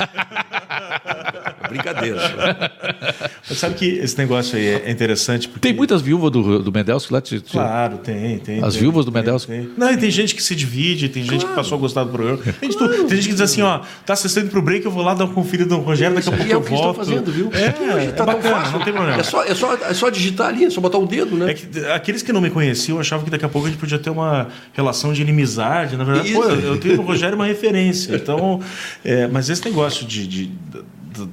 [1.73, 2.71] É Brincadeira.
[3.49, 5.67] Mas sabe que esse negócio aí é interessante porque...
[5.67, 7.21] Tem muitas viúvas do, do Mendelski lá.
[7.21, 8.63] Te, te- Claro, tem, tem.
[8.63, 9.51] As tem, viúvas do tem, Mendelski.
[9.51, 9.69] tem.
[9.77, 12.37] Não, e tem gente que se divide, tem gente que passou a gostar do programa.
[12.59, 12.93] Tem, de tudo.
[13.05, 15.33] Tem gente que diz assim, ó, tá assistindo pro break, eu vou lá dar uma
[15.33, 16.97] conferida no Rogério, daqui a pouco E é eu o que estão volto.
[16.97, 17.49] fazendo, viu?
[17.53, 18.77] É, Hoje é tão bacana, fácil.
[18.77, 19.19] não tem problema.
[19.19, 21.51] É só, é, só, é só digitar ali, é só botar o dedo, né?
[21.51, 23.99] É que aqueles que não me conheciam achavam que daqui a pouco a gente podia
[23.99, 25.95] ter uma relação de inimizade.
[25.97, 26.41] Na verdade, Isso.
[26.41, 28.15] pô, eu eu tenho no Rogério uma referência.
[28.15, 28.59] Então,
[29.03, 30.51] é, mas esse negócio de, de-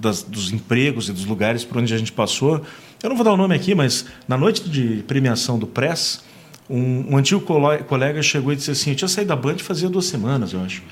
[0.00, 2.62] das- dos empregos e dos lugares por onde a gente passou,
[3.02, 6.22] eu não vou dar o nome aqui, mas na noite de premiação do Press,
[6.68, 10.04] um, um antigo colega chegou e disse assim: Eu tinha saído da Band fazia duas
[10.06, 10.82] semanas, eu acho.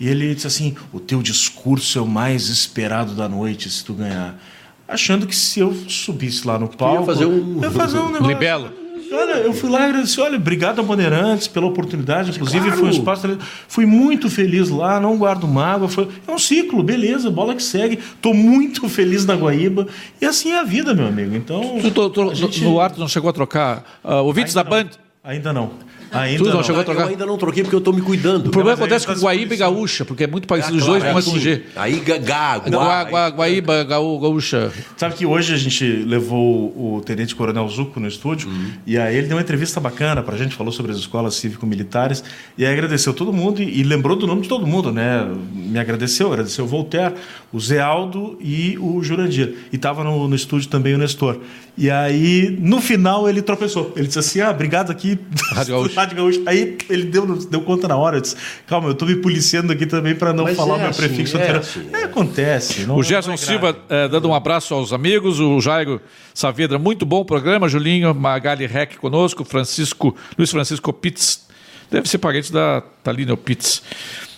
[0.00, 3.94] E ele disse assim: O teu discurso é o mais esperado da noite se tu
[3.94, 4.38] ganhar.
[4.86, 7.06] Achando que se eu subisse lá no palco.
[7.06, 8.26] fazer um- eu ia fazer um negócio.
[8.26, 8.72] Libelo.
[9.14, 12.78] Olha, eu fui lá e agradeci, olha, obrigado a Bandeirantes pela oportunidade, inclusive Claro.
[12.78, 13.38] foi um espaço,
[13.68, 17.98] fui muito feliz lá, não guardo mágoa, foi, é um ciclo, beleza, bola que segue,
[18.20, 19.86] tô muito feliz na Guaíba,
[20.20, 21.78] e assim é a vida, meu amigo, então...
[21.80, 24.70] Tu, tu, tu, gente- No ar tu não chegou a trocar ah, ouvintes da Ainda
[24.70, 24.82] não.
[24.84, 24.90] Band?
[25.24, 25.70] Ainda não,
[26.12, 26.62] ainda Tu não não.
[26.62, 27.08] chegou a Eu trocar?
[27.08, 28.46] ainda não troquei porque eu estou me cuidando.
[28.48, 29.56] O problema mas acontece tá com Guaíba e.
[29.56, 31.62] Gaúcha, porque é muito parecido Ah, os claro, dois, mas com assim, G.
[31.76, 34.72] Aí gá, Gua, Guaíba, Gaú, Gaúcha.
[34.96, 38.48] Sabe que hoje a gente levou o Tenente Coronel Zuco no estúdio
[38.86, 42.22] e aí ele deu uma entrevista bacana pra gente, falou sobre as escolas cívico-militares
[42.56, 45.26] e aí agradeceu todo mundo e, e lembrou do nome de todo mundo, né?
[45.54, 47.14] Me agradeceu, agradeceu o Voltaire,
[47.52, 49.54] o Zé Aldo e o Jurandir.
[49.72, 51.38] E tava no, no estúdio também o Nestor.
[51.76, 53.92] E aí, no final, ele tropeçou.
[53.96, 55.18] Ele disse assim: Ah, obrigado aqui.
[55.52, 55.94] Rádio Gaúcho.
[55.96, 56.42] Rádio Gaúcho.
[56.44, 58.18] Aí ele deu, deu conta na hora.
[58.18, 60.80] Eu disse: Calma, eu tô me policiando aqui também para não Mas falar é o
[60.80, 62.80] meu assim, prefixo é assim, É, acontece.
[62.84, 63.36] não- O não Gerson é.
[63.38, 65.98] Silva eh, dando um abraço aos amigos, o Jairo
[66.34, 71.46] Saavedra, muito bom programa, Julinho, Magali Rec conosco, Francisco, Luiz Francisco Pitts,
[71.90, 73.82] deve ser parente da Taline Pitts.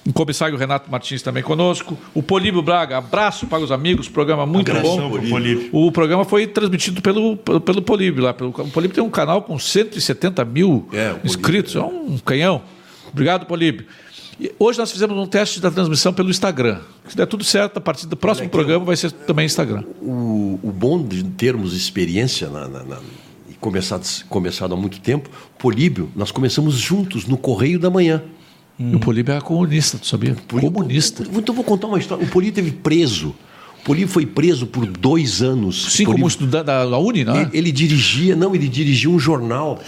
[0.06, 1.96] O comissário Renato Martins também conosco.
[2.12, 5.18] O Políbio Braga, abraço para os amigos, programa muito Abração bom.
[5.18, 5.68] pro Políbio.
[5.72, 8.34] O programa foi transmitido pelo, pelo, Políbio lá.
[8.34, 12.62] Pelo, o Políbio tem um canal com 170 mil É, inscritos, é um canhão.
[13.10, 13.86] Obrigado, Políbio.
[14.58, 16.80] Hoje nós fizemos um teste da transmissão pelo Instagram.
[17.08, 19.84] Se der tudo certo, a partir do próximo programa vai ser também Instagram.
[20.02, 22.98] O, o bom de termos experiência na, na, na,
[23.48, 28.22] e começado, começado há muito tempo, Políbio, nós começamos juntos no Correio da Manhã.
[28.78, 28.96] Hum.
[28.96, 30.36] O Políbio era comunista, tu sabia?
[30.48, 31.24] Comunista.
[31.32, 32.24] Então vou contar uma história.
[32.24, 33.34] O Políbio teve preso.
[33.80, 35.92] O Políbio foi preso por dois anos.
[35.92, 37.42] Sim, Políbio, como estudante da, da Uni, não é?
[37.42, 39.80] Ele, ele, dirigia, não, ele dirigia um jornal.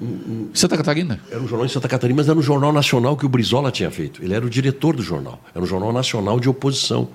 [0.00, 1.20] Um, Santa Catarina?
[1.30, 3.90] Era um jornal em Santa Catarina, mas era um jornal nacional que o Brizola tinha
[3.90, 4.24] feito.
[4.24, 5.40] Ele era o diretor do jornal.
[5.54, 7.08] Era um jornal nacional de oposição.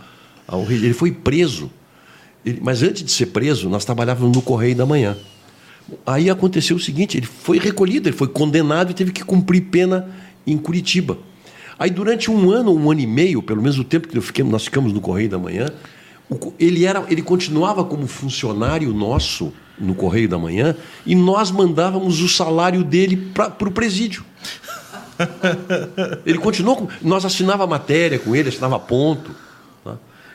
[0.70, 1.70] Ele foi preso.
[2.46, 5.18] Ele, mas antes de ser preso, nós trabalhávamos no Correio da Manhã.
[6.06, 10.08] Aí aconteceu o seguinte: ele foi recolhido, ele foi condenado e teve que cumprir pena
[10.48, 11.18] em Curitiba.
[11.78, 14.64] Aí, durante um ano, um ano e meio, pelo menos o tempo que fiquei, nós
[14.64, 15.68] ficamos no Correio da Manhã,
[16.60, 20.76] ele, era, ele continuava como funcionário nosso no Correio da Manhã
[21.06, 24.26] e nós mandávamos o salário dele para o presídio.
[26.26, 29.32] ele continuou, com, nós assinava matéria com ele, assinava ponto.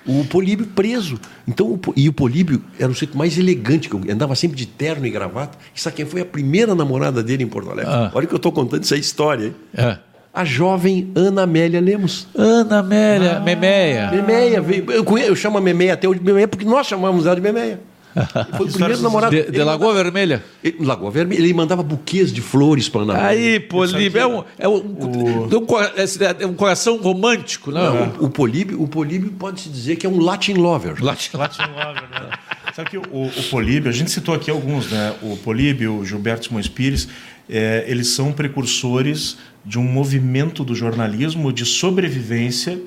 [0.07, 1.19] O Políbio preso.
[1.47, 4.67] Então, o, e o Políbio era o sujeito mais elegante, que eu andava sempre de
[4.67, 5.59] terno e gravata.
[5.75, 7.93] E sabe quem foi a primeira namorada dele em Porto Alegre?
[7.93, 8.11] Ah.
[8.15, 9.47] Olha que eu estou contando essa história.
[9.47, 9.55] Hein?
[9.75, 9.99] É
[10.35, 12.27] a jovem Ana Amélia Lemos.
[12.35, 14.11] Ana Amélia, ah, Memeia.
[14.11, 17.43] Memeia, eu, eu chamo a Memeia até hoje de Memeia porque nós chamamos ela de
[17.43, 17.81] Memeia.
[18.57, 19.35] Foi o primeiro namorado.
[19.35, 20.45] De, de Lagoa mandava, Vermelha?
[20.63, 21.41] Ele, Lagoa Vermelha.
[21.41, 25.49] Ele mandava buquês de flores para Ana Aí, Políbio, é um, é, um, o...
[26.39, 27.97] é um coração romântico, não?
[27.97, 28.13] É.
[28.19, 31.03] O, o, Políbio, o Políbio pode-se dizer que é um Latin lover.
[31.03, 32.31] Latin, Latin lover, né?
[32.75, 35.15] Sabe que o, o Políbio, a gente citou aqui alguns, né?
[35.23, 37.09] O Políbio, o Gilberto Simões Pires,
[37.49, 42.81] é, eles são precursores de um movimento do jornalismo de sobrevivência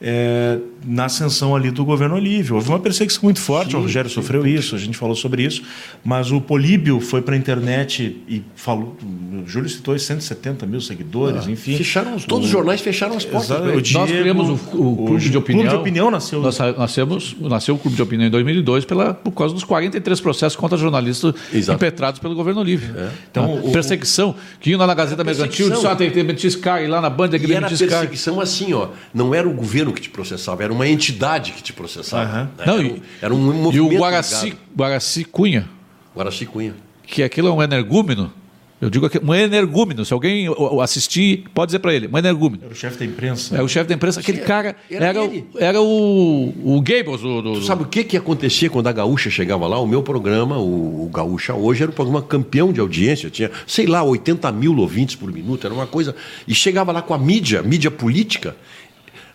[0.00, 2.56] é, na ascensão ali do governo Olívio.
[2.56, 4.54] Houve uma perseguição muito forte, sim, o Rogério sim, sofreu sim.
[4.54, 5.62] isso, a gente falou sobre isso,
[6.02, 11.46] mas o Políbio foi para a internet e falou, o Júlio citou 170 mil seguidores,
[11.46, 11.76] ah, enfim.
[11.76, 13.50] Fecharam, todos o, os jornais fecharam as portas.
[13.50, 15.62] Exato, o Diego, nós criamos o, o, o, Clube de Opinião.
[15.62, 16.40] Clube de Opinião nasceu.
[16.40, 20.56] Nós nascemos, nasceu o Clube de Opinião em 2002 pela, por causa dos 43 processos
[20.56, 21.76] contra jornalistas Exato.
[21.76, 22.94] impetrados pelo governo Olívio.
[22.96, 23.10] É.
[23.30, 27.00] Então, a perseguição, que iam lá na Gazeta Mercantil, só tem que demitir Sky, lá
[27.00, 30.70] na Band, e era perseguição assim, ó, não era o governo que te processava, era
[30.70, 32.40] era uma entidade que te processava.
[32.40, 32.44] Uhum.
[32.56, 32.64] Né?
[32.66, 33.76] Não, e, era, um movimento.
[33.76, 35.68] E o Guaraci, Guaraci Cunha.
[36.14, 36.74] Guaraci Cunha.
[37.02, 38.32] Que aquilo é um energúmeno.
[38.80, 40.06] Eu digo que um energúmeno.
[40.06, 40.46] Se alguém
[40.80, 42.62] assistir, pode dizer para ele, um energúmeno.
[42.64, 43.54] Era o chefe da imprensa.
[43.54, 44.20] É o chefe da imprensa.
[44.20, 47.20] Aquele cara era, era, o, era o, o Gables.
[47.20, 47.52] Do, do...
[47.54, 49.78] Tu sabe o que, que acontecia quando a Gaúcha chegava lá?
[49.78, 53.28] O meu programa, o, o Gaúcha Hoje, era um programa campeão de audiência.
[53.28, 55.66] Tinha, sei lá, 80 mil ouvintes por minuto.
[55.66, 56.16] Era uma coisa...
[56.48, 58.56] E chegava lá com a mídia, mídia política.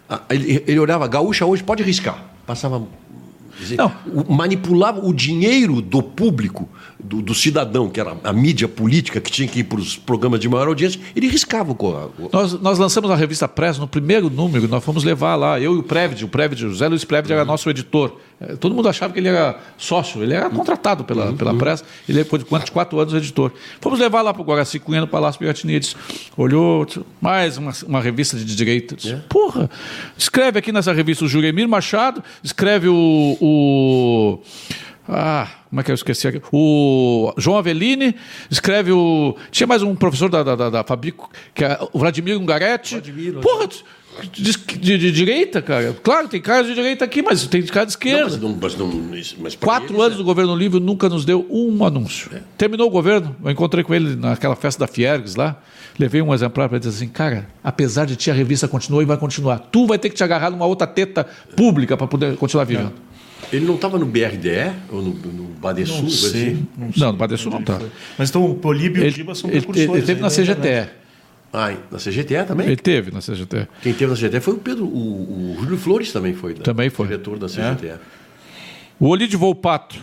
[0.10, 2.24] Ah, ele, ele olhava, gaúcha hoje pode riscar.
[2.46, 2.84] Passava.
[3.60, 3.78] Dizer,
[4.28, 6.68] manipulava o dinheiro do público,
[7.06, 10.40] do, do, cidadão, que era a mídia política que tinha que ir para os programas
[10.40, 11.76] de maior audiência, ele riscava o.
[11.76, 12.30] o...
[12.32, 15.78] Nós, nós lançamos a revista Press no primeiro número, nós fomos levar lá, eu e
[15.80, 17.40] o Previd, o Previd, José Luiz Previd uhum.
[17.40, 18.18] era nosso editor.
[18.40, 21.38] É, todo mundo achava que ele era sócio, ele era contratado pela, uhum.
[21.38, 23.52] pela pressa, ele foi de quatro anos editor.
[23.80, 25.96] Fomos levar lá para o Guaraci Cunha, no Palácio Piratinides.
[26.36, 26.86] Olhou,
[27.22, 28.96] mais uma, uma revista de direita.
[28.96, 29.26] Disse, yeah.
[29.30, 29.70] Porra,
[30.18, 34.40] escreve aqui nessa revista o Juremir Machado, escreve o, o
[35.08, 36.42] ah, como é que eu esqueci aqui?
[36.52, 38.16] O João Avelini
[38.50, 39.36] escreve o.
[39.52, 42.96] Tinha mais um professor da, da, da, da Fabico, que é o Vladimir Ungaretti.
[42.96, 43.68] Vladimir, Porra,
[44.32, 45.96] de, de, de, direita, cara.
[46.02, 48.38] Claro, tem cara de direita aqui, mas tem cara de esquerda.
[48.38, 50.18] Não, mas não, mas não, mas Quatro anos é.
[50.18, 52.32] do governo livre nunca nos deu um anúncio.
[52.34, 52.42] É.
[52.58, 55.58] Terminou o governo, eu encontrei com ele naquela festa da Fiergs lá.
[56.00, 59.06] Levei um exemplar para ele dizer assim, cara, apesar de ti, a revista continua e
[59.06, 59.60] vai continuar.
[59.60, 61.26] Tu vai ter que te agarrar numa outra teta
[61.56, 62.94] pública para poder continuar vivendo.
[63.12, 63.15] É.
[63.52, 66.04] Ele não estava no BRDE ou no, no Badesul?
[66.04, 66.30] Não sei.
[66.30, 66.68] Assim?
[66.78, 67.04] Não, sei.
[67.04, 67.80] não, no Badesul não está.
[68.18, 70.90] Mas então o Políbio e o Giba são ele, ele, ele teve na CGTE.
[71.54, 72.68] Ah, na CGTE também?
[72.68, 73.68] Ele teve na CGTE.
[73.82, 76.54] Quem teve na CGTE foi o Pedro, o, o Júlio Flores também foi.
[76.54, 76.60] Né?
[76.64, 77.08] Também foi.
[77.08, 77.88] Diretor da CGTE.
[77.88, 78.00] É.
[79.00, 79.96] O Olídio Volpato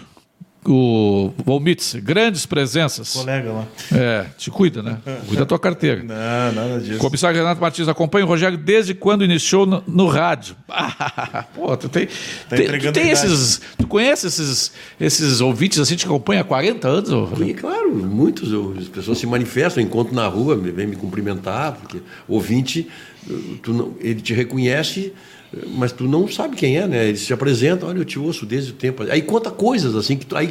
[0.64, 3.12] o Volmitz, grandes presenças.
[3.12, 3.66] Colega lá.
[3.92, 4.98] É, te cuida, né?
[5.26, 6.02] Cuida da tua carteira.
[6.02, 6.98] Não, nada disso.
[6.98, 10.54] Comissário Renato Martins acompanha o Rogério desde quando iniciou no, no rádio.
[11.54, 12.06] pô, tu tem,
[12.48, 16.88] tá tem, tu tem esses, tu conhece esses, esses ouvintes assim que acompanham há 40
[16.88, 17.38] anos?
[17.38, 18.52] Sim, claro, muitos.
[18.78, 22.88] As pessoas se manifestam, encontro na rua, vem me cumprimentar, porque ouvinte,
[23.62, 25.12] tu não, ele te reconhece
[25.68, 27.08] mas tu não sabe quem é, né?
[27.08, 29.02] Eles se apresentam, olha, eu te ouço desde o tempo.
[29.04, 30.50] Aí conta coisas assim que tu, aí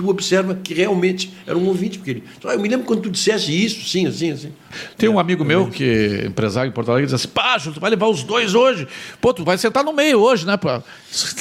[0.00, 2.24] tu observa que realmente era um ouvinte, porque ele.
[2.44, 4.52] "Ah, Eu me lembro quando tu dissesse isso, sim, assim, assim.
[4.96, 5.84] Tem um amigo meu que
[6.22, 8.86] é empresário em Porto Alegre diz assim: Pá, Júlio, tu vai levar os dois hoje.
[9.20, 10.56] Pô, tu vai sentar no meio hoje, né?
[10.56, 10.82] Pra,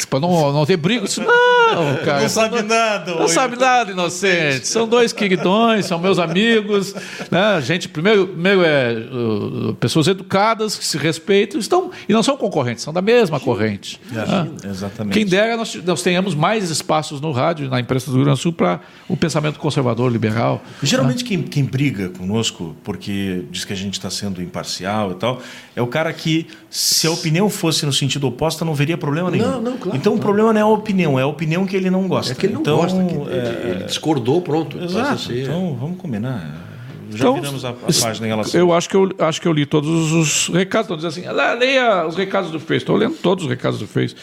[0.09, 1.05] pra não, não ter briga.
[1.05, 2.21] Disse, não, cara.
[2.21, 4.67] Não sabe nada, Não ô, sabe nada, inocente.
[4.67, 6.93] São dois queridões, são meus amigos.
[7.29, 7.61] Né?
[7.61, 12.83] Gente, primeiro, primeiro é uh, pessoas educadas, que se respeitam estão, e não são concorrentes,
[12.83, 14.01] são da mesma corrente.
[14.11, 14.49] né?
[14.69, 15.13] Exatamente.
[15.13, 18.41] Quem dera nós, nós tenhamos mais espaços no rádio, na imprensa do Rio Grande do
[18.41, 20.61] Sul, para o pensamento conservador, liberal.
[20.83, 25.41] Geralmente quem, quem briga conosco, porque diz que a gente está sendo imparcial e tal,
[25.75, 29.47] é o cara que, se a opinião fosse no sentido oposto, não veria problema nenhum.
[29.47, 30.21] Não, não, claro, então o claro.
[30.21, 32.31] problema não é a opinião, é a opinião que ele não gosta.
[32.31, 34.77] É que ele não então, gosta, que ele, é, ele discordou, pronto.
[34.81, 35.33] Exato.
[35.33, 36.67] Então vamos combinar.
[37.11, 38.59] Já Então, viramos a, a página em relação.
[38.59, 40.85] Eu acho que eu, acho que eu li todos os recados.
[40.91, 42.77] Estão dizendo assim, "Ah, leia os recados do Face.
[42.77, 44.15] Estou lendo todos os recados do Face.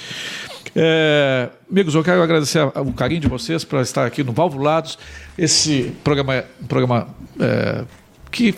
[0.78, 4.98] É, amigos, eu quero agradecer o carinho de vocês para estar aqui no Valvulados.
[5.38, 7.08] Esse programa é um programa
[7.40, 7.82] é,
[8.30, 8.54] que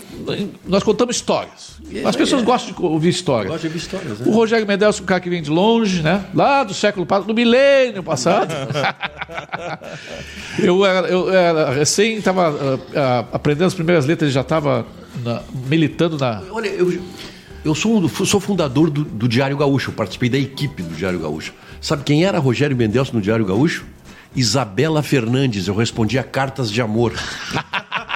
[0.66, 1.78] nós contamos histórias.
[2.04, 3.60] As pessoas gostam de ouvir histórias.
[3.60, 4.26] De ouvir histórias, né?
[4.26, 6.24] O Rogério Mendes é um cara que vem de longe, né?
[6.34, 8.50] Lá do século passado, do milênio passado.
[10.58, 12.80] eu, era, eu era recém, estava
[13.32, 14.84] aprendendo as primeiras letras, já estava
[15.68, 16.42] militando na.
[16.50, 17.00] Olha, eu,
[17.64, 21.20] eu sou, um- sou fundador do, do Diário Gaúcho, eu participei da equipe do Diário
[21.20, 21.54] Gaúcho.
[21.80, 23.84] Sabe quem era Rogério Mendelso no Diário Gaúcho?
[24.34, 27.12] Isabela Fernandes, eu respondia cartas de amor.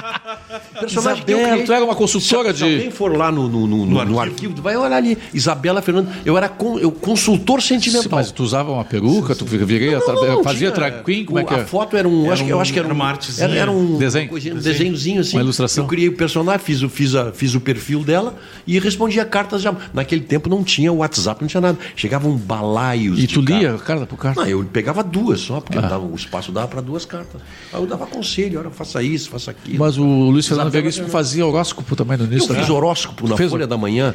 [0.79, 2.91] Personagem Isabela, tu era uma consultora se, Se alguém de.
[2.91, 5.17] for lá no, no, no, no- arquivo, vai olhar ali.
[5.35, 6.15] Isabela Fernandes.
[6.25, 8.09] Eu era con, eu, consultor sentimental.
[8.13, 11.45] Mas tu usava uma peruca, tu virei, Não, não, não, fazia drag queen, como é
[11.45, 11.65] que A é?
[11.65, 12.25] foto era um.
[12.25, 13.45] Era acho, que, eu um- acho que era, era um, uma artezinha.
[13.49, 14.29] Era, era um Desenho.
[14.29, 15.37] coisinha- um desenhozinho assim.
[15.37, 15.85] Uma ilustração.
[15.85, 18.35] Eu criei o personagem, fiz, o- fiz, a, fiz o perfil dela
[18.67, 19.83] e respondia cartas de amor.
[19.93, 21.79] Naquele tempo não tinha WhatsApp, não tinha nada.
[21.97, 23.19] Chegavam balaios.
[23.19, 24.41] E de tu lia carta por carta?
[24.41, 27.41] Não, eu pegava duas só, porque dava, o espaço dava para duas cartas.
[27.73, 29.79] Aí eu dava conselho, olha, faça isso, faça aquilo.
[29.79, 32.55] Mas o Luiz Fernando Veríssimo fazia horóscopo também no eu início.
[32.55, 32.73] fiz né?
[32.75, 34.15] horóscopo na Fez Folha o- da Manhã.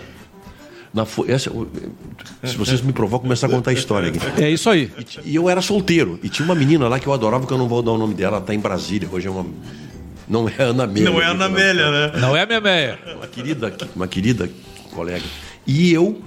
[0.94, 1.26] Na fo...
[1.28, 1.52] Essa,
[2.44, 4.20] se vocês me provocam, começar a contar a história aqui.
[4.42, 4.92] É isso aí.
[5.26, 6.20] E eu era solteiro.
[6.24, 8.14] E tinha uma menina lá que eu adorava, que eu não vou dar o nome
[8.14, 9.08] dela, ela tá em Brasília.
[9.12, 9.46] Hoje é uma.
[10.28, 11.10] Não é Ana Amélia.
[11.10, 12.20] Não é a Ana Amélia, né?
[12.20, 13.00] Não é a minha meia.
[13.16, 14.50] Uma querida, uma querida
[14.92, 15.24] colega.
[15.66, 16.22] E eu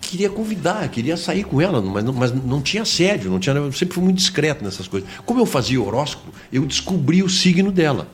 [0.00, 3.70] queria convidar, queria sair com ela, mas não, mas não tinha assédio, não tinha, eu
[3.72, 5.08] sempre fui muito discreto nessas coisas.
[5.26, 8.08] Como eu fazia horóscopo, eu descobri o signo dela,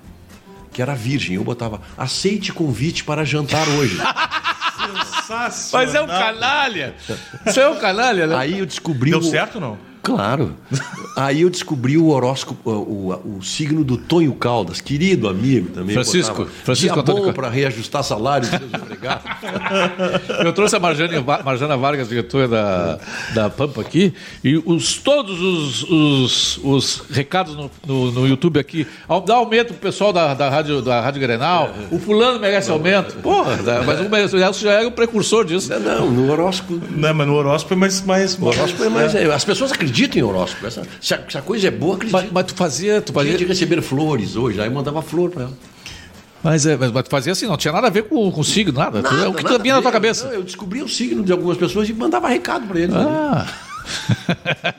[0.74, 1.36] que era virgem.
[1.36, 3.96] Eu botava, aceite convite para jantar hoje.
[3.96, 5.70] Sensacional.
[5.72, 6.94] Mas é um canalha.
[7.46, 8.36] Você é um canalha, né?
[8.36, 9.22] Aí eu descobri Deu o...
[9.22, 9.93] certo ou não?
[10.04, 10.54] Claro.
[11.16, 15.94] Aí eu descobri o horóscopo, o, o- o signo do Tonho Caldas, querido amigo também.
[15.94, 19.24] Francisco, Botava, Francisco dia Antônio bom para reajustar salários dos seus empregados.
[20.44, 22.98] Eu trouxe a Marjane, Marjana Vargas, diretora da,
[23.34, 24.12] da Pampa aqui,
[24.44, 28.86] e os, todos os, os, os recados no, no, no YouTube aqui.
[29.26, 31.72] Dá aumento pro pessoal da, da, rádio, da Rádio Grenal.
[31.90, 33.16] O fulano merece aumento.
[33.22, 33.58] Porra,
[34.10, 35.70] mas o Nelson já era o precursor disso.
[35.70, 36.78] Não, não, no horóscopo.
[36.90, 38.02] Não, mas no horóscopo é mais.
[38.04, 39.14] mais, O horóscopo é mais.
[39.14, 40.66] é, as pessoas acreditam em horóscopo.
[40.66, 42.20] Essa- se, a, se a coisa é boa, acreditam.
[42.22, 45.30] Mas, mas tu fazia, tu Tinha de fazia, receber flores hoje, aí eu mandava flor
[45.30, 45.52] para ela.
[46.42, 48.72] mas, é, mas, mas tu fazia assim, não tinha nada a ver com, com signo,
[48.72, 49.02] nada.
[49.02, 50.26] Tu- Nada, o que nada vinha na tua cabeça?
[50.26, 52.94] Não, eu descobri o signo de algumas pessoas e mandava recado para eles.
[52.94, 53.46] Ah,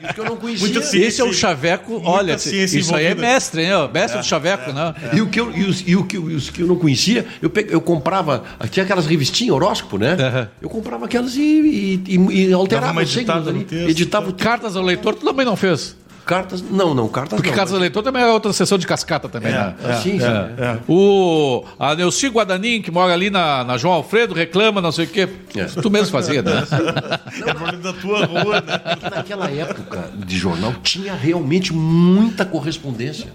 [0.02, 0.66] E que eu não conhecia.
[0.66, 1.06] Muita ciência.
[1.08, 2.00] esse é o chaveco.
[2.04, 2.78] Olha, isso aí é
[3.10, 3.14] envolvida.
[3.14, 3.72] mestre, hein?
[3.74, 4.94] ó, Mestre do chaveco, né?
[5.14, 7.26] E, o que eu, e, os, e o que, eu- os que eu não conhecia,
[7.40, 8.44] eu, pe- eu comprava.
[8.70, 10.16] Tinha aquelas revistinhas horóscopo, né?
[10.18, 10.48] Aham.
[10.60, 13.64] Eu comprava aquelas e, e, e- e alterava uma os signos editada no ali.
[13.64, 13.88] texto.
[13.90, 14.44] Editava o texto.
[14.44, 15.96] Cartas ao leitor, tu também não fez.
[16.26, 16.62] Cartas.
[16.62, 17.56] Não, não, cartas Porque não.
[17.56, 19.74] Cartas ao leitor também é outra sessão de cascata também, né?
[19.84, 20.26] Ah, sim, sim.
[20.26, 20.78] É.
[20.88, 25.08] O a Neuci Guadanin, que mora ali na, na João Alfredo, reclama, não sei o
[25.08, 25.28] quê.
[25.54, 25.64] É.
[25.64, 26.66] Tu mesmo fazia, né?
[27.46, 28.80] É o nome da tua rua, né?
[29.14, 33.26] Naquela época de jornal tinha realmente muita correspondência.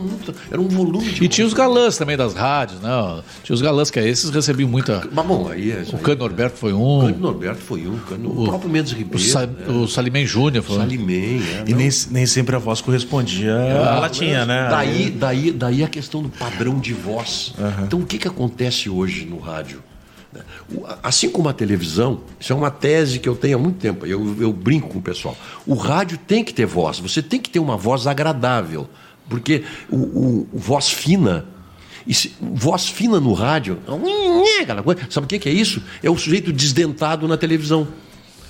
[0.00, 1.24] Muita- era um volume de.
[1.24, 2.90] E tinha os galãs também das rádios, né?
[3.42, 5.02] Tinha os galãs que esses recebiam muita.
[5.12, 5.84] Mas bom, aí é.
[5.92, 5.98] O.
[5.98, 7.00] Cano Norberto foi O um.
[7.02, 9.24] Cândido Norberto foi um, Cândido- o, próprio Mendes O, Ribeiro.
[9.24, 9.52] Sa né?
[9.68, 10.80] o Salimem Júnior foi um.
[10.80, 11.78] Salimem, é, E não.
[12.10, 14.68] nem sempre a voz correspondia à latinha, né?
[14.70, 17.54] Daí, daí, daí a questão do padrão de voz.
[17.84, 19.82] Então, o que, que acontece hoje no rádio?
[21.02, 24.36] Assim como a televisão, isso é uma tese que eu tenho há muito tempo, eu,
[24.40, 25.36] eu brinco com o pessoal.
[25.64, 28.88] O rádio tem que ter voz, você tem que ter uma voz agradável,
[29.28, 31.46] porque o, o- o voz fina.
[32.04, 33.78] e se- voz fina no rádio,
[34.60, 35.80] aquela coisa, sabe o que, que é isso?
[36.02, 37.86] É o sujeito desdentado na televisão.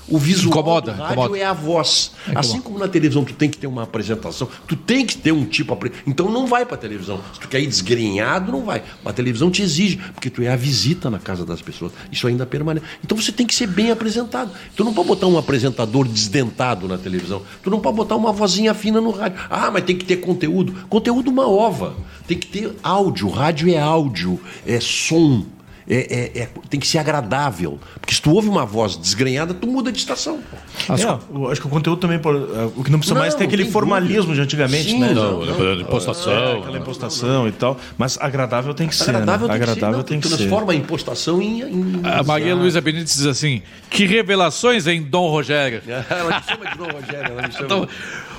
[0.06, 1.38] O visual Incomoda, do rádio incomoda.
[1.38, 2.12] é a voz.
[2.34, 5.44] Assim como na televisão tu tem que ter uma apresentação, tu tem que ter um
[5.46, 5.78] tipo...
[6.06, 7.20] Então não vai pra televisão.
[7.32, 8.82] Se tu quer ir desgrenhado, não vai.
[9.04, 11.92] A televisão te exige, porque tu é a visita na casa das pessoas.
[12.12, 12.84] Isso ainda permanece.
[13.02, 14.50] Então você tem que ser bem apresentado.
[14.76, 17.42] Tu não pode botar um apresentador desdentado na televisão.
[17.62, 19.38] Tu não pode botar uma vozinha fina no rádio.
[19.48, 20.86] Ah, mas tem que ter conteúdo.
[20.88, 21.94] Conteúdo uma ova.
[22.26, 23.28] Tem que ter áudio.
[23.28, 25.44] Rádio é áudio, é som.
[25.88, 27.78] É, é- é- tem que ser agradável.
[28.00, 30.38] Porque se tu ouve uma voz desgrenhada, tu muda de estação.
[30.50, 30.92] pô.
[30.92, 33.48] É, acho que o conteúdo também, é, o que não precisa Não, mais ter não
[33.48, 34.34] aquele formalismo dúvida.
[34.36, 35.12] de antigamente, Sim, né?
[35.12, 36.32] não, Não, impostação.
[36.32, 37.78] É, aquela impostação e tal.
[37.98, 39.10] Mas agradável tem que ser.
[39.10, 39.52] Agradável né?
[39.54, 39.72] tem que ser.
[39.72, 40.36] agradável Não, tem que ser.
[40.38, 41.60] transforma a impostação em...
[41.60, 45.82] em- A Maria Luísa Benítez diz assim: que revelações em Dom Rogério.
[45.86, 47.32] Ela me chama de Dom Rogério.
[47.32, 47.64] Ela me chama...
[47.66, 47.88] Então,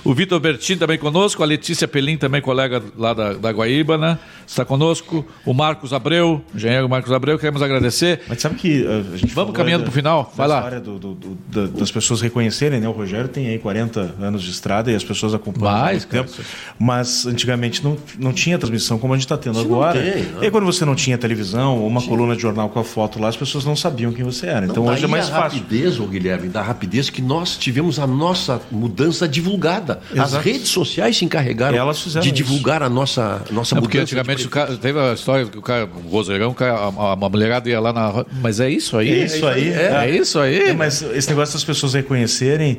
[0.06, 4.18] o Vitor Bertin também conosco, a Letícia Pelim, também colega lá da, da Guaíba, né?
[4.48, 5.26] Está conosco.
[5.45, 8.22] O Marcos Abreu, engenheiro Marcos Abreu, queremos agradecer.
[8.30, 10.32] Mas sabe que uh, a gente falou caminhando da- pro final?
[10.38, 10.60] Vai da lá.
[10.60, 12.88] história do- do- do- da- das pessoas reconhecerem, né?
[12.88, 16.07] O Rogério tem aí 40 anos de estrada e as pessoas acompanham há Mais, muito
[16.10, 16.23] cara.
[16.26, 16.44] tempo.
[16.80, 19.99] Mas antigamente não, não tinha transmissão como a gente está tendo Isso agora.
[19.99, 20.26] tem, né?
[20.41, 23.19] E aí, quando você não tinha televisão ou uma coluna de jornal com a foto
[23.19, 24.65] lá, as pessoas não sabiam quem você era.
[24.65, 25.60] Então Não, hoje é mais a fácil.
[25.60, 29.94] rapidez, ô Guilherme, da rapidez que nós tivemos a nossa mudança divulgada.
[30.11, 30.43] As Exato.
[30.43, 32.31] redes sociais se encarregaram de isso.
[32.34, 35.85] divulgar a nossa, nossa É porque antigamente o cara, teve a história que o cara,
[35.85, 38.26] o vozeirão, o cara, a, a mulherada ia lá na.
[38.41, 39.09] Mas é isso aí?
[39.11, 39.69] É isso aí.
[39.73, 40.59] É, isso aí.
[40.69, 42.77] É, mas esse negócio das pessoas reconhecerem,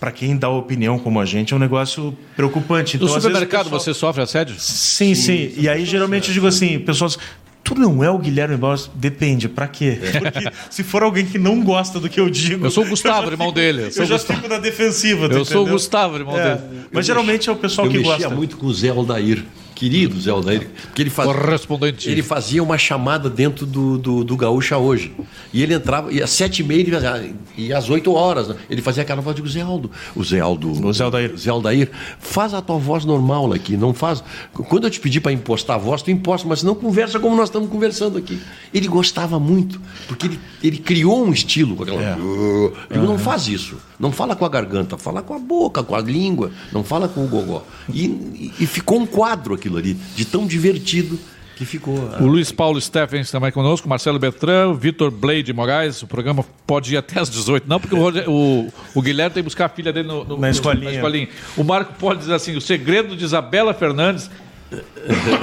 [0.00, 2.96] para quem dá opinião como a gente, é um negócio preocupante.
[2.98, 4.54] No Então, às vezes, o supermercado pessoal- você sofre assédio?
[4.58, 5.52] Sim, sim.
[5.56, 7.18] E aí, geralmente, eu digo assim, pessoas.
[7.66, 8.88] Tu não é o Guilherme Barros?
[8.94, 9.98] Depende, pra quê?
[10.20, 12.64] Porque se for alguém que não gosta do que eu digo.
[12.64, 13.82] Eu sou o Gustavo, irmão fico- dele.
[13.82, 14.40] Eu Eu, já Gustavo.
[14.40, 15.26] fico na defensiva.
[15.26, 15.72] Eu sou o entendeu?
[15.72, 16.80] Gustavo, irmão É, dele.
[16.92, 18.34] Mas geralmente é o pessoal eu que mexia gosta.
[18.36, 19.42] muito com o Zé Aldair.
[19.76, 20.70] Querido Zé Aldair.
[20.86, 22.08] Porque ele fazia, Correspondente.
[22.08, 25.14] ele fazia uma chamada dentro do, do, do Gaúcha hoje.
[25.52, 28.56] E ele entrava, e às sete e meia, e às oito horas, né?
[28.70, 29.90] ele fazia aquela voz de Zé Aldo.
[30.14, 30.70] O Zé Aldo.
[30.70, 31.36] O Zé Aldair.
[31.36, 34.24] Zé Aldair, faz a tua voz normal aqui, não faz.
[34.54, 37.50] Quando eu te pedi para impostar a voz, tu imposta, mas não conversa como nós
[37.50, 38.40] estamos conversando aqui.
[38.72, 39.78] Ele gostava muito,
[40.08, 42.02] porque ele, ele criou um estilo com aquela.
[42.02, 42.16] É.
[42.18, 43.76] Eu digo, não faz isso.
[43.98, 47.24] Não fala com a garganta, fala com a boca, com a língua, não fala com
[47.24, 47.64] o gogó.
[47.92, 51.18] E, e- ficou um quadro aquilo ali, de tão divertido
[51.56, 51.94] que ficou.
[52.20, 56.02] O Luiz Paulo Steffens também conosco, Marcelo Bertrand, o Vitor Blade Moraes.
[56.02, 57.66] O programa pode ir até às 18.
[57.66, 60.36] Não, porque o, Roger- o- o Guilherme tem que buscar a filha dele no, no-
[60.38, 60.84] Na escolinha.
[60.90, 61.28] na escolinha.
[61.56, 64.30] O Marco pode dizer assim: o segredo de Isabela Fernandes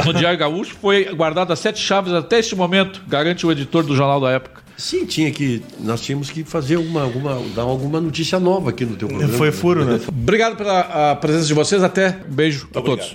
[0.06, 3.96] no Diário Gaúcho foi guardado a sete chaves até este momento, garante o editor do
[3.96, 4.62] jornal da época.
[4.78, 5.62] Sim, tinha que.
[5.80, 9.34] Nós tínhamos que fazer alguma, alguma, dar alguma notícia nova aqui no teu programa.
[9.34, 10.00] Foi furo, né?
[10.08, 11.84] Obrigado pela presença de vocês.
[11.84, 12.20] Até.
[12.28, 13.12] Beijo a todos.